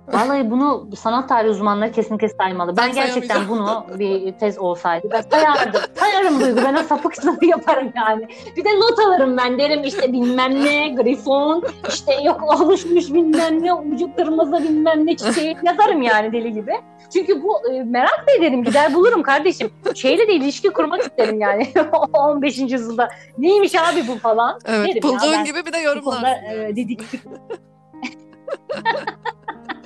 Vallahi 0.09 0.51
bunu 0.51 0.89
sanat 0.97 1.29
tarihi 1.29 1.51
uzmanları 1.51 1.93
kesinlikle 1.93 2.29
saymalı. 2.29 2.77
Ben, 2.77 2.89
ben 2.89 2.95
gerçekten 2.95 3.49
bunu 3.49 3.87
bir 3.99 4.33
tez 4.33 4.59
olsaydı 4.59 5.09
ben 5.13 5.23
sayardım. 5.23 5.81
Sayarım 5.95 6.41
Duygu. 6.41 6.61
Ben 6.65 6.75
o 6.75 6.83
sapık 6.83 7.17
sınavı 7.17 7.47
yaparım 7.47 7.93
yani. 7.97 8.29
Bir 8.57 8.65
de 8.65 8.81
not 8.81 8.99
alırım 8.99 9.37
ben. 9.37 9.59
Derim 9.59 9.85
işte 9.85 10.13
bilmem 10.13 10.65
ne, 10.65 10.89
grifon, 10.89 11.65
işte 11.89 12.23
yok 12.23 12.61
oluşmuş 12.61 13.13
bilmem 13.13 13.63
ne, 13.63 13.75
ucu 13.75 14.17
kırmızı 14.17 14.63
bilmem 14.63 15.07
ne 15.07 15.17
çiçeği 15.17 15.57
yazarım 15.63 16.03
yani 16.03 16.33
deli 16.33 16.53
gibi. 16.53 16.73
Çünkü 17.13 17.43
bu 17.43 17.73
e, 17.73 17.83
merak 17.83 18.25
da 18.29 18.33
ederim. 18.33 18.65
Gider 18.65 18.95
bulurum 18.95 19.23
kardeşim. 19.23 19.71
Şeyle 19.95 20.29
de 20.29 20.33
ilişki 20.33 20.71
kurmak 20.71 21.01
isterim 21.01 21.41
yani. 21.41 21.69
15. 22.13 22.59
yüzyılda. 22.59 23.09
Neymiş 23.39 23.75
abi 23.75 24.09
bu 24.09 24.19
falan. 24.19 24.59
Evet 24.67 24.89
derim 24.89 25.03
bulduğun 25.03 25.33
ya. 25.33 25.43
gibi 25.43 25.67
bir 25.67 25.73
de 25.73 25.79
yorumlar. 25.79 26.15
Konuda, 26.15 26.53
e, 26.53 26.77
dedik. 26.77 27.01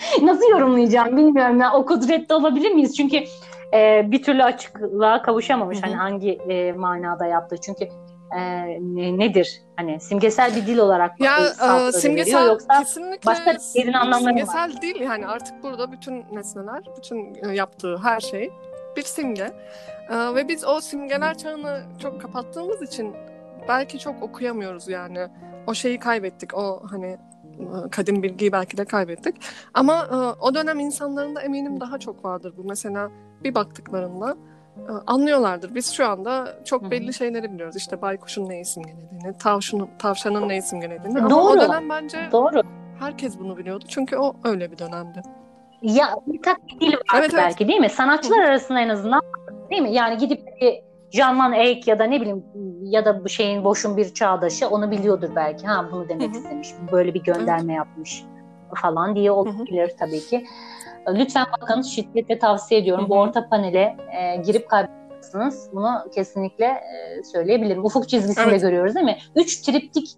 Nasıl 0.23 0.51
yorumlayacağım 0.51 1.17
bilmiyorum. 1.17 1.61
Yani 1.61 1.77
o 1.77 1.87
kudrette 1.87 2.35
olabilir 2.35 2.71
miyiz? 2.71 2.97
Çünkü 2.97 3.25
e, 3.75 4.11
bir 4.11 4.23
türlü 4.23 4.45
açıklığa 4.45 5.23
kavuşamamış. 5.23 5.83
Hani 5.83 5.95
hangi 5.95 6.31
e, 6.31 6.73
manada 6.73 7.27
yaptı? 7.27 7.57
Çünkü 7.61 7.89
e, 8.37 8.41
ne, 8.81 9.19
nedir? 9.19 9.63
Hani 9.77 10.01
simgesel 10.01 10.57
bir 10.57 10.67
dil 10.67 10.79
olarak 10.79 11.21
ya, 11.21 11.39
e, 11.39 11.93
simgesel 11.93 12.35
veriyor 12.35 12.53
yoksa 12.53 12.79
kesinlikle 12.79 13.31
başka 13.31 13.57
derin 13.77 13.93
anlamları 13.93 14.35
simgesel 14.35 14.75
var. 14.75 14.83
değil 14.83 15.01
yani 15.01 15.27
artık 15.27 15.63
burada 15.63 15.93
bütün 15.93 16.25
nesneler, 16.33 16.83
bütün 16.97 17.35
e, 17.49 17.55
yaptığı 17.55 17.99
her 17.99 18.21
şey 18.21 18.51
bir 18.97 19.03
simge. 19.03 19.53
E, 20.11 20.35
ve 20.35 20.49
biz 20.49 20.65
o 20.65 20.81
simgeler 20.81 21.39
çağını 21.39 21.83
çok 22.03 22.21
kapattığımız 22.21 22.83
için 22.83 23.15
belki 23.69 23.99
çok 23.99 24.23
okuyamıyoruz 24.23 24.89
yani. 24.89 25.29
O 25.67 25.75
şeyi 25.75 25.99
kaybettik. 25.99 26.55
O 26.55 26.83
hani 26.91 27.19
kadim 27.91 28.23
bilgiyi 28.23 28.53
belki 28.53 28.77
de 28.77 28.85
kaybettik. 28.85 29.35
Ama 29.75 30.07
e, 30.11 30.17
o 30.43 30.55
dönem 30.55 30.81
insanlarında 30.81 31.43
eminim 31.43 31.81
daha 31.81 31.99
çok 31.99 32.25
vardır 32.25 32.55
bu. 32.57 32.65
Mesela 32.65 33.11
bir 33.45 33.55
baktıklarında 33.55 34.37
e, 34.77 34.93
anlıyorlardır. 35.07 35.75
Biz 35.75 35.93
şu 35.93 36.07
anda 36.07 36.55
çok 36.65 36.91
belli 36.91 37.15
şeyleri 37.15 37.53
biliyoruz. 37.53 37.77
İşte 37.77 38.03
baykuşun 38.03 38.49
ne 38.49 38.65
simgelediğini, 38.65 39.39
tavşanın, 39.39 39.89
tavşanın 39.99 40.49
ne 40.49 40.63
simgelediğini. 40.63 41.19
Ama 41.19 41.31
Doğru. 41.31 41.59
o 41.59 41.61
dönem 41.61 41.89
bence 41.89 42.29
Doğru. 42.33 42.63
herkes 43.01 43.39
bunu 43.39 43.57
biliyordu. 43.57 43.85
Çünkü 43.89 44.17
o 44.17 44.37
öyle 44.45 44.73
bir 44.73 44.79
dönemdi. 44.79 45.23
Ya 45.83 46.15
bir 46.27 46.41
dil 46.81 46.93
var 46.93 47.01
Evet, 47.15 47.35
evet. 47.35 47.35
belki 47.35 47.69
değil 47.69 47.81
mi? 47.81 47.91
Sanatçılar 47.91 48.39
arasında 48.39 48.81
en 48.81 48.89
azından 48.89 49.21
değil 49.71 49.83
mi? 49.83 49.93
Yani 49.93 50.19
gidip 50.19 50.47
bir 50.61 50.88
Jean 51.11 51.39
Van 51.39 51.53
Eyck 51.53 51.89
ya 51.89 51.99
da 51.99 52.05
ne 52.05 52.21
bileyim 52.21 52.45
ya 52.83 53.05
da 53.05 53.25
bu 53.25 53.29
şeyin 53.29 53.65
boşun 53.65 53.97
bir 53.97 54.15
çağdaşı 54.15 54.69
onu 54.69 54.91
biliyordur 54.91 55.31
belki. 55.37 55.67
Ha 55.67 55.89
bunu 55.93 56.09
demek 56.09 56.35
istemiş. 56.35 56.69
Böyle 56.93 57.15
bir 57.15 57.23
gönderme 57.23 57.73
yapmış 57.75 58.25
falan 58.75 59.17
diye 59.17 59.31
olabilir 59.31 59.93
tabii 59.99 60.21
ki. 60.21 60.47
Lütfen 61.09 61.47
bakın 61.61 61.83
şiddetle 61.83 62.39
tavsiye 62.39 62.81
ediyorum. 62.81 63.07
Bu 63.09 63.19
orta 63.19 63.49
panele 63.49 63.97
e, 64.19 64.37
girip 64.37 64.69
kaybedersiniz. 64.69 65.71
Bunu 65.73 66.05
kesinlikle 66.15 66.65
e, 66.67 67.23
söyleyebilirim. 67.33 67.85
Ufuk 67.85 68.09
çizgisinde 68.09 68.47
Evet. 68.49 68.61
görüyoruz 68.61 68.95
değil 68.95 69.07
mi? 69.07 69.19
Üç 69.37 69.61
triptik 69.61 70.15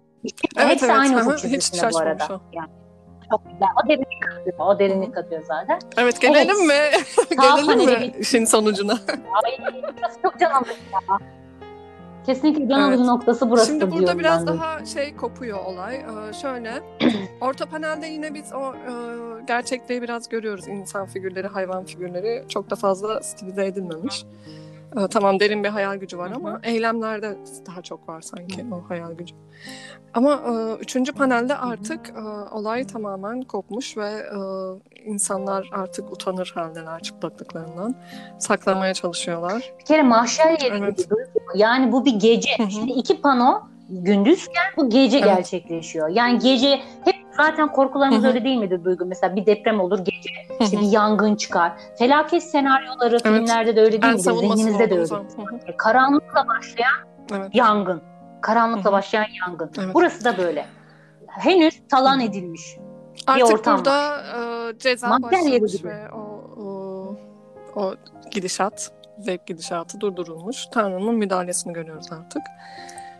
Evet, 0.57 0.71
hepsi 0.71 0.85
evet. 0.85 0.95
aynı 0.97 1.15
ufuk 1.15 1.33
Hiç 1.33 1.41
çizgisinde 1.41 1.91
bu 1.93 1.97
arada. 1.97 2.41
Yani 2.53 2.69
çok 3.31 3.41
güzel. 3.51 3.67
O 3.83 3.89
derinlik 3.89 4.21
katıyor. 4.21 4.55
O 4.59 4.79
derinlik 4.79 5.15
katıyor 5.15 5.41
zaten. 5.47 5.79
Evet 5.97 6.21
gelelim 6.21 6.67
mi? 6.67 6.73
Sağ 7.15 7.23
gelelim 7.29 7.65
paneli 7.65 7.97
mi 8.07 8.13
işin 8.19 8.45
sonucuna? 8.45 8.93
Ay 9.43 9.57
çok 10.23 10.39
can 10.39 10.51
alıcı 10.51 10.71
ya. 10.93 11.17
Kesinlikle 12.25 12.67
can 12.69 12.79
alıcı 12.79 12.97
Evet. 12.97 13.05
noktası 13.07 13.49
burası 13.49 13.67
Şimdi 13.67 13.91
burada 13.91 14.19
biraz 14.19 14.47
ben 14.47 14.53
daha 14.57 14.85
şey 14.85 15.15
kopuyor 15.15 15.65
olay. 15.65 15.95
Ee, 15.95 16.33
şöyle, 16.33 16.71
orta 17.41 17.65
panelde 17.65 18.07
yine 18.07 18.33
biz 18.33 18.53
o 18.53 18.73
e, 18.75 18.91
gerçekliği 19.47 20.01
biraz 20.01 20.29
görüyoruz. 20.29 20.67
İnsan 20.67 21.05
figürleri, 21.05 21.47
hayvan 21.47 21.85
figürleri 21.85 22.45
çok 22.49 22.69
da 22.69 22.75
fazla 22.75 23.21
stilize 23.23 23.65
edilmemiş. 23.65 24.25
Ee, 24.97 25.07
tamam 25.07 25.39
derin 25.39 25.63
bir 25.63 25.69
hayal 25.69 25.95
gücü 25.95 26.17
var 26.17 26.31
ama 26.35 26.59
eylemlerde 26.63 27.37
daha 27.67 27.81
çok 27.81 28.09
var 28.09 28.21
sanki 28.21 28.65
o 28.71 28.89
hayal 28.89 29.11
gücü. 29.11 29.35
Ama 30.13 30.33
e, 30.33 30.81
üçüncü 30.81 31.13
panelde 31.13 31.57
artık 31.57 32.09
e, 32.09 32.21
olay 32.55 32.87
tamamen 32.87 33.41
kopmuş 33.41 33.97
ve 33.97 34.09
e, 34.09 34.39
insanlar 35.05 35.69
artık 35.73 36.11
utanır 36.11 36.51
haldeler 36.55 36.99
çıplaklıklarından. 36.99 37.95
Saklamaya 38.39 38.93
çalışıyorlar. 38.93 39.73
Bir 39.79 39.85
kere 39.85 40.03
mahşer 40.03 40.51
yeri 40.51 40.77
Evet. 40.77 40.97
gibi. 40.97 41.15
Yani 41.55 41.91
bu 41.91 42.05
bir 42.05 42.13
gece. 42.19 42.57
Hı 42.57 42.63
hı. 42.63 42.71
Şimdi 42.71 42.91
iki 42.91 43.21
pano 43.21 43.63
gündüzken 43.91 44.65
bu 44.77 44.89
gece 44.89 45.17
Evet. 45.17 45.27
gerçekleşiyor. 45.35 46.07
Yani 46.09 46.39
gece 46.39 46.79
hep 47.05 47.15
zaten 47.37 47.71
korkularımız 47.71 48.25
öyle 48.25 48.43
değil 48.43 48.57
midir 48.57 48.83
Duygu? 48.83 49.05
Mesela 49.05 49.35
bir 49.35 49.45
deprem 49.45 49.79
olur 49.79 49.99
gece 49.99 50.29
işte 50.59 50.79
bir 50.79 50.91
yangın 50.91 51.35
çıkar. 51.35 51.71
Felaket 51.97 52.43
senaryoları 52.43 53.11
Evet. 53.11 53.23
filmlerde 53.23 53.75
de 53.75 53.81
öyle 53.81 54.01
değil 54.01 54.13
midir? 54.13 54.31
Zihninizde 54.31 54.89
de 54.89 54.99
öyle. 54.99 55.13
hı. 55.15 55.77
Karanlıkla 55.77 56.47
başlayan 56.47 56.93
Evet. 57.31 57.49
yangın. 57.55 58.01
Karanlıkla 58.41 58.91
başlayan 58.91 59.25
yangın. 59.47 59.71
Evet. 59.79 59.89
Burası 59.93 60.25
da 60.25 60.37
böyle. 60.37 60.65
Henüz 61.27 61.81
talan 61.89 62.19
edilmiş. 62.19 62.61
Artık 63.27 63.53
ortam 63.53 63.77
burada 63.77 64.17
e, 64.73 64.79
ceza 64.79 65.07
yeri 65.07 65.21
başlamış 65.23 65.83
ve 65.83 66.11
o, 66.11 66.19
o, 66.63 67.15
o 67.75 67.95
gidişat, 68.31 68.91
zevk 69.19 69.47
gidişatı 69.47 69.99
durdurulmuş. 69.99 70.65
Tanrı'nın 70.65 71.15
müdahalesini 71.15 71.73
görüyoruz 71.73 72.11
artık. 72.11 72.41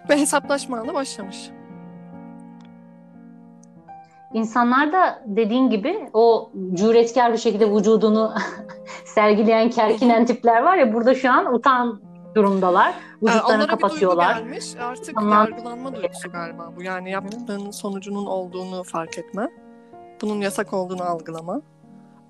Ve 0.10 0.18
hesaplaşma 0.18 0.78
anı 0.78 0.94
başlamış. 0.94 1.50
İnsanlar 4.34 4.94
da 4.94 5.22
dediğin 5.26 5.70
gibi 5.70 6.10
o 6.14 6.52
cüretkar 6.74 7.34
bir 7.34 7.38
şekilde 7.38 7.72
vücudunu 7.76 8.34
sergileyen 9.06 9.70
kerkinen 9.70 10.26
tipler 10.26 10.62
var 10.64 10.78
ya 10.78 10.94
burada 10.94 11.16
şu 11.16 11.32
an 11.32 11.54
utan 11.54 12.02
durumdalar. 12.36 12.90
E, 12.90 12.94
Vücutlarını 13.24 13.64
bir 13.64 13.68
duygu 13.70 13.82
kapatıyorlar. 13.82 14.38
gelmiş. 14.38 14.76
Artık 14.82 15.16
Tamam. 15.16 15.32
yargılanma 15.34 15.96
duygusu 15.96 16.32
galiba 16.32 16.72
bu. 16.78 16.84
Yani 16.84 17.12
yaptıklarının 17.12 17.72
sonucunun 17.72 18.26
olduğunu 18.26 18.84
fark 18.84 19.18
etme. 19.18 19.50
Bunun 20.22 20.42
yasak 20.42 20.74
olduğunu 20.74 21.04
algılama. 21.04 21.62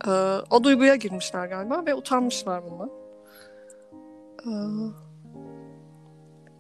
E, 0.08 0.12
o 0.50 0.64
duyguya 0.64 0.96
girmişler 0.96 1.46
galiba 1.48 1.86
ve 1.86 1.96
utanmışlar 1.96 2.64
bundan. 2.72 2.90
E, 4.46 4.52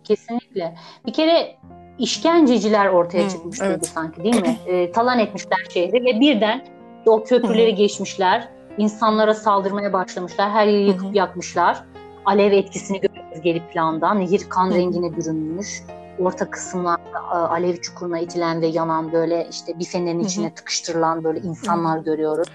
Kesinlikle. 0.03 0.75
Bir 1.05 1.13
kere 1.13 1.57
işkenceciler 1.99 2.87
ortaya 2.87 3.25
Hı, 3.25 3.29
çıkmış 3.29 3.59
evet. 3.61 3.85
sanki 3.87 4.23
değil 4.23 4.41
mi? 4.41 4.57
E, 4.67 4.91
talan 4.91 5.19
etmişler 5.19 5.59
şehri 5.69 6.05
ve 6.05 6.19
birden 6.19 6.65
o 7.05 7.23
köprüleri 7.23 7.75
geçmişler. 7.75 8.49
insanlara 8.77 9.33
saldırmaya 9.33 9.93
başlamışlar. 9.93 10.51
Her 10.51 10.67
yeri 10.67 10.87
yıkıp 10.87 11.15
yakmışlar. 11.15 11.83
Alev 12.25 12.51
etkisini 12.51 13.01
görüyoruz 13.01 13.41
geri 13.43 13.67
planda. 13.67 14.13
Nehir 14.13 14.49
kan 14.49 14.71
rengine 14.71 15.17
bürünmüş. 15.17 15.83
Orta 16.19 16.49
kısımlarda 16.49 17.29
alev 17.31 17.75
çukuruna 17.75 18.19
itilen 18.19 18.61
ve 18.61 18.67
yanan 18.67 19.11
böyle 19.11 19.47
işte 19.51 19.79
bir 19.79 19.85
fenerin 19.85 20.19
içine 20.19 20.53
tıkıştırılan 20.53 21.23
böyle 21.23 21.39
insanlar 21.39 21.97
görüyoruz. 21.99 22.47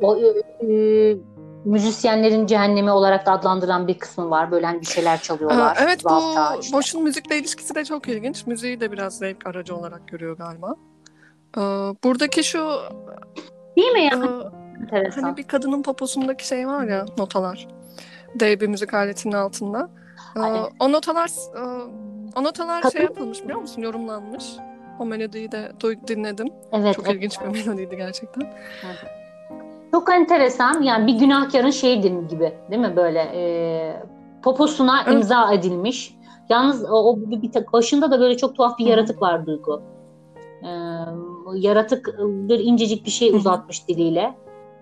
O 0.00 0.16
e, 0.16 0.26
e, 0.66 1.16
müzisyenlerin 1.64 2.46
cehennemi 2.46 2.90
olarak 2.90 3.26
da 3.26 3.32
adlandıran 3.32 3.88
bir 3.88 3.98
kısmı 3.98 4.30
var. 4.30 4.50
Böyle 4.50 4.66
hani 4.66 4.80
bir 4.80 4.86
şeyler 4.86 5.20
çalıyorlar. 5.20 5.76
Ee, 5.76 5.80
evet 5.84 6.04
bu 6.04 6.20
işte. 6.60 6.76
Boş'un 6.76 7.02
müzikle 7.02 7.38
ilişkisi 7.38 7.74
de 7.74 7.84
çok 7.84 8.08
ilginç. 8.08 8.46
Müziği 8.46 8.80
de 8.80 8.92
biraz 8.92 9.18
zevk 9.18 9.46
aracı 9.46 9.76
olarak 9.76 10.08
görüyor 10.08 10.36
galiba. 10.36 10.74
Ee, 11.56 11.60
buradaki 12.04 12.44
şu 12.44 12.78
Değil 13.76 13.92
mi 13.92 14.00
e, 14.00 14.04
ya? 14.04 14.50
Enteresan. 14.80 15.22
hani 15.22 15.36
bir 15.36 15.42
kadının 15.42 15.82
poposundaki 15.82 16.46
şey 16.46 16.66
var 16.68 16.84
ya 16.84 17.06
notalar. 17.18 17.68
Dev 18.34 18.60
bir 18.60 18.66
müzik 18.68 18.94
aletinin 18.94 19.34
altında. 19.34 19.90
Ee, 20.36 20.40
o 20.80 20.92
notalar 20.92 21.28
e, 21.56 21.60
o 22.36 22.44
notalar 22.44 22.82
Kadın- 22.82 22.92
şey 22.92 23.02
yapılmış 23.02 23.42
biliyor 23.44 23.60
musun? 23.60 23.82
Yorumlanmış. 23.82 24.44
O 24.98 25.06
melodiyi 25.06 25.52
de 25.52 25.72
duy- 25.80 26.08
dinledim. 26.08 26.48
evet, 26.72 26.94
Çok 26.96 27.06
evet. 27.06 27.16
ilginç 27.16 27.40
bir 27.40 27.46
melodiydi 27.46 27.96
gerçekten. 27.96 28.42
Çok 29.92 30.12
enteresan. 30.12 30.82
Yani 30.82 31.06
bir 31.06 31.18
günahkarın 31.18 31.70
şeydi 31.70 32.28
gibi 32.28 32.52
değil 32.70 32.82
mi 32.82 32.96
böyle 32.96 33.20
e, 33.20 34.02
poposuna 34.42 35.02
Evet. 35.06 35.14
imza 35.14 35.52
edilmiş. 35.52 36.18
Yalnız 36.48 36.84
o, 36.90 36.94
o 36.94 37.16
bir, 37.16 37.52
tek- 37.52 37.72
başında 37.72 38.10
da 38.10 38.20
böyle 38.20 38.36
çok 38.36 38.56
tuhaf 38.56 38.78
bir 38.78 38.86
yaratık 38.86 39.22
var 39.22 39.46
Duygu. 39.46 39.82
E, 40.62 40.68
yaratık 41.54 42.18
bir 42.18 42.58
incecik 42.58 43.06
bir 43.06 43.10
şey 43.10 43.30
uzatmış 43.30 43.88
diliyle. 43.88 44.34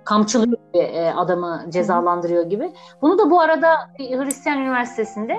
Kamçılıyor 0.04 0.59
gibi, 0.72 0.82
e, 0.82 1.11
adamı 1.11 1.64
cezalandırıyor 1.68 2.44
gibi. 2.44 2.72
Bunu 3.02 3.18
da 3.18 3.30
bu 3.30 3.40
arada 3.40 3.68
bir 3.98 4.18
Hristiyan 4.18 4.59
Üniversitesi'nde 4.59 5.38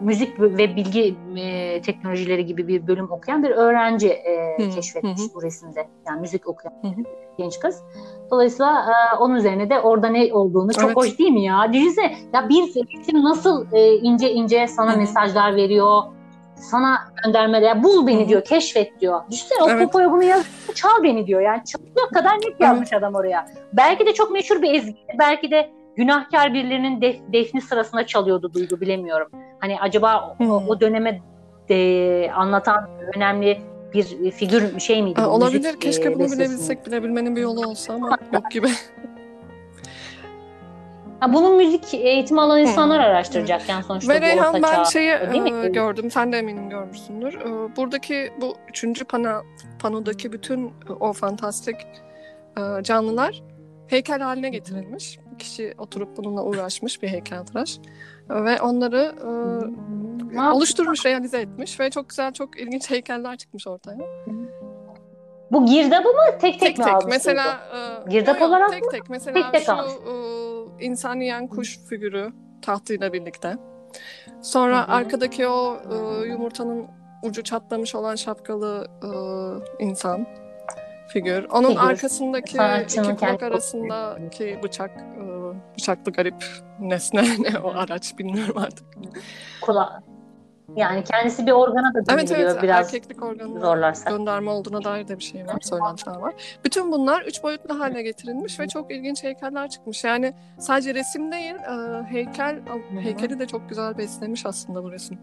müzik 0.00 0.40
ve 0.40 0.76
bilgi 0.76 1.14
e, 1.36 1.82
teknolojileri 1.82 2.46
gibi 2.46 2.68
bir 2.68 2.86
bölüm 2.86 3.10
okuyan 3.10 3.42
bir 3.42 3.50
öğrenci 3.50 4.08
e, 4.08 4.56
Hı 4.58 4.70
keşfetmiş 4.70 5.20
Hı 5.20 5.34
bu 5.34 5.42
resimde. 5.42 5.88
Yani 6.08 6.20
müzik 6.20 6.48
okuyan 6.48 6.74
Hı 6.82 6.88
hı. 6.88 7.02
genç 7.38 7.60
kız. 7.60 7.82
Dolayısıyla 8.30 8.86
e, 8.86 9.16
onun 9.16 9.34
üzerine 9.34 9.70
de 9.70 9.80
orada 9.80 10.08
ne 10.08 10.32
olduğunu 10.32 10.72
çok 10.72 10.84
Evet. 10.84 10.96
hoş 10.96 11.18
değil 11.18 11.30
mi 11.32 11.44
ya? 11.44 11.72
Düşünsene 11.72 12.16
ya 12.32 12.48
bir 12.48 12.62
resim 12.62 13.24
nasıl 13.24 13.66
e, 13.72 13.94
ince 13.94 14.32
ince 14.32 14.66
sana 14.66 14.92
Hı 14.94 14.98
mesajlar 14.98 15.56
veriyor. 15.56 16.02
Sana 16.56 16.98
göndermeler. 17.24 17.82
Bul 17.82 18.06
beni 18.06 18.24
Hı 18.24 18.28
diyor, 18.28 18.44
keşfet 18.44 19.00
diyor. 19.00 19.20
Düşünsene 19.30 19.62
o 19.62 19.70
Evet. 19.70 19.82
popoya 19.84 20.12
bunu 20.12 20.22
yaz, 20.24 20.46
çal 20.74 21.02
beni 21.02 21.26
diyor. 21.26 21.40
Yani 21.40 21.62
çalacak 21.64 22.14
kadar 22.14 22.34
net 22.36 22.60
yazmış 22.60 22.92
adam 22.92 23.14
oraya. 23.14 23.46
Belki 23.72 24.06
de 24.06 24.14
çok 24.14 24.30
meşhur 24.30 24.62
bir 24.62 24.74
ezgi. 24.74 24.96
Belki 25.18 25.50
de 25.50 25.70
günahkar 25.96 26.54
birilerinin 26.54 27.00
def- 27.00 27.32
defni 27.32 27.60
sırasında 27.60 28.06
çalıyordu 28.06 28.52
Duygu 28.54 28.80
bilemiyorum. 28.80 29.28
Hani 29.60 29.80
acaba 29.80 30.36
o, 30.40 30.44
Hı. 30.44 30.52
o 30.52 30.80
döneme 30.80 31.20
de 31.68 32.30
anlatan 32.34 32.90
önemli 33.16 33.60
bir 33.94 34.30
figür 34.30 34.80
şey 34.80 35.02
miydi? 35.02 35.20
Aa, 35.20 35.28
olabilir. 35.28 35.58
müzik, 35.58 35.80
Keşke 35.80 36.08
e, 36.08 36.14
bunu 36.14 36.32
bilebilsek. 36.32 36.86
Bilebilmenin 36.86 37.36
bir 37.36 37.40
yolu 37.40 37.66
olsa 37.66 37.94
ama 37.94 38.18
yok 38.32 38.50
gibi. 38.50 38.68
Ha, 41.20 41.32
bunun 41.32 41.56
müzik 41.56 41.94
eğitimi 41.94 42.40
alan 42.40 42.60
insanlar 42.60 43.00
araştıracak 43.00 43.68
yani 43.68 43.84
sonuçta 43.84 44.12
Ve 44.12 44.20
Reyhan 44.20 44.54
ben 44.54 44.62
çağ, 44.62 44.84
şeyi 44.84 45.10
e, 45.10 45.68
gördüm. 45.68 46.10
Sen 46.10 46.32
de 46.32 46.38
eminim 46.38 46.70
görmüşsündür. 46.70 47.34
E, 47.34 47.76
buradaki 47.76 48.32
bu 48.40 48.56
üçüncü 48.68 49.04
pana, 49.04 49.42
panodaki 49.78 50.32
bütün 50.32 50.72
o 51.00 51.12
fantastik 51.12 51.76
e, 52.58 52.82
canlılar 52.82 53.42
heykel 53.86 54.20
haline 54.20 54.48
getirilmiş. 54.48 55.18
Bir 55.32 55.38
kişi 55.38 55.74
oturup 55.78 56.16
bununla 56.16 56.44
uğraşmış 56.44 57.02
bir 57.02 57.08
heykeltıraş. 57.08 57.78
Ve 58.30 58.60
onları 58.60 59.14
e, 60.36 60.40
oluşturmuş, 60.50 61.06
realize 61.06 61.40
etmiş 61.40 61.80
ve 61.80 61.90
çok 61.90 62.08
güzel, 62.08 62.32
çok 62.32 62.60
ilginç 62.60 62.90
heykeller 62.90 63.36
çıkmış 63.36 63.66
ortaya. 63.66 63.98
Bu 65.52 65.66
girdabı 65.66 66.08
mı 66.08 66.38
tek 66.40 66.40
tek, 66.40 66.60
Tek 66.60 66.78
mi 66.78 66.84
tek. 66.84 66.94
Mesela 67.08 67.60
e, 68.06 68.10
Girdap 68.10 68.40
yok, 68.40 68.48
olarak 68.48 68.70
tek 68.72 68.90
tek. 68.90 69.10
Mesela 69.10 69.34
Tek 69.42 69.52
tek 69.52 69.62
şu 69.62 69.72
almış. 69.72 69.92
e, 70.80 70.84
insan 70.84 71.20
yiyen 71.20 71.46
kuş 71.46 71.78
figürü 71.78 72.32
tahtıyla 72.62 73.12
birlikte. 73.12 73.56
Sonra 74.42 74.78
Hı 74.82 74.92
hı. 74.92 74.94
arkadaki 74.94 75.46
o 75.48 75.76
e, 75.92 76.26
yumurtanın 76.28 76.86
ucu 77.22 77.42
çatlamış 77.42 77.94
olan 77.94 78.14
şapkalı 78.14 78.86
e, 79.02 79.84
insan. 79.84 80.26
Figür. 81.08 81.44
Onun 81.44 81.68
figür. 81.68 81.80
arkasındaki 81.80 82.56
Sanatçının 82.56 83.14
iki 83.14 83.26
blok 83.26 83.42
arasındaki 83.42 84.58
bıçak, 84.62 84.90
e, 84.90 85.24
bıçaklı 85.76 86.12
garip 86.12 86.44
nesne 86.80 87.22
ne 87.38 87.58
o 87.58 87.70
araç 87.74 88.18
bilmiyorum 88.18 88.58
artık. 88.58 88.86
Kula 89.60 90.02
yani 90.76 91.04
kendisi 91.04 91.46
bir 91.46 91.52
organa 91.52 91.94
da 91.94 92.14
evet, 92.14 92.32
evet, 92.32 92.62
biraz 92.62 92.86
erkeklik 92.86 93.22
organına 93.22 93.60
zorlarsa. 93.60 94.10
gönderme 94.10 94.50
olduğuna 94.50 94.84
dair 94.84 95.08
de 95.08 95.18
bir 95.18 95.24
şey 95.24 95.46
var, 95.46 95.58
söylentiler 95.60 96.16
var. 96.16 96.34
Bütün 96.64 96.92
bunlar 96.92 97.22
üç 97.22 97.42
boyutlu 97.42 97.80
hale 97.80 98.02
getirilmiş 98.02 98.60
ve 98.60 98.68
çok 98.68 98.90
ilginç 98.90 99.24
heykeller 99.24 99.68
çıkmış. 99.68 100.04
Yani 100.04 100.34
sadece 100.58 100.94
resim 100.94 101.32
değil, 101.32 101.54
e, 101.54 102.02
heykel 102.04 102.60
heykeli 103.02 103.38
de 103.38 103.46
çok 103.46 103.68
güzel 103.68 103.98
beslemiş 103.98 104.46
aslında 104.46 104.84
bu 104.84 104.92
resim. 104.92 105.18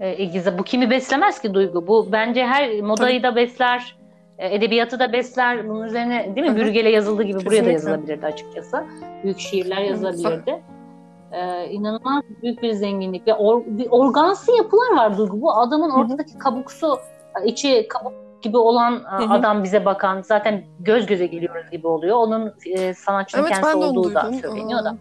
E, 0.00 0.58
bu 0.58 0.62
kimi 0.62 0.90
beslemez 0.90 1.40
ki 1.40 1.54
Duygu? 1.54 1.86
Bu 1.86 2.08
bence 2.12 2.46
her 2.46 2.80
modayı 2.80 3.22
Tabii. 3.22 3.32
da 3.32 3.36
besler, 3.36 3.96
e, 4.38 4.54
edebiyatı 4.54 4.98
da 4.98 5.12
besler. 5.12 5.68
Bunun 5.68 5.82
üzerine 5.82 6.36
değil 6.36 6.50
mi? 6.50 6.56
Bürgele 6.56 6.90
yazıldığı 6.90 7.22
gibi 7.22 7.32
Kesinlikle. 7.32 7.60
buraya 7.60 7.66
da 7.66 7.72
yazılabilirdi 7.72 8.26
açıkçası. 8.26 8.84
Büyük 9.22 9.38
şiirler 9.38 9.78
yazılabilirdi. 9.80 10.62
Ee, 11.32 11.68
inanılmaz 11.68 12.22
büyük 12.42 12.62
bir 12.62 12.72
zenginlik 12.72 13.26
ve 13.26 13.34
or, 13.34 13.62
bir 13.66 13.86
organsı 13.90 14.56
yapılar 14.56 14.96
var 14.96 15.18
Duygu. 15.18 15.40
Bu 15.40 15.52
adamın 15.52 15.90
ortadaki 15.90 16.38
kabuksu, 16.38 16.98
içi 17.44 17.88
kabuk 17.88 18.12
gibi 18.42 18.56
olan 18.56 18.92
Hı-hı. 18.92 19.32
adam 19.32 19.64
bize 19.64 19.84
bakan 19.84 20.22
zaten 20.22 20.64
göz 20.80 21.06
göze 21.06 21.26
geliyoruz 21.26 21.70
gibi 21.70 21.86
oluyor. 21.86 22.16
Onun 22.16 22.54
e, 22.66 22.94
sanatçının 22.94 23.42
evet, 23.42 23.52
kendisi 23.52 23.76
olduğu 23.76 24.14
da 24.14 24.32
söyleniyor 24.32 24.84
da. 24.84 24.96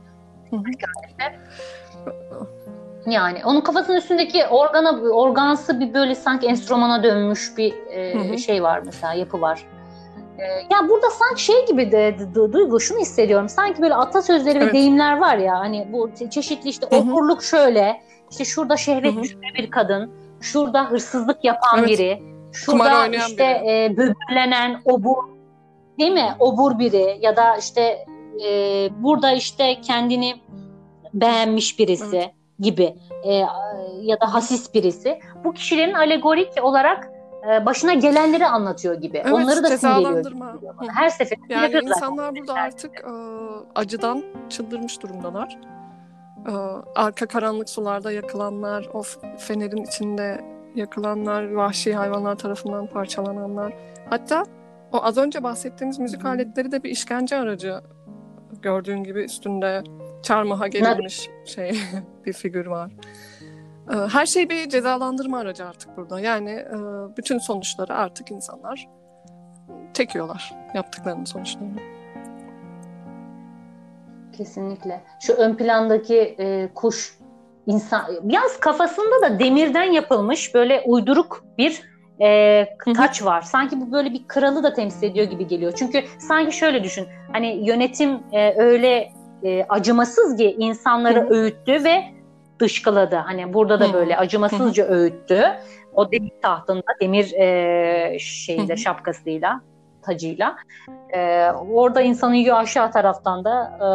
Yani 3.08 3.46
onun 3.46 3.62
kafasının 3.62 3.98
üstündeki 3.98 4.46
organa 4.46 5.02
organsı 5.02 5.80
bir 5.80 5.94
böyle 5.94 6.16
sanki 6.16 6.48
enstrümana 6.48 7.04
dönmüş 7.04 7.54
bir 7.58 7.74
e, 7.90 8.38
şey 8.38 8.64
var 8.64 8.82
mesela 8.86 9.14
yapı 9.14 9.42
var. 9.42 9.68
E, 10.38 10.44
ya 10.44 10.90
burada 10.90 11.10
sanki 11.10 11.44
şey 11.44 11.66
gibi 11.66 11.92
de, 11.92 12.16
de 12.36 12.54
Duygu 12.54 12.80
şunu 12.80 13.00
hissediyorum. 13.00 13.50
Sanki 13.50 13.82
böyle 13.82 13.96
atasözleri 13.96 14.58
evet. 14.58 14.68
ve 14.68 14.74
deyimler 14.74 15.18
var 15.18 15.38
ya 15.38 15.60
hani 15.60 15.88
bu 15.92 16.10
çeşitli 16.30 16.70
işte 16.70 16.88
hı 16.90 16.96
okurluk 16.96 17.44
şöyle 17.44 18.02
işte 18.32 18.46
şurada 18.46 18.78
şehvet 18.78 19.22
düşkünü 19.22 19.54
bir 19.54 19.72
kadın, 19.72 20.12
şurada 20.42 20.92
hırsızlık 20.92 21.44
yapan 21.44 21.80
evet. 21.80 21.90
biri, 21.90 22.24
şurada 22.54 23.08
işte 23.08 23.62
biri. 23.64 23.86
e, 23.86 23.98
böbürlenen 23.98 24.82
obur 24.86 25.24
değil 26.00 26.12
mi? 26.12 26.36
Obur 26.40 26.80
biri 26.80 27.18
ya 27.22 27.38
da 27.38 27.58
işte 27.58 28.06
e, 28.46 28.90
burada 29.04 29.32
işte 29.32 29.82
kendini 29.82 30.36
beğenmiş 31.14 31.80
birisi. 31.80 32.18
Evet 32.18 32.43
gibi 32.60 32.96
e, 33.24 33.34
ya 34.02 34.22
da 34.22 34.34
hasis 34.34 34.74
birisi 34.74 35.20
bu 35.44 35.54
kişilerin 35.54 35.94
alegorik 35.94 36.64
olarak 36.64 37.10
e, 37.52 37.66
başına 37.66 37.94
gelenleri 37.94 38.46
anlatıyor 38.46 38.96
gibi. 38.96 39.18
Evet, 39.18 39.34
Onları 39.34 39.64
da 39.64 39.78
simgeliyor. 39.78 40.26
Her 40.88 41.10
seferinde 41.10 41.54
yani 41.54 41.80
insanlar 41.84 42.36
burada 42.36 42.54
artık 42.54 43.00
e, 43.00 43.12
acıdan 43.76 44.24
çıldırmış 44.50 45.02
durumdalar. 45.04 45.58
E, 46.48 46.52
arka 46.96 47.26
karanlık 47.26 47.70
sularda 47.70 48.12
yakılanlar, 48.12 48.90
o 48.94 49.02
fenerin 49.38 49.84
içinde 49.84 50.42
yakılanlar, 50.76 51.52
vahşi 51.52 51.94
hayvanlar 51.94 52.36
tarafından 52.36 52.88
parçalananlar. 52.88 53.74
Hatta 54.10 54.44
o 54.92 55.04
az 55.04 55.18
önce 55.18 55.44
bahsettiğimiz 55.44 56.00
müzik 56.00 56.26
aletleri 56.26 56.72
de 56.72 56.84
bir 56.84 56.90
işkence 56.90 57.36
aracı 57.36 57.82
gördüğün 58.62 59.04
gibi 59.04 59.24
üstünde 59.24 59.84
çarmıha 60.24 60.68
gelinmiş 60.68 61.30
şey 61.46 61.72
bir 62.26 62.34
figür 62.34 62.66
var. 62.66 62.92
Ee, 63.92 63.96
her 63.96 64.26
şey 64.26 64.50
bir 64.50 64.70
cezalandırma 64.70 65.40
aracı 65.40 65.66
artık 65.66 65.98
burada. 65.98 66.20
Yani 66.20 66.50
e, 66.50 66.76
bütün 67.18 67.38
sonuçları 67.38 67.96
artık 67.96 68.32
insanlar 68.32 68.88
çekiyorlar 69.94 70.54
yaptıklarının 70.74 71.26
sonuçlarını. 71.26 71.80
Kesinlikle. 74.38 75.04
Şu 75.20 75.34
ön 75.34 75.56
plandaki 75.56 76.36
e, 76.40 76.70
kuş 76.76 77.18
insan 77.68 78.04
yalnız 78.24 78.60
kafasında 78.60 79.22
da 79.22 79.40
demirden 79.40 79.92
yapılmış 79.92 80.54
böyle 80.54 80.82
uyduruk 80.86 81.46
bir 81.58 81.82
e, 82.22 82.68
taç 82.96 83.26
var. 83.26 83.42
Sanki 83.42 83.82
bu 83.82 83.92
böyle 83.92 84.14
bir 84.14 84.28
kralı 84.28 84.64
da 84.64 84.74
temsil 84.74 85.04
ediyor 85.04 85.26
gibi 85.26 85.48
geliyor. 85.48 85.74
Çünkü 85.76 86.04
sanki 86.20 86.58
şöyle 86.58 86.84
düşün. 86.84 87.08
Hani 87.32 87.70
yönetim 87.70 88.20
e, 88.32 88.62
öyle 88.62 89.12
e, 89.44 89.66
acımasız 89.70 90.38
ki 90.38 90.56
insanları 90.60 91.22
Hı. 91.22 91.34
öğüttü 91.34 91.84
ve 91.84 92.04
dışkıladı. 92.60 93.16
Hani 93.16 93.54
burada 93.54 93.80
da 93.80 93.90
Hı. 93.90 93.94
böyle 93.94 94.18
acımasızca 94.18 94.84
Hı. 94.84 94.94
öğüttü. 94.94 95.44
O 95.94 96.12
demir 96.12 96.32
tahtında 96.42 96.92
demir 97.02 97.34
e, 97.34 98.20
şeyle 98.20 98.74
Hı. 98.74 98.78
şapkasıyla 98.78 99.62
tacıyla. 100.04 100.56
Ee, 101.16 101.52
orada 101.72 102.02
insanı 102.02 102.36
yiyor 102.36 102.58
aşağı 102.58 102.92
taraftan 102.92 103.44
da 103.44 103.78
e, 103.82 103.88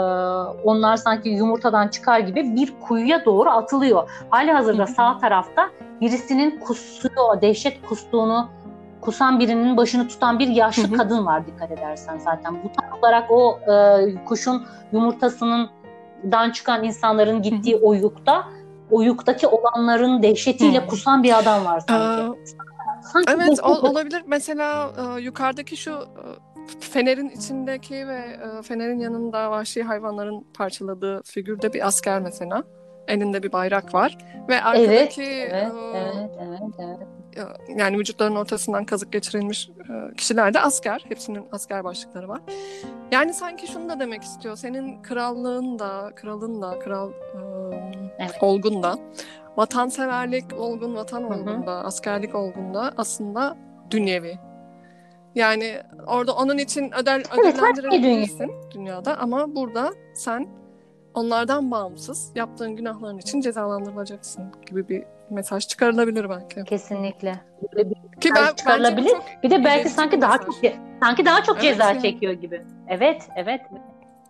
onlar 0.65 0.97
sanki 0.97 1.29
yumurtadan 1.29 1.89
çıkar 1.89 2.19
gibi 2.19 2.57
bir 2.57 2.73
kuyuya 2.81 3.25
doğru 3.25 3.51
atılıyor. 3.51 4.11
Hali 4.31 4.53
hazırda 4.53 4.87
sağ 4.87 5.19
tarafta 5.19 5.71
birisinin 6.01 6.61
kusuyor, 6.61 7.41
dehşet 7.41 7.87
kustuğunu 7.87 8.49
kusan 9.01 9.41
birinin 9.41 9.77
başını 9.77 10.09
tutan 10.09 10.39
bir 10.39 10.49
yaşlı 10.49 10.83
hı 10.83 10.93
hı. 10.93 10.97
kadın 10.97 11.27
var 11.27 11.47
dikkat 11.47 11.71
edersen 11.71 12.19
zaten. 12.19 12.55
Bu 12.65 12.73
tam 12.73 12.99
olarak 12.99 13.31
o 13.31 13.61
e, 13.61 14.25
kuşun 14.25 14.67
yumurtasının 14.93 15.71
dan 16.33 16.51
çıkan 16.51 16.85
insanların 16.85 17.43
gittiği 17.43 17.77
hı 17.77 17.81
hı. 17.81 17.85
oyukta 17.85 18.45
oyuktaki 18.91 19.47
olanların 19.47 20.23
dehşetiyle 20.23 20.79
hı. 20.79 20.87
kusan 20.87 21.23
bir 21.23 21.39
adam 21.39 21.65
var 21.65 21.81
sanki. 21.81 22.23
Aa, 22.23 22.35
sanki 23.13 23.33
evet 23.33 23.61
ol, 23.63 23.91
olabilir. 23.91 24.23
Mesela 24.27 24.93
e, 24.99 25.21
yukarıdaki 25.21 25.77
şu 25.77 25.93
e, 25.93 26.23
fenerin 26.81 27.29
içindeki 27.29 28.09
ve 28.09 28.19
e, 28.59 28.63
fenerin 28.63 28.99
yanında 28.99 29.51
vahşi 29.51 29.83
hayvanların 29.83 30.47
parçaladığı 30.55 31.23
figürde 31.23 31.73
bir 31.73 31.87
asker 31.87 32.21
mesela. 32.21 32.63
Elinde 33.09 33.43
bir 33.43 33.53
bayrak 33.53 33.95
var 33.95 34.19
ve 34.49 34.63
arkadaki 34.63 35.23
evet, 35.23 35.53
evet, 35.53 35.73
e, 35.95 35.99
evet, 35.99 36.31
evet, 36.41 36.61
evet 36.79 37.18
yani 37.77 37.99
vücutların 37.99 38.37
ortasından 38.37 38.85
kazık 38.85 39.13
geçirilmiş 39.13 39.69
e, 39.69 40.15
kişiler 40.15 40.55
de 40.55 40.61
asker. 40.61 41.05
Hepsinin 41.09 41.47
asker 41.53 41.85
başlıkları 41.85 42.29
var. 42.29 42.41
Yani 43.13 43.35
sanki 43.35 43.67
şunu 43.67 43.89
da 43.89 44.01
demek 44.01 44.23
istiyor. 44.23 44.57
Senin 44.57 45.03
krallığın 45.03 45.79
da, 45.79 46.13
kralın 46.17 46.63
da, 46.63 46.79
kral 46.79 47.11
e, 47.11 47.39
evet. 48.19 48.37
olgun 48.41 48.83
da, 48.83 48.99
vatanseverlik 49.57 50.45
olgun, 50.59 50.95
vatan 50.95 51.25
olgun 51.25 51.67
da, 51.67 51.85
askerlik 51.85 52.35
olgun 52.35 52.75
da 52.75 52.93
aslında 52.97 53.57
dünyevi. 53.91 54.39
Yani 55.35 55.77
orada 56.07 56.35
onun 56.35 56.59
için 56.59 56.93
ödel, 57.03 57.23
ödüllendirebilirsin 57.39 58.51
dünyada 58.71 59.19
ama 59.19 59.55
burada 59.55 59.93
sen 60.15 60.58
onlardan 61.19 61.71
bağımsız 61.71 62.33
yaptığın 62.35 62.77
günahların 62.77 63.19
için 63.19 63.41
cezalandırılacaksın 63.41 64.45
gibi 64.67 64.89
bir 64.89 65.05
mesaj 65.31 65.67
çıkarılabilir 65.67 66.31
belki. 66.31 66.65
Kesinlikle. 66.65 67.41
Ki 68.21 68.31
ben, 68.35 68.55
çıkarılabilir. 68.55 69.13
Bir 69.43 69.51
de 69.51 69.65
belki 69.65 69.89
sanki 69.89 70.21
daha 70.21 70.39
çok 70.39 70.55
sanki 71.03 71.25
daha 71.25 71.43
çok 71.43 71.57
evet, 71.57 71.65
ceza 71.65 71.85
yani. 71.85 72.03
çekiyor 72.03 72.33
gibi. 72.33 72.63
Evet, 72.89 73.29
evet. 73.37 73.61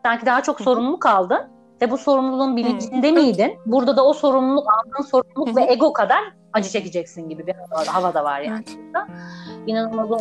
Sanki 0.02 0.26
daha 0.26 0.42
çok 0.42 0.60
sorumluluk 0.60 1.06
aldın 1.06 1.40
ve 1.82 1.90
bu 1.90 1.98
sorumluluğun 1.98 2.56
bilincinde 2.56 3.10
Hı. 3.10 3.12
miydin? 3.12 3.58
Burada 3.66 3.96
da 3.96 4.06
o 4.06 4.12
sorumluluk 4.12 4.66
aldığın 4.72 5.02
sorumluluk 5.02 5.48
Hı. 5.48 5.56
ve 5.56 5.72
ego 5.72 5.92
kadar 5.92 6.20
acı 6.52 6.70
çekeceksin 6.70 7.28
gibi 7.28 7.46
bir 7.46 7.54
hava 7.86 8.14
da 8.14 8.24
var 8.24 8.40
yani. 8.40 8.64
Evet. 8.66 8.78
İnanılmaz. 9.66 10.20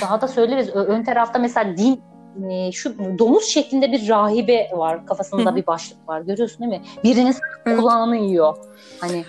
Daha 0.00 0.20
da 0.20 0.28
söyleriz. 0.28 0.68
Ön 0.68 1.04
tarafta 1.04 1.38
mesela 1.38 1.76
din 1.76 2.02
e, 2.50 2.72
şu 2.72 3.18
domuz 3.18 3.44
şeklinde 3.44 3.92
bir 3.92 4.08
rahibe 4.08 4.70
var. 4.72 5.06
Kafasında 5.06 5.56
bir 5.56 5.66
başlık 5.66 6.08
var. 6.08 6.20
Görüyorsun 6.20 6.60
değil 6.60 6.80
mi? 6.80 6.86
Birinin 7.04 7.34
evet. 7.66 7.78
kulağını 7.78 8.16
yiyor. 8.16 8.56
Hani 9.00 9.24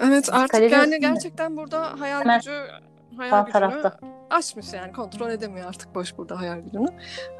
Evet 0.00 0.28
artık 0.32 0.72
yani 0.72 1.00
gerçekten 1.00 1.56
burada 1.56 2.00
hayal 2.00 2.20
Hemen 2.20 2.38
gücü 2.38 2.52
hayal 3.16 3.40
gücünü 3.40 3.52
tarafta. 3.52 3.98
aşmış 4.30 4.72
yani 4.72 4.92
kontrol 4.92 5.30
edemiyor 5.30 5.68
artık 5.68 5.94
boş 5.94 6.18
burada 6.18 6.40
hayal 6.40 6.58
gücünü. 6.58 6.88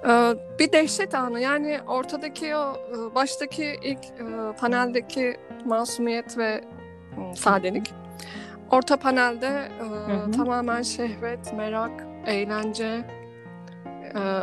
Ee, 0.08 0.34
bir 0.58 0.72
dehşet 0.72 1.14
anı 1.14 1.40
yani 1.40 1.78
ortadaki 1.86 2.56
o 2.56 2.76
e, 2.76 3.14
baştaki 3.14 3.76
ilk 3.82 4.04
e, 4.04 4.56
paneldeki 4.60 5.36
masumiyet 5.64 6.38
ve 6.38 6.64
ıı, 7.18 7.36
sadelik. 7.36 7.94
Orta 8.70 8.96
panelde 8.96 9.68
e, 9.80 10.12
hı 10.12 10.16
hı. 10.16 10.30
tamamen 10.30 10.82
şehvet, 10.82 11.52
merak, 11.52 12.06
eğlence 12.26 13.04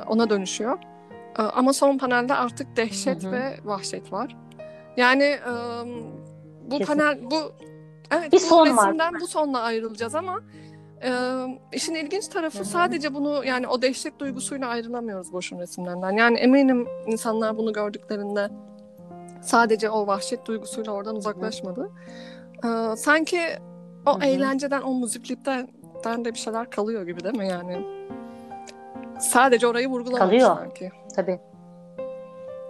ona 0.08 0.30
dönüşüyor. 0.30 0.78
Ama 1.36 1.74
son 1.74 1.98
panelde 1.98 2.34
artık 2.34 2.78
dehşet 2.78 3.24
hı 3.24 3.28
hı. 3.28 3.32
ve 3.32 3.58
vahşet 3.64 4.12
var. 4.12 4.38
Yani 4.98 5.38
bu 6.66 6.78
Kesin. 6.78 6.94
panel 6.94 7.32
bu 7.32 7.36
Evet, 8.12 8.32
bir 8.32 8.38
bu 8.38 8.42
son 8.42 8.66
resimden 8.66 9.14
var. 9.14 9.22
bu 9.22 9.28
sonla 9.28 9.62
ayrılacağız 9.62 10.16
ama 10.16 10.40
e, 11.04 11.12
işin 11.74 11.96
ilginç 11.96 12.28
tarafı 12.28 12.58
Hı-hı. 12.58 12.66
sadece 12.66 13.14
bunu 13.14 13.46
yani 13.46 13.68
o 13.68 13.82
dehşet 13.82 14.20
duygusuyla 14.20 14.68
ayrılamıyoruz 14.68 15.34
boşun 15.34 15.60
resimlerinden. 15.60 16.12
Yani 16.12 16.38
eminim 16.38 16.88
insanlar 17.08 17.58
bunu 17.58 17.74
gördüklerinde 17.74 18.50
sadece 19.42 19.90
o 19.90 20.08
vahşet 20.08 20.46
duygusuyla 20.46 20.92
oradan 20.92 21.16
uzaklaşmadı. 21.16 21.92
E, 22.64 22.96
sanki 22.96 23.42
o 24.06 24.16
Hı-hı. 24.16 24.26
eğlenceden, 24.26 24.82
o 24.82 24.96
müziklikten 24.96 25.68
gerçekten 26.04 26.26
de 26.26 26.34
bir 26.34 26.40
şeyler 26.40 26.70
kalıyor 26.70 27.06
gibi 27.06 27.24
değil 27.24 27.38
mi 27.38 27.48
yani? 27.48 27.86
Sadece 29.22 29.68
orayı 29.68 29.88
vurgulamak 29.88 30.22
kalıyor. 30.22 30.58
sanki. 30.58 30.92
Tabii. 31.16 31.40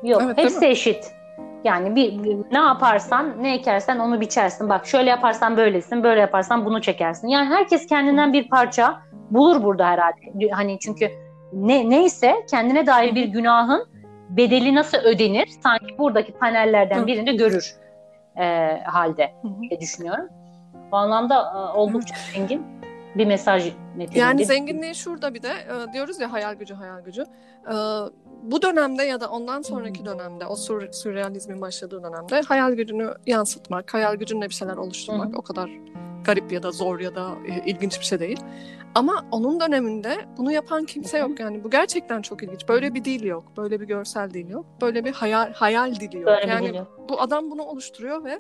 Yok 0.04 0.22
evet, 0.26 0.38
hepsi 0.38 0.66
eşit. 0.66 1.12
Yani 1.64 1.96
bir, 1.96 2.24
bir 2.24 2.38
ne 2.52 2.58
yaparsan, 2.58 3.44
ne 3.44 3.54
ekersen 3.56 4.00
onu 4.00 4.22
biçersin. 4.22 4.70
Bak 4.70 4.88
şöyle 4.88 5.10
yaparsan 5.10 5.58
böylesin, 5.58 6.04
böyle 6.04 6.22
yaparsan 6.22 6.66
bunu 6.66 6.82
çekersin. 6.82 7.28
Yani 7.28 7.50
herkes 7.50 7.88
kendinden 7.88 8.34
bir 8.34 8.50
parça 8.50 9.02
bulur 9.32 9.64
burada 9.64 9.86
herhalde. 9.86 10.50
Hani 10.52 10.80
çünkü 10.80 11.12
ne 11.54 11.90
neyse 11.90 12.36
kendine 12.50 12.88
dair 12.88 13.16
bir 13.16 13.26
günahın 13.26 13.88
bedeli 14.30 14.76
nasıl 14.76 14.98
ödenir 14.98 15.48
sanki 15.64 15.98
buradaki 15.98 16.34
panellerden 16.34 17.08
birinde 17.08 17.34
görür 17.34 17.76
e, 18.38 18.78
halde 18.86 19.34
diye 19.62 19.82
düşünüyorum. 19.82 20.26
Bu 20.92 20.98
anlamda 20.98 21.36
e, 21.36 21.78
oldukça 21.78 22.16
zengin 22.34 22.66
bir 23.16 23.26
mesaj 23.26 23.66
niteliğinde. 23.66 24.20
Yani 24.20 24.46
zenginliği 24.46 24.96
şurada 24.96 25.34
bir 25.34 25.42
de 25.42 25.50
e, 25.50 25.94
diyoruz 25.94 26.20
ya 26.20 26.32
hayal 26.32 26.54
gücü 26.54 26.74
hayal 26.74 27.02
gücü. 27.02 27.22
E, 27.68 27.74
bu 28.44 28.62
dönemde 28.62 29.04
ya 29.04 29.22
da 29.22 29.30
ondan 29.30 29.62
sonraki 29.62 30.06
dönemde 30.06 30.46
o 30.46 30.56
sür, 30.56 30.92
sürrealizmin 30.92 31.62
başladığı 31.62 32.04
dönemde 32.04 32.42
hayal 32.42 32.74
gücünü 32.74 33.14
yansıtmak, 33.28 33.94
hayal 33.94 34.16
gücünle 34.16 34.50
bir 34.50 34.54
şeyler 34.54 34.78
oluşturmak 34.78 35.28
Hı-hı. 35.28 35.38
o 35.38 35.42
kadar 35.42 35.70
garip 36.24 36.52
ya 36.52 36.64
da 36.64 36.72
zor 36.72 37.00
ya 37.00 37.16
da 37.16 37.32
e, 37.48 37.70
ilginç 37.70 38.00
bir 38.00 38.06
şey 38.06 38.20
değil. 38.20 38.40
Ama 38.96 39.26
onun 39.32 39.60
döneminde 39.60 40.18
bunu 40.38 40.52
yapan 40.52 40.86
kimse 40.86 41.18
yok 41.18 41.40
yani 41.40 41.64
bu 41.64 41.70
gerçekten 41.70 42.22
çok 42.22 42.44
ilginç. 42.44 42.70
Böyle 42.70 42.94
bir 42.94 43.04
dil 43.04 43.24
yok, 43.24 43.44
böyle 43.58 43.82
bir 43.82 43.88
görsel 43.88 44.30
dil 44.30 44.50
yok, 44.50 44.66
böyle 44.82 45.06
bir 45.06 45.12
hayal 45.12 45.54
hayal 45.54 45.96
dili 45.96 46.18
yok. 46.18 46.26
Böyle 46.26 46.48
yani 46.48 46.82
bu 47.10 47.22
adam 47.22 47.52
bunu 47.52 47.64
oluşturuyor 47.64 48.24
ve 48.24 48.40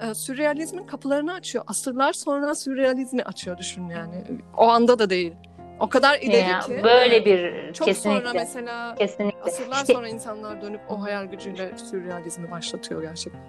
e, 0.00 0.14
sürrealizmin 0.14 0.86
kapılarını 0.86 1.32
açıyor. 1.32 1.64
Asırlar 1.66 2.12
sonra 2.12 2.54
sürrealizmi 2.54 3.22
açıyor 3.22 3.58
düşün 3.58 3.88
yani. 3.88 4.24
O 4.56 4.68
anda 4.68 4.98
da 4.98 5.10
değil. 5.10 5.34
O 5.80 5.88
kadar 5.88 6.18
ileri 6.18 6.48
ya, 6.48 6.60
ki. 6.60 6.80
Böyle 6.84 7.24
bir 7.24 7.72
çok 7.72 7.88
kesinlikle. 7.88 8.20
sonra 8.20 8.32
mesela 8.34 8.94
kesinlikle. 8.94 9.42
asırlar 9.42 9.76
işte, 9.76 9.92
sonra 9.92 10.08
insanlar 10.08 10.62
dönüp 10.62 10.80
o 10.88 11.02
hayal 11.02 11.24
gücüyle 11.24 11.78
sürrealizmi 11.78 12.50
başlatıyor 12.50 13.02
gerçekten. 13.02 13.40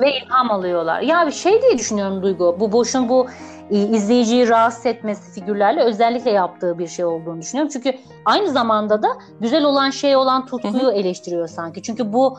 Ve 0.00 0.16
ilham 0.16 0.50
alıyorlar. 0.50 1.00
Ya 1.00 1.26
bir 1.26 1.32
şey 1.32 1.62
diye 1.62 1.78
düşünüyorum 1.78 2.22
Duygu. 2.22 2.56
Bu 2.60 2.72
boşun 2.72 3.08
bu 3.08 3.26
e, 3.70 3.78
izleyiciyi 3.78 4.48
rahatsız 4.48 4.86
etmesi 4.86 5.40
figürlerle 5.40 5.82
özellikle 5.82 6.30
yaptığı 6.30 6.78
bir 6.78 6.86
şey 6.86 7.04
olduğunu 7.04 7.40
düşünüyorum. 7.40 7.70
Çünkü 7.72 7.98
aynı 8.24 8.50
zamanda 8.50 9.02
da 9.02 9.08
güzel 9.40 9.64
olan 9.64 9.90
şey 9.90 10.16
olan 10.16 10.46
tutkuyu 10.46 10.90
eleştiriyor 10.90 11.48
sanki. 11.48 11.82
Çünkü 11.82 12.12
bu 12.12 12.38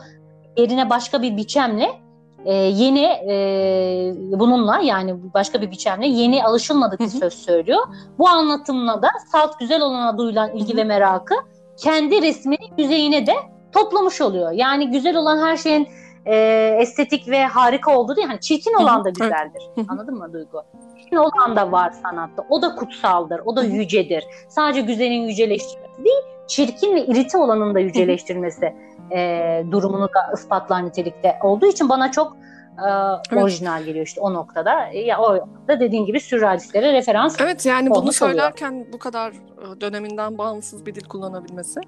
yerine 0.56 0.90
başka 0.90 1.22
bir 1.22 1.36
biçemle 1.36 2.07
e, 2.48 2.54
yeni 2.54 3.04
e, 3.04 4.14
bununla 4.16 4.78
yani 4.78 5.14
başka 5.34 5.62
bir 5.62 5.70
biçemle 5.70 6.06
yeni 6.06 6.44
alışılmadık 6.44 7.00
bir 7.00 7.06
söz 7.06 7.34
söylüyor. 7.34 7.80
Bu 8.18 8.28
anlatımla 8.28 9.02
da 9.02 9.08
salt 9.32 9.58
güzel 9.58 9.82
olana 9.82 10.18
duyulan 10.18 10.56
ilgi 10.56 10.76
ve 10.76 10.84
merakı 10.84 11.34
kendi 11.76 12.22
resminin 12.22 12.72
yüzeyine 12.78 13.26
de 13.26 13.34
toplamış 13.72 14.20
oluyor. 14.20 14.52
Yani 14.52 14.90
güzel 14.90 15.16
olan 15.16 15.46
her 15.46 15.56
şeyin 15.56 15.88
e, 16.26 16.34
estetik 16.80 17.28
ve 17.28 17.44
harika 17.44 17.98
olduğu 17.98 18.16
değil. 18.16 18.28
Hani 18.28 18.40
çirkin 18.40 18.74
olan 18.74 19.04
da 19.04 19.10
güzeldir. 19.10 19.62
Anladın 19.88 20.18
mı 20.18 20.32
Duygu? 20.32 20.62
Çirkin 20.98 21.16
olan 21.16 21.56
da 21.56 21.72
var 21.72 21.90
sanatta. 22.02 22.46
O 22.50 22.62
da 22.62 22.74
kutsaldır. 22.74 23.40
O 23.44 23.56
da 23.56 23.62
yücedir. 23.62 24.24
Sadece 24.48 24.80
güzelin 24.80 25.22
yüceleştirilmesi 25.22 26.04
değil, 26.04 26.22
çirkin 26.46 26.94
ve 26.94 27.06
irite 27.06 27.38
olanın 27.38 27.74
da 27.74 27.80
yüceleştirilmesi 27.80 28.74
e, 29.16 29.64
durumunu 29.70 30.08
da 30.08 30.32
ispatlar 30.34 30.86
nitelikte 30.86 31.38
olduğu 31.42 31.66
için 31.66 31.88
bana 31.88 32.10
çok 32.10 32.36
e, 32.78 32.90
evet. 33.32 33.42
orijinal 33.42 33.82
geliyor 33.82 34.06
işte 34.06 34.20
o 34.20 34.34
noktada. 34.34 34.86
Ya 34.86 35.20
o 35.20 35.48
da 35.68 35.80
dediğin 35.80 36.06
gibi 36.06 36.20
sürrealistlere 36.20 36.92
referans 36.92 37.40
Evet 37.40 37.66
yani 37.66 37.90
bunu 37.90 38.12
söylerken 38.12 38.72
oluyor. 38.72 38.92
bu 38.92 38.98
kadar 38.98 39.30
e, 39.30 39.80
döneminden 39.80 40.38
bağımsız 40.38 40.86
bir 40.86 40.94
dil 40.94 41.04
kullanabilmesi. 41.04 41.80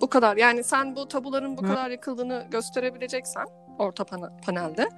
Bu 0.00 0.08
kadar. 0.08 0.36
Yani 0.36 0.64
sen 0.64 0.96
bu 0.96 1.08
tabuların 1.08 1.56
bu 1.56 1.62
Hı. 1.62 1.66
kadar 1.66 1.90
yıkıldığını 1.90 2.44
gösterebileceksen 2.50 3.44
orta 3.78 4.04
panelde 4.46 4.88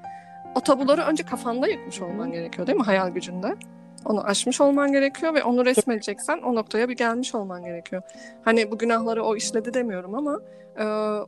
o 0.54 0.60
tabuları 0.60 1.02
önce 1.02 1.22
kafanda 1.22 1.66
yıkmış 1.66 2.00
olman 2.00 2.32
gerekiyor 2.32 2.66
değil 2.66 2.78
mi 2.78 2.84
hayal 2.84 3.08
gücünde? 3.08 3.56
Onu 4.04 4.24
aşmış 4.24 4.60
olman 4.60 4.92
gerekiyor 4.92 5.34
ve 5.34 5.44
onu 5.44 5.64
resmedeceksen 5.64 6.38
o 6.38 6.54
noktaya 6.54 6.88
bir 6.88 6.96
gelmiş 6.96 7.34
olman 7.34 7.64
gerekiyor. 7.64 8.02
Hani 8.44 8.70
bu 8.70 8.78
günahları 8.78 9.24
o 9.24 9.36
işledi 9.36 9.74
demiyorum 9.74 10.14
ama 10.14 10.40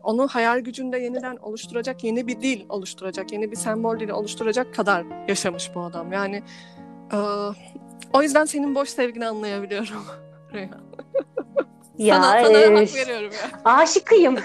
onu 0.03 0.29
hayal 0.29 0.59
gücünde 0.59 0.99
yeniden 0.99 1.37
oluşturacak 1.37 2.05
yeni 2.05 2.27
bir 2.27 2.41
dil 2.41 2.67
oluşturacak, 2.69 3.33
yeni 3.33 3.51
bir 3.51 3.57
sembol 3.57 4.01
dili 4.01 4.13
oluşturacak 4.13 4.75
kadar 4.75 5.05
yaşamış 5.29 5.71
bu 5.75 5.81
adam. 5.81 6.13
Yani 6.13 6.43
e, 7.13 7.17
o 8.13 8.23
yüzden 8.23 8.45
senin 8.45 8.75
boş 8.75 8.89
sevgini 8.89 9.27
anlayabiliyorum. 9.27 10.05
Ya, 11.99 12.23
sana, 12.23 12.45
sana 12.45 12.59
e, 12.59 12.75
hak 12.75 12.95
veriyorum 12.95 13.31
ya. 13.33 13.73
Aşıkıyım. 13.73 14.37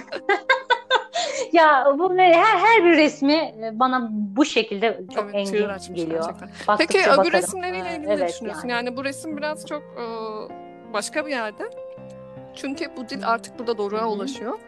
ya 1.53 1.93
bu 1.99 2.13
her 2.17 2.57
her 2.57 2.85
bir 2.85 2.97
resmi 2.97 3.33
e, 3.33 3.71
bana 3.73 4.09
bu 4.11 4.45
şekilde 4.45 5.01
çok 5.15 5.23
evet, 5.23 5.35
engin 5.35 5.93
geliyor. 5.93 6.33
Peki 6.77 6.97
öbür 6.97 7.07
bakarım. 7.09 7.31
resimleriyle 7.31 7.95
ilgili 7.95 8.07
evet, 8.07 8.19
ne 8.19 8.27
düşünüyorsun? 8.27 8.67
Yani. 8.67 8.85
yani 8.85 8.97
bu 8.97 9.03
resim 9.03 9.37
biraz 9.37 9.65
çok 9.65 9.81
e, 9.81 10.03
başka 10.93 11.25
bir 11.25 11.31
yerde. 11.31 11.63
Çünkü 12.55 12.85
bu 12.97 13.09
dil 13.09 13.27
artık 13.27 13.59
burada 13.59 13.77
doğruya 13.77 14.07
ulaşıyor. 14.07 14.59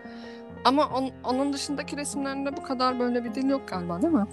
Ama 0.65 0.89
on, 0.97 1.11
onun 1.23 1.53
dışındaki 1.53 1.97
resimlerinde 1.97 2.57
bu 2.57 2.63
kadar 2.63 2.99
böyle 2.99 3.23
bir 3.23 3.35
dil 3.35 3.49
yok 3.49 3.61
galiba 3.67 4.01
değil 4.01 4.13
mi? 4.13 4.25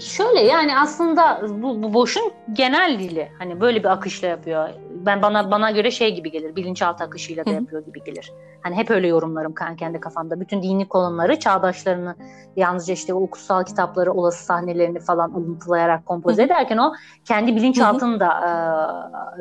Şöyle 0.00 0.40
yani 0.40 0.78
aslında 0.78 1.40
bu, 1.62 1.82
bu 1.82 1.94
boşun 1.94 2.32
genel 2.52 2.98
dili. 2.98 3.28
Hani 3.38 3.60
böyle 3.60 3.78
bir 3.78 3.88
akışla 3.92 4.28
yapıyor. 4.28 4.68
Ben 4.90 5.22
bana 5.22 5.50
bana 5.50 5.70
göre 5.70 5.90
şey 5.90 6.14
gibi 6.14 6.30
gelir. 6.30 6.56
Bilinçaltı 6.56 7.04
akışıyla 7.04 7.46
da 7.46 7.50
yapıyor 7.50 7.84
gibi 7.84 8.04
gelir. 8.04 8.32
Hani 8.62 8.76
hep 8.76 8.90
öyle 8.90 9.08
yorumlarım 9.08 9.54
kendi 9.78 10.00
kafamda. 10.00 10.40
Bütün 10.40 10.62
dini 10.62 10.88
konuları, 10.88 11.38
çağdaşlarını 11.38 12.14
yalnızca 12.56 12.94
işte 12.94 13.14
o 13.14 13.30
kutsal 13.30 13.64
kitapları, 13.64 14.12
olası 14.12 14.44
sahnelerini 14.44 15.00
falan 15.00 15.30
alıntılayarak 15.30 16.06
kompoze 16.06 16.42
ederken 16.42 16.78
o 16.78 16.92
kendi 17.24 17.56
bilinçaltını 17.56 18.20
da 18.20 18.28
e, 18.28 18.50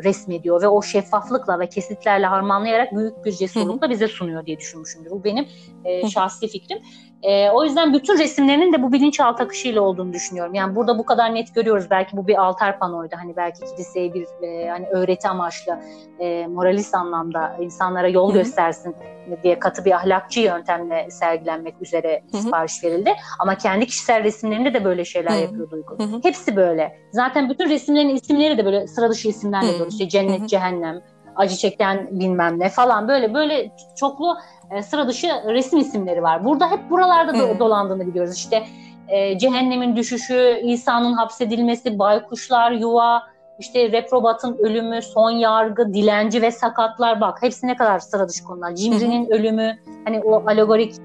resmediyor 0.03 0.61
ve 0.61 0.67
o 0.67 0.81
şeffaflıkla 0.81 1.59
ve 1.59 1.69
kesitlerle 1.69 2.25
harmanlayarak 2.25 2.95
büyük 2.95 3.25
bir 3.25 3.31
cesurlukla 3.31 3.89
bize 3.89 4.07
sunuyor 4.07 4.45
diye 4.45 4.57
düşünmüşümdür. 4.57 5.11
Bu 5.11 5.23
benim 5.23 5.47
e, 5.85 6.07
şahsi 6.07 6.47
fikrim. 6.47 6.77
E, 7.23 7.49
o 7.49 7.63
yüzden 7.63 7.93
bütün 7.93 8.19
resimlerinin 8.19 8.73
de 8.73 8.83
bu 8.83 8.93
bilinçaltı 8.93 9.43
akışıyla 9.43 9.81
olduğunu 9.81 10.13
düşünüyorum. 10.13 10.53
Yani 10.53 10.75
burada 10.75 10.99
bu 10.99 11.05
kadar 11.05 11.35
net 11.35 11.55
görüyoruz. 11.55 11.87
Belki 11.89 12.17
bu 12.17 12.27
bir 12.27 12.43
altar 12.43 12.79
panoydu. 12.79 13.15
Hani 13.19 13.35
belki 13.35 13.65
kiliseye 13.65 14.13
bir 14.13 14.27
e, 14.43 14.69
hani 14.69 14.87
öğreti 14.87 15.27
amaçlı, 15.27 15.79
e, 16.19 16.47
moralist 16.47 16.95
anlamda 16.95 17.57
insanlara 17.59 18.07
yol 18.07 18.33
göstersin 18.33 18.95
diye 19.43 19.59
katı 19.59 19.85
bir 19.85 19.91
ahlakçı 19.91 20.39
yöntemle 20.39 21.11
sergilenmek 21.11 21.81
üzere 21.81 22.23
Hı-hı. 22.31 22.41
sipariş 22.41 22.83
verildi. 22.83 23.13
Ama 23.39 23.55
kendi 23.55 23.85
kişisel 23.85 24.23
resimlerinde 24.23 24.73
de 24.73 24.85
böyle 24.85 25.05
şeyler 25.05 25.31
Hı-hı. 25.31 25.41
yapıyor 25.41 25.71
Duygu. 25.71 25.99
Hı-hı. 25.99 26.19
Hepsi 26.23 26.55
böyle. 26.55 26.99
Zaten 27.11 27.49
bütün 27.49 27.69
resimlerin 27.69 28.09
isimleri 28.09 28.57
de 28.57 28.65
böyle 28.65 28.87
sıra 28.87 29.09
dışı 29.09 29.27
isimlerle 29.27 29.79
böyle. 29.79 29.89
İşte 29.89 30.09
cennet, 30.09 30.39
Hı-hı. 30.39 30.47
cehennem, 30.47 31.01
acı 31.35 31.55
çeken 31.55 32.07
bilmem 32.11 32.59
ne 32.59 32.69
falan 32.69 33.07
böyle 33.07 33.33
böyle 33.33 33.71
çoklu 33.95 34.37
e, 34.71 34.81
sıra 34.81 35.07
dışı 35.07 35.27
resim 35.47 35.79
isimleri 35.79 36.23
var. 36.23 36.45
Burada 36.45 36.71
hep 36.71 36.89
buralarda 36.89 37.33
hmm. 37.33 37.59
dolandığını 37.59 38.07
biliyoruz. 38.07 38.35
İşte 38.35 38.63
e, 39.07 39.37
cehennemin 39.37 39.95
düşüşü, 39.95 40.61
İsa'nın 40.63 41.13
hapsedilmesi, 41.13 41.99
baykuşlar, 41.99 42.71
yuva, 42.71 43.23
işte 43.59 43.91
reprobatın 43.91 44.57
ölümü, 44.57 45.01
son 45.01 45.31
yargı, 45.31 45.93
dilenci 45.93 46.41
ve 46.41 46.51
sakatlar 46.51 47.21
bak 47.21 47.41
hepsi 47.41 47.67
ne 47.67 47.75
kadar 47.75 47.99
sıra 47.99 48.29
dışı 48.29 48.43
konular. 48.43 48.75
Cimri'nin 48.75 49.29
ölümü, 49.29 49.79
hani 50.05 50.19
o 50.19 50.43
alegorik 50.47 50.95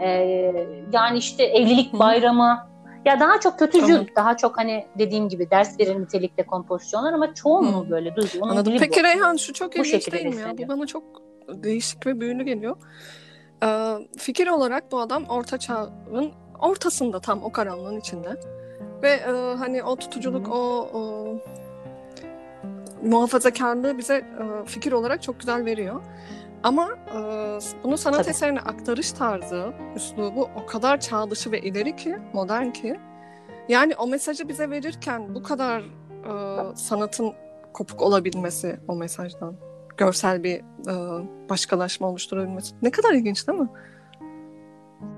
e, 0.00 0.08
yani 0.92 1.18
işte 1.18 1.44
evlilik 1.44 1.92
bayramı 1.92 2.68
ya 3.04 3.20
daha 3.20 3.40
çok 3.40 3.58
kötücül, 3.58 3.94
tamam. 3.94 4.06
daha 4.16 4.36
çok 4.36 4.58
hani 4.58 4.86
dediğim 4.98 5.28
gibi 5.28 5.50
ders 5.50 5.80
verir 5.80 6.00
nitelikte 6.00 6.46
kompozisyonlar 6.46 7.12
ama 7.12 7.34
çoğunluğu 7.34 7.82
hmm. 7.82 7.90
böyle 7.90 8.16
duygu. 8.16 8.38
Anladım. 8.42 8.76
Peki 8.78 9.00
bu. 9.00 9.04
Reyhan 9.04 9.36
şu 9.36 9.52
çok 9.52 9.76
ilginç 9.76 10.12
değil 10.12 10.34
mi 10.34 10.40
ya? 10.40 10.58
Bu 10.58 10.68
bana 10.68 10.86
çok 10.86 11.02
değişik 11.48 12.06
ve 12.06 12.20
büyülü 12.20 12.44
geliyor. 12.44 12.76
Ee, 13.64 13.94
fikir 14.18 14.46
olarak 14.46 14.92
bu 14.92 15.00
adam 15.00 15.24
orta 15.24 15.58
çağın 15.58 16.32
ortasında 16.60 17.20
tam 17.20 17.42
o 17.42 17.52
karanlığın 17.52 18.00
içinde. 18.00 18.40
Ve 19.02 19.10
e, 19.10 19.56
hani 19.58 19.82
o 19.82 19.96
tutuculuk, 19.96 20.46
hmm. 20.46 20.52
o, 20.52 20.88
o 20.94 21.26
muhafazakarlığı 23.02 23.98
bize 23.98 24.14
e, 24.14 24.66
fikir 24.66 24.92
olarak 24.92 25.22
çok 25.22 25.40
güzel 25.40 25.64
veriyor. 25.64 26.02
Ama 26.62 26.88
e, 27.14 27.18
bunu 27.84 27.98
sanat 27.98 28.18
Tabii. 28.18 28.30
eserine 28.30 28.60
aktarış 28.60 29.12
tarzı, 29.12 29.72
üslubu 29.96 30.48
o 30.62 30.66
kadar 30.66 31.00
çağ 31.00 31.30
dışı 31.30 31.52
ve 31.52 31.60
ileri 31.60 31.96
ki, 31.96 32.16
modern 32.32 32.70
ki. 32.70 33.00
Yani 33.68 33.94
o 33.96 34.06
mesajı 34.06 34.48
bize 34.48 34.70
verirken 34.70 35.34
bu 35.34 35.42
kadar 35.42 35.80
e, 35.80 36.32
sanatın 36.76 37.32
kopuk 37.72 38.02
olabilmesi 38.02 38.80
o 38.88 38.96
mesajdan, 38.96 39.54
görsel 39.96 40.44
bir 40.44 40.56
e, 40.60 40.94
başkalaşma 41.48 42.08
oluşturabilmesi. 42.08 42.74
Ne 42.82 42.90
kadar 42.90 43.12
ilginç 43.12 43.48
değil 43.48 43.58
mi? 43.58 43.68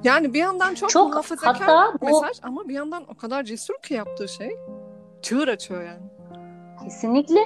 Yani 0.04 0.34
bir 0.34 0.38
yandan 0.38 0.74
çok, 0.74 0.90
çok 0.90 1.08
muhafazakar 1.08 1.56
hatta 1.56 1.98
bu... 2.00 2.06
mesaj 2.06 2.38
ama 2.42 2.68
bir 2.68 2.74
yandan 2.74 3.04
o 3.08 3.14
kadar 3.14 3.44
cesur 3.44 3.74
ki 3.82 3.94
yaptığı 3.94 4.28
şey. 4.28 4.50
çığır 5.22 5.48
açıyor 5.48 5.82
yani. 5.82 6.02
Kesinlikle 6.84 7.40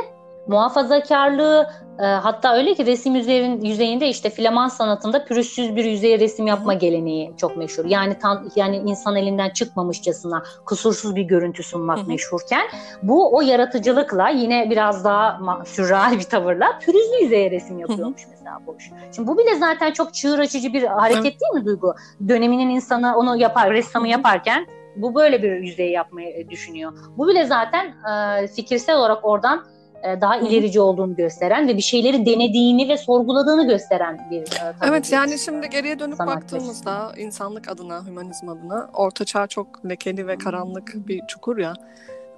muhafazakarlığı 0.46 1.70
e, 1.98 2.04
hatta 2.04 2.56
öyle 2.56 2.74
ki 2.74 2.86
resim 2.86 3.14
yüzeyin, 3.14 3.60
yüzeyinde 3.60 4.08
işte 4.08 4.30
flaman 4.30 4.68
sanatında 4.68 5.24
pürüzsüz 5.24 5.76
bir 5.76 5.84
yüzeye 5.84 6.18
resim 6.18 6.46
yapma 6.46 6.74
geleneği 6.74 7.32
çok 7.36 7.56
meşhur. 7.56 7.84
Yani 7.84 8.18
tam 8.18 8.48
yani 8.56 8.76
insan 8.76 9.16
elinden 9.16 9.50
çıkmamışçasına 9.50 10.42
kusursuz 10.66 11.16
bir 11.16 11.22
görüntü 11.22 11.62
sunmak 11.62 11.98
Hı-hı. 11.98 12.06
meşhurken 12.06 12.66
bu 13.02 13.36
o 13.36 13.40
yaratıcılıkla 13.40 14.28
yine 14.28 14.70
biraz 14.70 15.04
daha 15.04 15.40
sürreal 15.64 16.18
bir 16.18 16.24
tavırla 16.24 16.78
pürüzlü 16.78 17.22
yüzeye 17.22 17.50
resim 17.50 17.78
yapıyormuş 17.78 18.22
Hı-hı. 18.22 18.30
mesela 18.30 18.60
boş. 18.66 18.90
Şimdi 19.16 19.28
bu 19.28 19.38
bile 19.38 19.54
zaten 19.54 19.92
çok 19.92 20.14
çığır 20.14 20.38
açıcı 20.38 20.72
bir 20.72 20.82
hareket 20.82 21.32
Hı-hı. 21.32 21.40
değil 21.40 21.52
mi 21.54 21.64
Duygu? 21.64 21.94
Döneminin 22.28 22.68
insanı 22.68 23.16
onu 23.16 23.36
yapar, 23.36 23.70
ressamı 23.70 24.08
yaparken 24.08 24.66
bu 24.96 25.14
böyle 25.14 25.42
bir 25.42 25.56
yüzey 25.56 25.90
yapmayı 25.90 26.50
düşünüyor. 26.50 26.92
Bu 27.16 27.28
bile 27.28 27.44
zaten 27.44 27.86
e, 27.86 28.46
fikirsel 28.46 28.96
olarak 28.96 29.24
oradan 29.24 29.58
e, 29.58 29.73
daha 30.20 30.36
ilerici 30.36 30.80
olduğunu 30.80 31.16
gösteren 31.16 31.68
ve 31.68 31.76
bir 31.76 31.82
şeyleri 31.82 32.26
denediğini 32.26 32.88
ve 32.88 32.96
sorguladığını 32.96 33.66
gösteren 33.66 34.30
bir 34.30 34.40
e, 34.40 34.74
Evet 34.88 35.12
yani 35.12 35.38
şimdi 35.38 35.70
geriye 35.70 35.98
dönüp 35.98 36.18
baktığımızda 36.18 37.12
insanlık 37.16 37.68
adına, 37.68 38.06
hümanizm 38.06 38.48
adına 38.48 38.90
Orta 38.94 39.24
Çağ 39.24 39.46
çok 39.46 39.86
lekeli 39.88 40.26
ve 40.26 40.38
karanlık 40.38 40.92
bir 41.08 41.26
çukur 41.28 41.58
ya. 41.58 41.74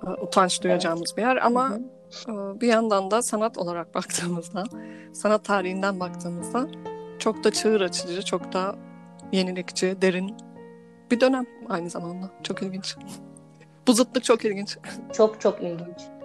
E, 0.07 0.23
utanç 0.23 0.63
duyacağımız 0.63 1.11
evet. 1.11 1.17
bir 1.17 1.23
yer 1.23 1.37
ama 1.37 1.71
Hı-hı. 1.71 2.61
bir 2.61 2.69
yandan 2.69 3.11
da 3.11 3.23
sanat 3.23 3.59
olarak 3.59 3.95
baktığımızda, 3.95 4.65
sanat 5.13 5.45
tarihinden 5.45 6.01
baktığımızda 6.01 6.67
çok 7.19 7.45
da 7.45 7.51
çığır 7.51 7.81
açıcı, 7.81 8.23
çok 8.23 8.53
da 8.53 8.75
yenilikçi, 9.33 10.03
derin 10.03 10.37
bir 11.11 11.21
dönem 11.21 11.47
aynı 11.69 11.91
zamanda. 11.91 12.31
Çok 12.43 12.63
ilginç. 12.63 12.97
Bu 13.87 13.93
zıtlık 13.93 14.25
çok 14.25 14.45
ilginç. 14.45 14.79
Çok 15.13 15.41
çok 15.41 15.63
ilginç. 15.63 16.16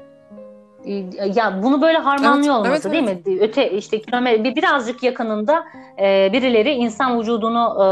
Ee, 0.86 1.06
ya 1.36 1.60
bunu 1.64 1.82
böyle 1.82 1.98
harmanlıyor 1.98 2.56
evet, 2.56 2.66
olması 2.66 2.90
evet, 2.90 2.94
değil 2.94 3.04
evet. 3.08 3.26
mi? 3.26 3.38
Öte 3.42 3.72
işte 3.72 4.02
kilometre 4.02 4.56
birazcık 4.56 5.04
yakınında 5.04 5.64
e, 6.00 6.30
birileri 6.34 6.72
insan 6.72 7.20
vücudunu 7.20 7.78
e, 7.80 7.86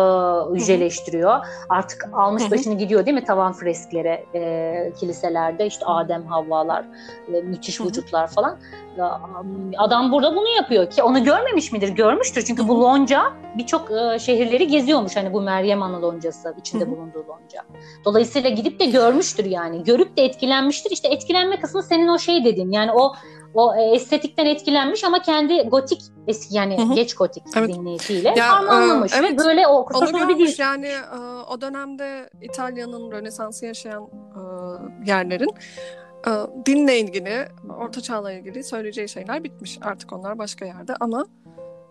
yüceleştiriyor. 0.60 1.46
Artık 1.70 2.10
almış 2.14 2.52
başını 2.52 2.78
gidiyor 2.78 3.06
değil 3.06 3.16
mi 3.16 3.24
tavan 3.24 3.54
freskleri 3.54 4.26
e, 4.36 4.94
kiliselerde 5.00 5.66
işte 5.66 5.86
Adem 5.86 6.26
Havvalar 6.26 6.86
e, 7.34 7.42
müthiş 7.42 7.82
vücutlar 7.82 8.28
falan. 8.28 8.58
Adam 9.78 10.12
burada 10.12 10.36
bunu 10.36 10.48
yapıyor 10.50 10.90
ki 10.90 11.04
onu 11.04 11.24
görmemiş 11.24 11.72
midir? 11.72 11.90
Görmüştür 11.90 12.42
çünkü 12.42 12.68
bu 12.68 12.82
lonca 12.82 13.24
birçok 13.58 13.92
e, 13.92 14.20
şehirleri 14.20 14.68
geziyormuş 14.68 15.16
hani 15.16 15.34
bu 15.34 15.42
Meryem 15.42 15.84
Ana 15.84 16.02
loncası 16.02 16.56
içinde 16.60 16.92
bulunduğu 16.92 17.20
lonca. 17.20 17.62
Dolayısıyla 18.06 18.50
gidip 18.50 18.80
de 18.80 18.86
görmüştür 18.86 19.46
yani. 19.46 19.84
Görüp 19.84 20.18
de 20.18 20.24
etkilenmiştir. 20.24 20.92
İşte 20.92 21.08
etkilenme 21.08 21.60
kısmı 21.60 21.84
senin 21.84 22.08
o 22.08 22.20
şey 22.20 22.46
dediğin 22.46 22.72
yani 22.72 22.79
o 22.88 23.14
o 23.54 23.76
e, 23.76 23.82
estetikten 23.82 24.46
etkilenmiş 24.46 25.04
ama 25.04 25.22
kendi 25.22 25.62
gotik 25.62 26.02
eski 26.28 26.56
yani 26.56 26.78
hı 26.78 26.82
hı. 26.82 26.94
geç 26.94 27.14
gotik 27.14 27.44
evet. 27.56 27.76
zihniyetiyle 27.76 28.34
ya, 28.38 28.54
harmanlamış. 28.54 29.14
E, 29.14 29.18
evet, 29.18 29.40
böyle 29.40 29.68
o 29.68 29.90
görmüş 29.90 30.38
değil. 30.38 30.56
yani 30.60 30.88
e, 30.88 31.18
o 31.50 31.62
dönemde 31.62 32.30
İtalya'nın 32.42 33.12
Rönesans'ı 33.12 33.66
yaşayan 33.66 34.04
e, 34.04 34.42
yerlerin 35.12 35.50
e, 36.28 36.32
dinle 36.66 37.00
ilgili, 37.00 37.48
Orta 37.80 38.02
Çağ'la 38.02 38.32
ilgili 38.32 38.64
söyleyeceği 38.64 39.10
şeyler 39.10 39.44
bitmiş. 39.44 39.80
Artık 39.82 40.14
onlar 40.14 40.38
başka 40.38 40.66
yerde 40.66 40.94
ama 41.00 41.26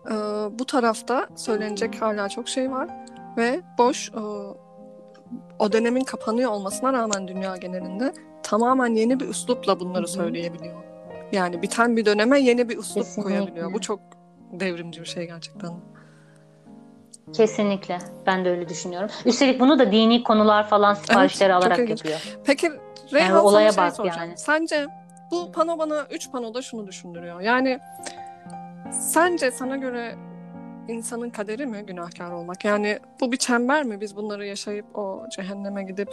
e, 0.05 0.13
bu 0.59 0.65
tarafta 0.65 1.27
söylenecek 1.35 2.01
hala 2.01 2.29
çok 2.29 2.49
şey 2.49 2.71
var 2.71 2.89
ve 3.37 3.61
boş 3.77 4.09
e, 4.09 4.19
o 5.59 5.71
dönemin 5.71 6.03
kapanıyor 6.03 6.51
olmasına 6.51 6.93
rağmen 6.93 7.27
dünya 7.27 7.57
genelinde 7.57 8.13
tamamen 8.43 8.95
yeni 8.95 9.19
bir 9.19 9.27
üslupla 9.27 9.79
bunları 9.79 10.03
Hı-hı. 10.03 10.11
söyleyebiliyor. 10.11 10.75
Yani 11.31 11.61
biten 11.61 11.97
bir 11.97 12.05
döneme 12.05 12.39
yeni 12.39 12.69
bir 12.69 12.77
üslup 12.77 13.03
Kesinlikle. 13.03 13.37
koyabiliyor. 13.37 13.73
Bu 13.73 13.81
çok 13.81 13.99
devrimci 14.51 15.01
bir 15.01 15.05
şey 15.05 15.27
gerçekten. 15.27 15.71
Kesinlikle. 17.33 17.97
Ben 18.25 18.45
de 18.45 18.49
öyle 18.49 18.69
düşünüyorum. 18.69 19.09
Üstelik 19.25 19.59
bunu 19.59 19.79
da 19.79 19.91
dini 19.91 20.23
konular 20.23 20.69
falan 20.69 20.93
siparişleri 20.93 21.51
evet, 21.51 21.63
alarak 21.63 21.89
yapıyor. 21.89 22.37
Peki 22.45 22.71
Reyhan 23.13 23.29
yani 23.29 23.39
olaya 23.39 23.71
sana 23.71 23.87
şey 23.87 23.95
soracağım. 23.95 24.27
Yani. 24.27 24.37
Sence 24.37 24.87
bu 25.31 25.51
pano 25.51 25.79
bana 25.79 26.07
üç 26.11 26.31
panoda 26.31 26.61
şunu 26.61 26.87
düşündürüyor. 26.87 27.41
Yani 27.41 27.79
sence 28.91 29.51
sana 29.51 29.77
göre 29.77 30.15
insanın 30.87 31.29
kaderi 31.29 31.65
mi 31.65 31.83
günahkar 31.87 32.31
olmak? 32.31 32.65
Yani 32.65 32.99
bu 33.21 33.31
bir 33.31 33.37
çember 33.37 33.83
mi? 33.83 34.01
Biz 34.01 34.15
bunları 34.15 34.45
yaşayıp 34.45 34.97
o 34.97 35.23
cehenneme 35.35 35.83
gidip 35.83 36.09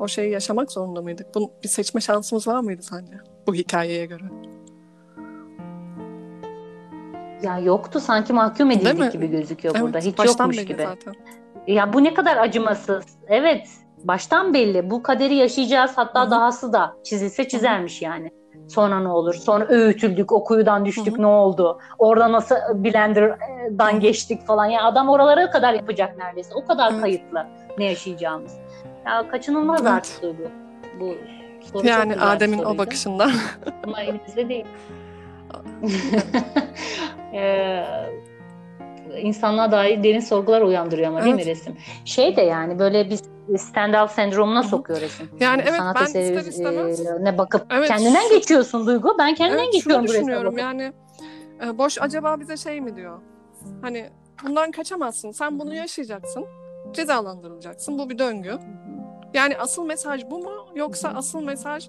o 0.00 0.08
şeyi 0.08 0.32
yaşamak 0.32 0.72
zorunda 0.72 1.02
mıydık? 1.02 1.34
Bu, 1.34 1.52
bir 1.62 1.68
seçme 1.68 2.00
şansımız 2.00 2.48
var 2.48 2.60
mıydı 2.60 2.82
sence 2.82 3.14
bu 3.46 3.54
hikayeye 3.54 4.06
göre? 4.06 4.24
Ya 7.42 7.58
yoktu 7.58 8.00
sanki 8.00 8.32
mahkum 8.32 8.70
edildik 8.70 9.12
gibi 9.12 9.26
gözüküyor 9.30 9.74
evet, 9.74 9.84
burada. 9.84 9.98
Hiç 9.98 10.18
yokmuş 10.18 10.64
gibi. 10.64 10.82
Zaten. 10.82 11.14
Ya 11.66 11.92
bu 11.92 12.04
ne 12.04 12.14
kadar 12.14 12.36
acımasız. 12.36 13.04
Evet 13.28 13.68
baştan 14.04 14.54
belli. 14.54 14.90
Bu 14.90 15.02
kaderi 15.02 15.34
yaşayacağız 15.34 15.90
hatta 15.94 16.22
Hı-hı. 16.22 16.30
dahası 16.30 16.72
da 16.72 16.96
çizilse 17.04 17.48
çizermiş 17.48 18.02
yani. 18.02 18.30
Sonra 18.68 19.00
ne 19.00 19.08
olur? 19.08 19.34
Sonra 19.34 19.66
öğütüldük, 19.68 20.32
o 20.32 20.44
kuyudan 20.44 20.84
düştük 20.84 21.14
Hı-hı. 21.14 21.22
ne 21.22 21.26
oldu? 21.26 21.80
Orada 21.98 22.32
nasıl 22.32 22.54
Blender'dan 22.74 24.00
geçtik 24.00 24.46
falan. 24.46 24.64
Yani 24.64 24.82
adam 24.82 25.08
oralara 25.08 25.50
kadar 25.50 25.74
yapacak 25.74 26.18
neredeyse. 26.18 26.54
O 26.54 26.64
kadar 26.64 26.92
evet. 26.92 27.00
kayıtlı 27.00 27.46
ne 27.78 27.84
yaşayacağımız. 27.84 28.52
Ya 29.06 29.28
kaçınılmaz 29.30 29.80
evet. 29.80 29.90
artık 29.90 30.22
bu. 30.22 30.34
Bu 31.00 31.16
soru 31.72 31.86
Yani 31.86 32.16
Adem'in 32.16 32.58
o 32.58 32.78
bakışından. 32.78 33.32
Ama 33.84 34.02
elimizde 34.02 34.48
değil. 34.48 34.64
ee, 37.32 37.84
insanlığa 39.22 39.72
dair 39.72 40.02
derin 40.02 40.20
sorgular 40.20 40.62
uyandırıyor 40.62 41.08
ama 41.08 41.18
evet. 41.18 41.26
değil 41.26 41.36
mi 41.36 41.46
resim? 41.46 41.76
Şey 42.04 42.36
de 42.36 42.40
yani 42.40 42.78
böyle 42.78 43.10
biz 43.10 43.22
Stendhal 43.58 44.06
sendromuna 44.06 44.62
sokuyor 44.62 45.00
resim. 45.00 45.30
Yani 45.40 45.62
evet 45.62 45.76
Sanat 45.76 45.96
ben 45.96 46.04
eseri, 46.04 46.24
ister 46.24 46.50
istemez. 46.50 47.06
E, 47.06 47.24
ne 47.24 47.38
bakıp 47.38 47.66
evet, 47.70 47.88
kendinden 47.88 48.28
şu, 48.28 48.34
geçiyorsun 48.34 48.86
Duygu. 48.86 49.16
Ben 49.18 49.34
kendimden 49.34 49.64
evet, 49.64 49.72
geçiyorum 49.72 50.04
bu 50.04 50.08
düşünüyorum 50.08 50.58
yani 50.58 50.92
e, 51.66 51.78
boş 51.78 51.98
acaba 52.02 52.40
bize 52.40 52.56
şey 52.56 52.80
mi 52.80 52.96
diyor? 52.96 53.20
Hani 53.82 54.10
bundan 54.44 54.70
kaçamazsın. 54.70 55.30
Sen 55.30 55.58
bunu 55.58 55.74
yaşayacaksın. 55.74 56.46
Cezalandırılacaksın. 56.92 57.98
Bu 57.98 58.10
bir 58.10 58.18
döngü. 58.18 58.58
Yani 59.34 59.58
asıl 59.58 59.84
mesaj 59.84 60.30
bu 60.30 60.38
mu? 60.38 60.66
Yoksa 60.74 61.08
asıl 61.08 61.44
mesaj 61.44 61.88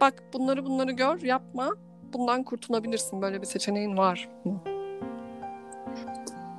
bak 0.00 0.22
bunları 0.32 0.64
bunları 0.66 0.92
gör, 0.92 1.22
yapma. 1.22 1.74
Bundan 2.12 2.42
kurtulabilirsin. 2.42 3.22
Böyle 3.22 3.40
bir 3.40 3.46
seçeneğin 3.46 3.96
var 3.96 4.28
mı? 4.44 4.73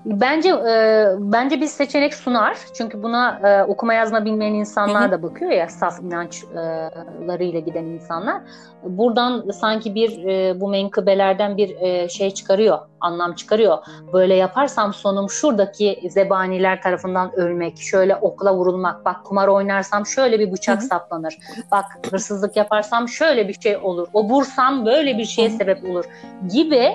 Bence 0.05 0.49
e, 0.49 1.07
bence 1.19 1.61
bir 1.61 1.67
seçenek 1.67 2.13
sunar. 2.13 2.57
Çünkü 2.73 3.03
buna 3.03 3.39
e, 3.49 3.63
okuma 3.63 3.93
yazma 3.93 4.25
bilmeyen 4.25 4.53
insanlar 4.53 5.11
da 5.11 5.23
bakıyor 5.23 5.51
ya 5.51 5.67
saf 5.67 5.99
inançlarıyla 5.99 7.59
giden 7.59 7.83
insanlar. 7.83 8.41
Buradan 8.83 9.49
sanki 9.49 9.95
bir 9.95 10.25
e, 10.25 10.61
bu 10.61 10.67
menkıbelerden 10.67 11.57
bir 11.57 11.81
e, 11.81 12.09
şey 12.09 12.31
çıkarıyor, 12.31 12.79
anlam 12.99 13.33
çıkarıyor. 13.33 13.77
Böyle 14.13 14.35
yaparsam 14.35 14.93
sonum 14.93 15.29
şuradaki 15.29 15.99
zebaniler 16.09 16.81
tarafından 16.81 17.35
ölmek, 17.35 17.77
şöyle 17.77 18.15
okla 18.15 18.55
vurulmak. 18.55 19.05
Bak 19.05 19.23
kumar 19.23 19.47
oynarsam 19.47 20.05
şöyle 20.05 20.39
bir 20.39 20.51
bıçak 20.51 20.79
Hı-hı. 20.79 20.87
saplanır. 20.87 21.37
Bak 21.71 21.85
hırsızlık 22.11 22.55
yaparsam 22.55 23.07
şöyle 23.07 23.47
bir 23.47 23.59
şey 23.61 23.77
olur. 23.77 24.07
Obursam 24.13 24.85
böyle 24.85 25.17
bir 25.17 25.25
şeye 25.25 25.49
Hı-hı. 25.49 25.57
sebep 25.57 25.89
olur 25.89 26.05
gibi 26.53 26.91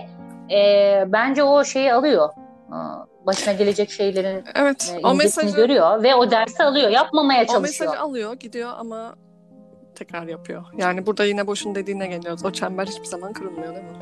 e, 0.51 1.05
bence 1.13 1.43
o 1.43 1.65
şeyi 1.65 1.95
alıyor 1.95 2.29
başına 3.27 3.53
gelecek 3.53 3.91
şeylerin 3.91 4.45
evet, 4.55 4.95
e, 4.97 5.07
o 5.07 5.15
mesajı 5.15 5.57
görüyor 5.57 6.03
ve 6.03 6.15
o 6.15 6.31
dersi 6.31 6.65
alıyor. 6.65 6.91
Yapmamaya 6.91 7.47
çalışıyor. 7.47 7.89
O 7.89 7.91
mesajı 7.91 8.01
alıyor, 8.01 8.35
gidiyor 8.35 8.71
ama 8.79 9.15
tekrar 9.95 10.27
yapıyor. 10.27 10.65
Yani 10.77 11.07
burada 11.07 11.25
yine 11.25 11.47
boşun 11.47 11.75
dediğine 11.75 12.07
geliyoruz. 12.07 12.45
O 12.45 12.51
çember 12.51 12.87
hiçbir 12.87 13.07
zaman 13.07 13.33
kırılmıyor 13.33 13.75
değil 13.75 13.85
mi? 13.85 13.99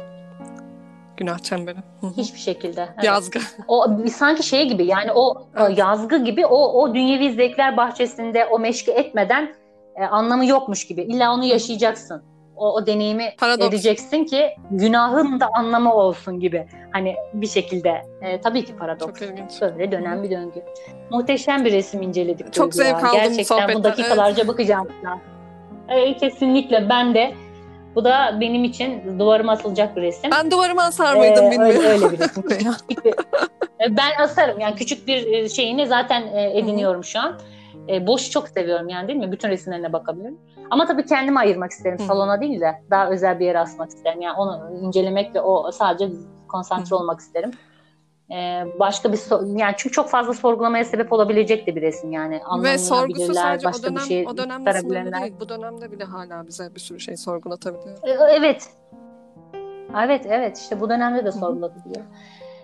Günah 1.17 1.39
çemberi. 1.39 1.79
Hiçbir 2.17 2.39
şekilde. 2.39 2.89
Evet. 2.95 3.05
Yazgı. 3.05 3.39
O 3.69 3.87
sanki 4.13 4.43
şey 4.43 4.69
gibi 4.69 4.87
yani 4.87 5.13
o 5.15 5.49
evet. 5.57 5.79
yazgı 5.79 6.25
gibi 6.25 6.47
o 6.47 6.83
o 6.83 6.95
dünyevi 6.95 7.33
zevkler 7.33 7.77
bahçesinde 7.77 8.47
o 8.47 8.59
meşki 8.59 8.91
etmeden 8.91 9.55
e, 9.97 10.05
anlamı 10.05 10.47
yokmuş 10.47 10.87
gibi. 10.87 11.03
İlla 11.03 11.35
onu 11.35 11.45
yaşayacaksın 11.45 12.23
o, 12.59 12.75
o 12.75 12.87
deneyimi 12.87 13.35
Paradoks. 13.39 13.69
edeceksin 13.69 14.25
ki 14.25 14.51
günahın 14.71 15.41
da 15.41 15.49
anlamı 15.55 15.95
olsun 15.95 16.41
gibi. 16.41 16.67
Hani 16.93 17.17
bir 17.35 17.47
şekilde. 17.47 18.03
E, 18.23 18.41
tabii 18.41 18.65
ki 18.65 18.77
paradoks. 18.77 19.21
Çok 19.21 19.31
ilginç. 19.31 19.61
Böyle 19.61 19.93
dönen 19.93 20.23
bir 20.23 20.31
döngü. 20.31 20.63
Muhteşem 21.11 21.65
bir 21.65 21.73
resim 21.73 22.03
inceledik. 22.03 22.53
Çok 22.53 22.75
zevk 22.75 23.05
aldım 23.05 23.13
Gerçekten 23.13 23.75
bu 23.75 23.85
dakikalarca 23.85 24.39
evet. 24.39 24.49
bakacağım. 24.49 24.89
E, 25.89 26.17
kesinlikle 26.17 26.89
ben 26.89 27.15
de 27.15 27.35
bu 27.95 28.05
da 28.05 28.39
benim 28.41 28.65
için 28.65 29.19
duvarıma 29.19 29.53
asılacak 29.53 29.97
bir 29.97 30.03
resim. 30.03 30.31
Ben 30.31 30.51
duvarıma 30.51 30.83
asar 30.83 31.17
mıydım 31.17 31.45
ee, 31.45 31.51
bilmiyorum. 31.51 31.83
Öyle, 31.85 31.89
öyle 31.89 32.13
bir 32.13 32.19
resim. 32.19 32.45
ben 33.97 34.23
asarım. 34.23 34.61
Yani 34.61 34.75
küçük 34.75 35.09
bir 35.09 35.49
şeyini 35.49 35.87
zaten 35.87 36.23
ediniyorum 36.55 37.05
şu 37.05 37.21
an. 37.21 37.39
E, 37.89 38.07
boş 38.07 38.31
çok 38.31 38.49
seviyorum 38.49 38.89
yani 38.89 39.09
değil 39.09 39.19
mi? 39.19 39.33
Bütün 39.33 39.49
resimlerine 39.49 39.93
bakabilirim. 39.93 40.39
Ama 40.71 40.87
tabii 40.87 41.07
kendimi 41.07 41.39
ayırmak 41.39 41.71
isterim. 41.71 41.99
Hı. 41.99 42.03
Salona 42.03 42.41
değil 42.41 42.61
de 42.61 42.83
daha 42.91 43.11
özel 43.11 43.41
bir 43.41 43.47
yere 43.47 43.59
asmak 43.59 43.89
isterim. 43.89 44.21
Yani 44.21 44.37
onu 44.37 44.71
incelemek 44.83 45.35
ve 45.35 45.41
o 45.41 45.73
sadece 45.73 46.09
konsantre 46.49 46.91
Hı. 46.91 46.97
olmak 46.97 47.21
isterim. 47.21 47.51
Ee, 48.31 48.65
başka 48.79 49.13
bir 49.13 49.17
so- 49.17 49.61
yani 49.61 49.75
çünkü 49.77 49.95
çok 49.95 50.09
fazla 50.09 50.35
sorgulamaya 50.35 50.85
sebep 50.85 51.13
olabilecek 51.13 51.67
de 51.67 51.77
bir 51.77 51.83
resim 51.83 52.13
yani 52.13 52.41
ve 52.63 52.79
sorgusu 52.79 53.35
sadece 53.35 53.67
başka 53.67 53.81
o 53.81 53.91
dönem 53.91 53.97
bir 53.97 54.01
şey 54.01 54.27
o 54.27 54.37
dönemde 54.37 54.75
değil 55.21 55.35
bu 55.41 55.49
dönemde 55.49 55.93
bile 55.93 56.05
hala 56.05 56.47
bize 56.47 56.75
bir 56.75 56.81
sürü 56.81 57.01
şey 57.01 57.17
sorgulatabiliyor. 57.17 57.99
Ee, 58.03 58.37
evet 58.37 58.71
evet 59.97 60.27
evet 60.27 60.59
işte 60.59 60.81
bu 60.81 60.91
dönemde 60.91 61.25
de 61.25 61.33
sorgulatabiliyor. 61.33 62.05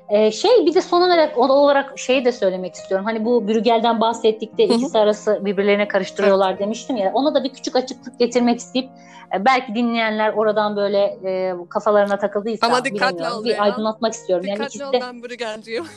Ee, 0.08 0.30
şey 0.30 0.66
bir 0.66 0.74
de 0.74 0.82
son 0.82 1.02
olarak 1.02 1.38
olarak 1.38 1.98
şeyi 1.98 2.24
de 2.24 2.32
söylemek 2.32 2.74
istiyorum. 2.74 3.06
Hani 3.06 3.24
bu 3.24 3.48
Brügel'den 3.48 4.00
bahsettik 4.00 4.58
de 4.58 4.64
ikisi 4.64 4.98
arası 4.98 5.40
birbirlerine 5.44 5.88
karıştırıyorlar 5.88 6.58
demiştim 6.58 6.96
ya. 6.96 7.10
Ona 7.14 7.34
da 7.34 7.44
bir 7.44 7.52
küçük 7.52 7.76
açıklık 7.76 8.18
getirmek 8.18 8.58
isteyip 8.58 8.90
e, 9.36 9.44
belki 9.44 9.74
dinleyenler 9.74 10.32
oradan 10.32 10.76
böyle 10.76 11.18
e, 11.24 11.54
kafalarına 11.68 12.18
takıldıysa 12.18 12.66
Ama 12.66 12.84
dikkatli 12.84 13.28
ol 13.28 13.44
bir 13.44 13.62
aydınlatmak 13.62 14.12
istiyorum. 14.12 14.46
Dikkatli 14.46 14.80
yani 14.80 14.88
ol 14.88 14.92
de... 14.92 15.00
ben 15.00 15.22
Brügel'ciyim. 15.22 15.84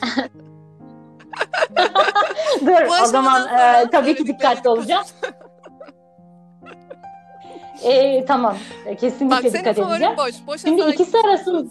Dur 2.65 3.01
o 3.03 3.05
zaman 3.05 3.47
e, 3.47 3.89
tabii 3.91 4.15
ki 4.15 4.27
dikkatli 4.27 4.69
olacağım. 4.69 5.05
e, 7.83 8.25
tamam. 8.25 8.57
Kesinlikle 8.99 9.29
Bak, 9.29 9.43
dikkat 9.43 9.77
edeceğim. 9.77 10.17
Boş. 10.17 10.35
Boşa 10.47 10.67
Şimdi 10.67 10.81
ikisi 10.81 11.17
arasında 11.17 11.69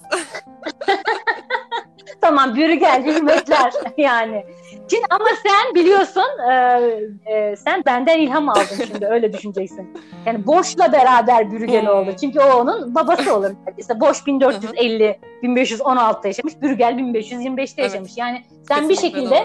tamam 2.27 2.57
Brügel 2.57 3.05
hürmetler 3.05 3.73
yani. 3.97 4.45
Şimdi 4.91 5.05
ama 5.11 5.25
sen 5.47 5.75
biliyorsun 5.75 6.51
e, 6.51 6.55
e, 7.27 7.57
sen 7.57 7.83
benden 7.87 8.19
ilham 8.19 8.49
aldın 8.49 8.85
şimdi 8.93 9.07
öyle 9.07 9.33
düşüneceksin. 9.33 9.99
Yani 10.27 10.47
Boş'la 10.47 10.93
beraber 10.93 11.45
hmm. 11.45 11.89
oldu. 11.89 12.11
Çünkü 12.21 12.41
o 12.41 12.61
onun 12.61 12.95
babası 12.95 13.37
olur. 13.37 13.51
İşte 13.79 14.01
Boş 14.01 14.27
1450 14.27 15.21
1516'da 15.43 16.29
yaşamış, 16.29 16.63
Brügel 16.63 16.93
1525'te 16.93 17.83
evet. 17.83 17.93
yaşamış. 17.93 18.13
Yani 18.17 18.43
sen 18.69 18.89
Kesinlikle 18.89 18.91
bir 18.91 18.97
şekilde 18.97 19.37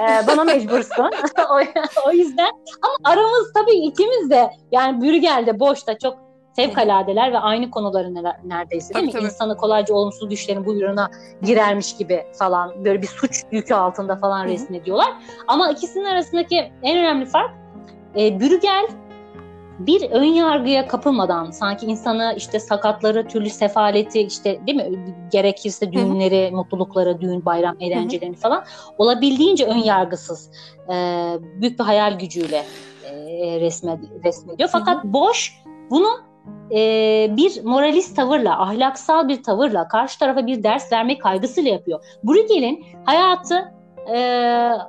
e, 0.00 0.26
bana 0.26 0.44
mecbursun. 0.44 1.04
o, 1.50 1.60
o 2.08 2.12
yüzden 2.12 2.50
ama 2.82 3.12
aramız 3.12 3.52
tabii 3.54 3.86
ikimiz 3.86 4.30
de 4.30 4.50
yani 4.72 5.02
Brügel'de 5.02 5.60
Boş'ta 5.60 5.98
çok 5.98 6.27
fevkaladeler 6.58 7.32
ve 7.32 7.38
aynı 7.38 7.70
konuları 7.70 8.14
neredeyse 8.44 8.94
değil 8.94 9.04
tabii, 9.04 9.06
mi? 9.06 9.12
Tabii. 9.12 9.24
İnsanı 9.24 9.56
kolayca 9.56 9.94
olumsuz 9.94 10.28
güçlerin 10.28 10.66
buyruğuna 10.66 11.10
girermiş 11.42 11.96
gibi 11.96 12.24
falan 12.38 12.84
böyle 12.84 13.02
bir 13.02 13.06
suç 13.06 13.42
yükü 13.52 13.74
altında 13.74 14.16
falan 14.16 14.44
Hı-hı. 14.44 14.52
resmediyorlar. 14.52 15.08
Ama 15.48 15.70
ikisinin 15.70 16.04
arasındaki 16.04 16.72
en 16.82 16.98
önemli 16.98 17.26
fark 17.26 17.50
e, 18.16 18.40
Brügel 18.40 18.88
bir 19.78 20.10
ön 20.10 20.24
yargıya 20.24 20.88
kapılmadan 20.88 21.50
sanki 21.50 21.86
insanı 21.86 22.34
işte 22.36 22.60
sakatları, 22.60 23.28
türlü 23.28 23.50
sefaleti 23.50 24.20
işte 24.20 24.66
değil 24.66 24.76
mi 24.76 25.14
gerekirse 25.32 25.92
düğünleri, 25.92 26.46
Hı-hı. 26.46 26.56
mutlulukları, 26.56 27.20
düğün, 27.20 27.44
bayram 27.44 27.76
eğlencelerini 27.80 28.34
Hı-hı. 28.34 28.40
falan 28.40 28.64
olabildiğince 28.98 29.66
ön 29.66 29.78
yargısız 29.78 30.50
e, 30.88 30.92
büyük 31.40 31.78
bir 31.78 31.84
hayal 31.84 32.18
gücüyle 32.18 32.64
e, 33.04 33.60
resmed, 33.60 33.98
resmediyor. 34.24 34.68
Fakat 34.72 35.04
Hı-hı. 35.04 35.12
boş 35.12 35.62
bunu 35.90 36.27
e, 36.70 36.76
bir 37.36 37.64
moralist 37.64 38.16
tavırla, 38.16 38.62
ahlaksal 38.62 39.28
bir 39.28 39.42
tavırla 39.42 39.88
karşı 39.88 40.18
tarafa 40.18 40.46
bir 40.46 40.62
ders 40.62 40.92
verme 40.92 41.18
kaygısıyla 41.18 41.70
yapıyor. 41.70 42.04
Bruegel'in 42.24 42.84
hayatı 43.04 43.72
e, 44.14 44.18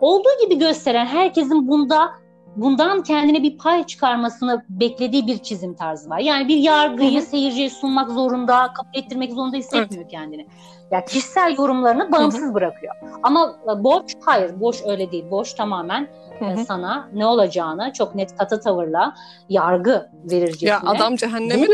olduğu 0.02 0.44
gibi 0.44 0.60
gösteren 0.60 1.06
herkesin 1.06 1.68
bunda 1.68 2.12
bundan 2.56 3.04
kendine 3.04 3.44
bir 3.44 3.58
pay 3.58 3.86
çıkarmasını 3.86 4.66
beklediği 4.70 5.28
bir 5.28 5.38
çizim 5.38 5.74
tarzı 5.74 6.10
var. 6.10 6.20
Yani 6.20 6.48
bir 6.48 6.58
yargıyı 6.58 7.22
seyirciye 7.22 7.70
sunmak 7.70 8.10
zorunda, 8.10 8.74
kabul 8.74 9.00
ettirmek 9.00 9.34
zorunda 9.34 9.58
hissetmiyor 9.58 10.04
evet. 10.04 10.12
kendini. 10.12 10.48
Ya 10.92 11.06
kişisel 11.06 11.56
yorumlarını 11.58 12.12
bağımsız 12.12 12.42
Hı-hı. 12.42 12.54
bırakıyor. 12.54 12.96
Ama 13.24 13.56
Boş 13.78 14.04
hayır, 14.26 14.60
Boş 14.60 14.82
öyle 14.86 15.12
değil. 15.12 15.26
Boş 15.32 15.54
tamamen 15.54 16.08
Hı-hı. 16.40 16.66
sana 16.66 17.10
ne 17.14 17.26
olacağını 17.26 17.94
çok 17.94 18.16
net 18.16 18.38
katı 18.38 18.62
tavırla 18.62 19.14
yargı 19.50 20.10
verircesine 20.32 20.70
Ya 20.70 20.82
adam 20.86 21.16
cehennemi 21.16 21.68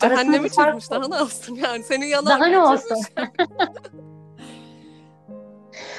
cehennemi 0.00 0.50
çizmiş 0.50 0.90
daha 0.90 1.08
ne 1.08 1.22
olsun 1.22 1.54
yani 1.54 1.82
senin 1.82 2.06
yalan 2.06 2.40
Daha 2.40 2.46
ne 2.46 2.58
olsun. 2.58 2.96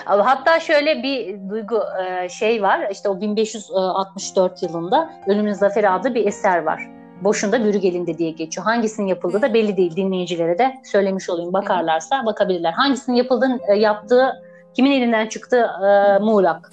Hatta 0.05 0.59
şöyle 0.59 1.03
bir 1.03 1.49
duygu 1.49 1.79
e, 2.05 2.29
şey 2.29 2.63
var 2.63 2.87
işte 2.91 3.09
o 3.09 3.21
1564 3.21 4.63
yılında 4.63 5.13
Ölümün 5.27 5.53
Zaferi 5.53 5.89
adlı 5.89 6.15
bir 6.15 6.27
eser 6.27 6.63
var. 6.63 6.89
Boşunda 7.21 7.63
Bürügel'inde 7.63 8.17
diye 8.17 8.31
geçiyor. 8.31 8.65
Hangisinin 8.65 9.07
yapıldığı 9.07 9.41
da 9.41 9.53
belli 9.53 9.77
değil. 9.77 9.95
Dinleyicilere 9.95 10.57
de 10.59 10.73
söylemiş 10.83 11.29
olayım. 11.29 11.53
Bakarlarsa 11.53 12.25
bakabilirler. 12.25 12.71
Hangisinin 12.71 13.15
yapıldığını 13.15 13.59
e, 13.67 13.73
yaptığı, 13.73 14.43
kimin 14.73 14.91
elinden 14.91 15.27
çıktığı 15.27 15.69
e, 15.85 16.19
muğlak. 16.19 16.69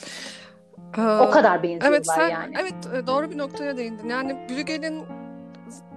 o 0.98 1.30
kadar 1.30 1.62
benziyorlar 1.62 1.90
evet, 1.90 2.06
sen, 2.06 2.28
yani. 2.28 2.54
Evet 2.60 2.74
e, 2.94 3.06
doğru 3.06 3.30
bir 3.30 3.38
noktaya 3.38 3.76
değindin. 3.76 4.08
Yani 4.08 4.36
Bürügel'in 4.48 5.04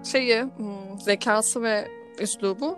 şeyi, 0.04 0.42
hmm, 0.42 1.00
zekası 1.00 1.64
ve 1.64 1.88
üslubu 2.20 2.78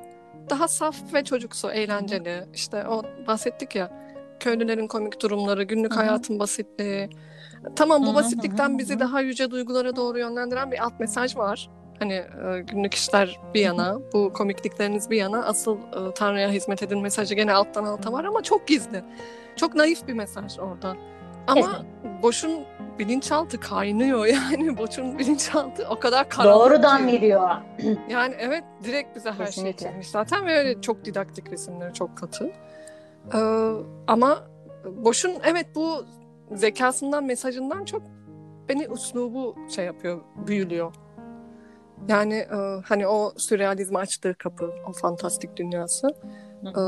daha 0.49 0.67
saf 0.67 0.95
ve 1.13 1.23
çocuksu, 1.23 1.71
eğlenceli. 1.71 2.43
İşte 2.53 2.87
o 2.87 3.03
bahsettik 3.27 3.75
ya 3.75 4.04
köylülerin 4.39 4.87
komik 4.87 5.21
durumları, 5.21 5.63
günlük 5.63 5.91
Hı-hı. 5.91 5.99
hayatın 5.99 6.39
basitliği. 6.39 7.09
Tamam 7.75 8.01
bu 8.01 8.07
Hı-hı. 8.07 8.15
basitlikten 8.15 8.77
bizi 8.77 8.99
daha 8.99 9.21
yüce 9.21 9.51
duygulara 9.51 9.95
doğru 9.95 10.19
yönlendiren 10.19 10.71
bir 10.71 10.83
alt 10.83 10.99
mesaj 10.99 11.37
var. 11.37 11.69
Hani 11.99 12.13
e, 12.13 12.61
günlük 12.71 12.93
işler 12.93 13.39
bir 13.53 13.61
yana, 13.61 13.99
bu 14.13 14.33
komiklikleriniz 14.33 15.09
bir 15.09 15.17
yana, 15.17 15.45
asıl 15.45 15.77
e, 15.77 16.13
Tanrı'ya 16.15 16.49
hizmet 16.49 16.83
edin 16.83 17.01
mesajı 17.01 17.35
gene 17.35 17.53
alttan 17.53 17.83
alta 17.83 18.11
var 18.13 18.23
ama 18.23 18.43
çok 18.43 18.67
gizli. 18.67 19.03
Çok 19.55 19.75
naif 19.75 20.07
bir 20.07 20.13
mesaj 20.13 20.59
orada. 20.59 20.95
Ama 21.47 21.61
Kesinlikle. 21.61 22.21
boşun 22.23 22.51
bilinçaltı 22.99 23.59
kaynıyor 23.59 24.25
yani. 24.51 24.77
Boşun 24.77 25.19
bilinçaltı 25.19 25.87
o 25.89 25.99
kadar 25.99 26.29
karanlık 26.29 26.59
Doğrudan 26.71 27.07
ki. 27.07 27.13
veriyor. 27.13 27.49
Yani 28.09 28.35
evet 28.39 28.63
direkt 28.83 29.15
bize 29.15 29.31
her 29.31 29.47
şeyi 29.47 29.75
çizmiş 29.75 30.07
zaten 30.07 30.45
ve 30.45 30.57
öyle 30.57 30.81
çok 30.81 31.05
didaktik 31.05 31.51
resimleri 31.51 31.93
çok 31.93 32.17
katı. 32.17 32.51
Ee, 33.33 33.71
ama 34.07 34.47
boşun 34.85 35.33
evet 35.43 35.67
bu 35.75 36.05
zekasından 36.51 37.23
mesajından 37.23 37.85
çok 37.85 38.01
beni 38.69 38.89
uslubu 38.89 39.55
şey 39.69 39.85
yapıyor, 39.85 40.21
büyülüyor. 40.47 40.93
Yani 42.07 42.33
e, 42.33 42.81
hani 42.85 43.07
o 43.07 43.33
sürrealizm 43.37 43.95
açtığı 43.95 44.33
kapı, 44.33 44.73
o 44.89 44.91
fantastik 44.93 45.57
dünyası. 45.57 46.07
E, 46.65 46.81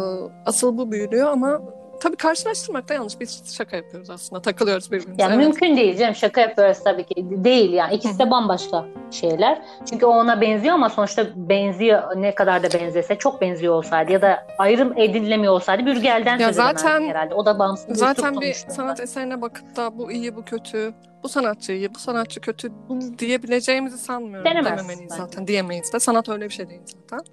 asıl 0.45 0.77
bu 0.77 0.91
büyülüyor 0.91 1.27
ama 1.27 1.61
tabii 1.99 2.15
karşılaştırmakta 2.15 2.93
yanlış. 2.93 3.19
Biz 3.19 3.55
şaka 3.57 3.77
yapıyoruz 3.77 4.09
aslında. 4.09 4.41
Takılıyoruz 4.41 4.91
birbirimize. 4.91 5.21
Ya 5.21 5.29
evet. 5.29 5.37
mümkün 5.37 5.77
değil 5.77 5.97
canım. 5.97 6.15
Şaka 6.15 6.41
yapıyoruz 6.41 6.77
tabii 6.83 7.03
ki. 7.03 7.15
Değil 7.43 7.73
yani. 7.73 7.95
İkisi 7.95 8.19
de 8.19 8.31
bambaşka 8.31 8.85
şeyler. 9.11 9.61
Çünkü 9.89 10.05
o 10.05 10.09
ona 10.09 10.41
benziyor 10.41 10.75
ama 10.75 10.89
sonuçta 10.89 11.27
benziyor. 11.35 12.01
Ne 12.15 12.35
kadar 12.35 12.63
da 12.63 12.79
benzese 12.79 13.15
çok 13.15 13.41
benziyor 13.41 13.73
olsaydı 13.73 14.11
ya 14.11 14.21
da 14.21 14.47
ayrım 14.57 14.97
edilemiyor 14.97 15.53
olsaydı 15.53 15.85
Bürgel'den 15.85 16.39
ya 16.39 16.53
zaten, 16.53 17.09
herhalde. 17.09 17.33
O 17.33 17.45
da 17.45 17.59
bağımsız 17.59 17.97
Zaten 17.97 18.41
bir 18.41 18.53
sanat 18.53 18.99
eserine 18.99 19.41
bakıp 19.41 19.75
da 19.75 19.97
bu 19.97 20.11
iyi 20.11 20.35
bu 20.35 20.45
kötü 20.45 20.93
bu 21.23 21.29
sanatçı 21.29 21.71
iyi, 21.71 21.93
bu 21.93 21.99
sanatçı 21.99 22.41
kötü 22.41 22.71
diyebileceğimizi 23.19 23.97
sanmıyorum. 23.97 24.45
Denemez. 24.45 24.71
Dememeliyiz 24.71 25.13
zaten. 25.13 25.47
Diyemeyiz 25.47 25.93
de. 25.93 25.99
Sanat 25.99 26.29
öyle 26.29 26.45
bir 26.45 26.53
şey 26.53 26.69
değil 26.69 26.81
zaten. 26.85 27.25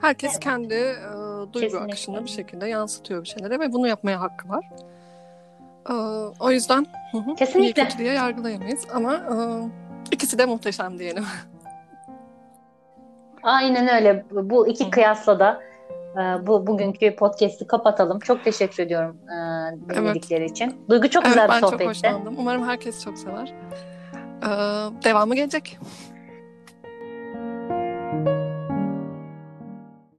Herkes 0.00 0.30
evet. 0.32 0.40
kendi 0.44 0.74
e, 0.74 0.96
duygu 1.38 1.52
Kesinlikle. 1.52 1.78
akışında 1.78 2.24
bir 2.24 2.30
şekilde 2.30 2.66
yansıtıyor 2.68 3.22
bir 3.22 3.28
şeylere 3.28 3.60
ve 3.60 3.72
bunu 3.72 3.88
yapmaya 3.88 4.20
hakkı 4.20 4.48
var. 4.48 4.64
E, 5.90 5.92
o 6.40 6.50
yüzden 6.50 6.86
Kesinlikle. 7.36 7.60
iyi 7.60 7.72
kötü 7.72 7.98
diye 7.98 8.12
yargılayamayız 8.12 8.86
ama 8.94 9.14
e, 9.14 9.34
ikisi 10.10 10.38
de 10.38 10.46
muhteşem 10.46 10.98
diyelim. 10.98 11.24
Aynen 13.42 13.88
öyle. 13.88 14.24
Bu 14.30 14.68
iki 14.68 14.90
kıyasla 14.90 15.38
da 15.38 15.60
bu 16.46 16.66
bugünkü 16.66 17.16
podcast'i 17.16 17.66
kapatalım. 17.66 18.20
Çok 18.20 18.44
teşekkür 18.44 18.82
ediyorum 18.82 19.18
dinledikleri 19.88 20.40
evet. 20.40 20.50
için. 20.50 20.86
Duygu 20.88 21.10
çok 21.10 21.24
evet, 21.26 21.34
güzel 21.34 21.48
bir 21.48 21.54
sohbetti. 21.54 21.72
Ben 21.72 21.78
çok 21.78 21.88
hoşlandım. 21.88 22.34
Umarım 22.38 22.68
herkes 22.68 23.04
çok 23.04 23.18
sever. 23.18 23.54
Ee, 24.42 24.48
devamı 25.04 25.34
gelecek. 25.34 25.78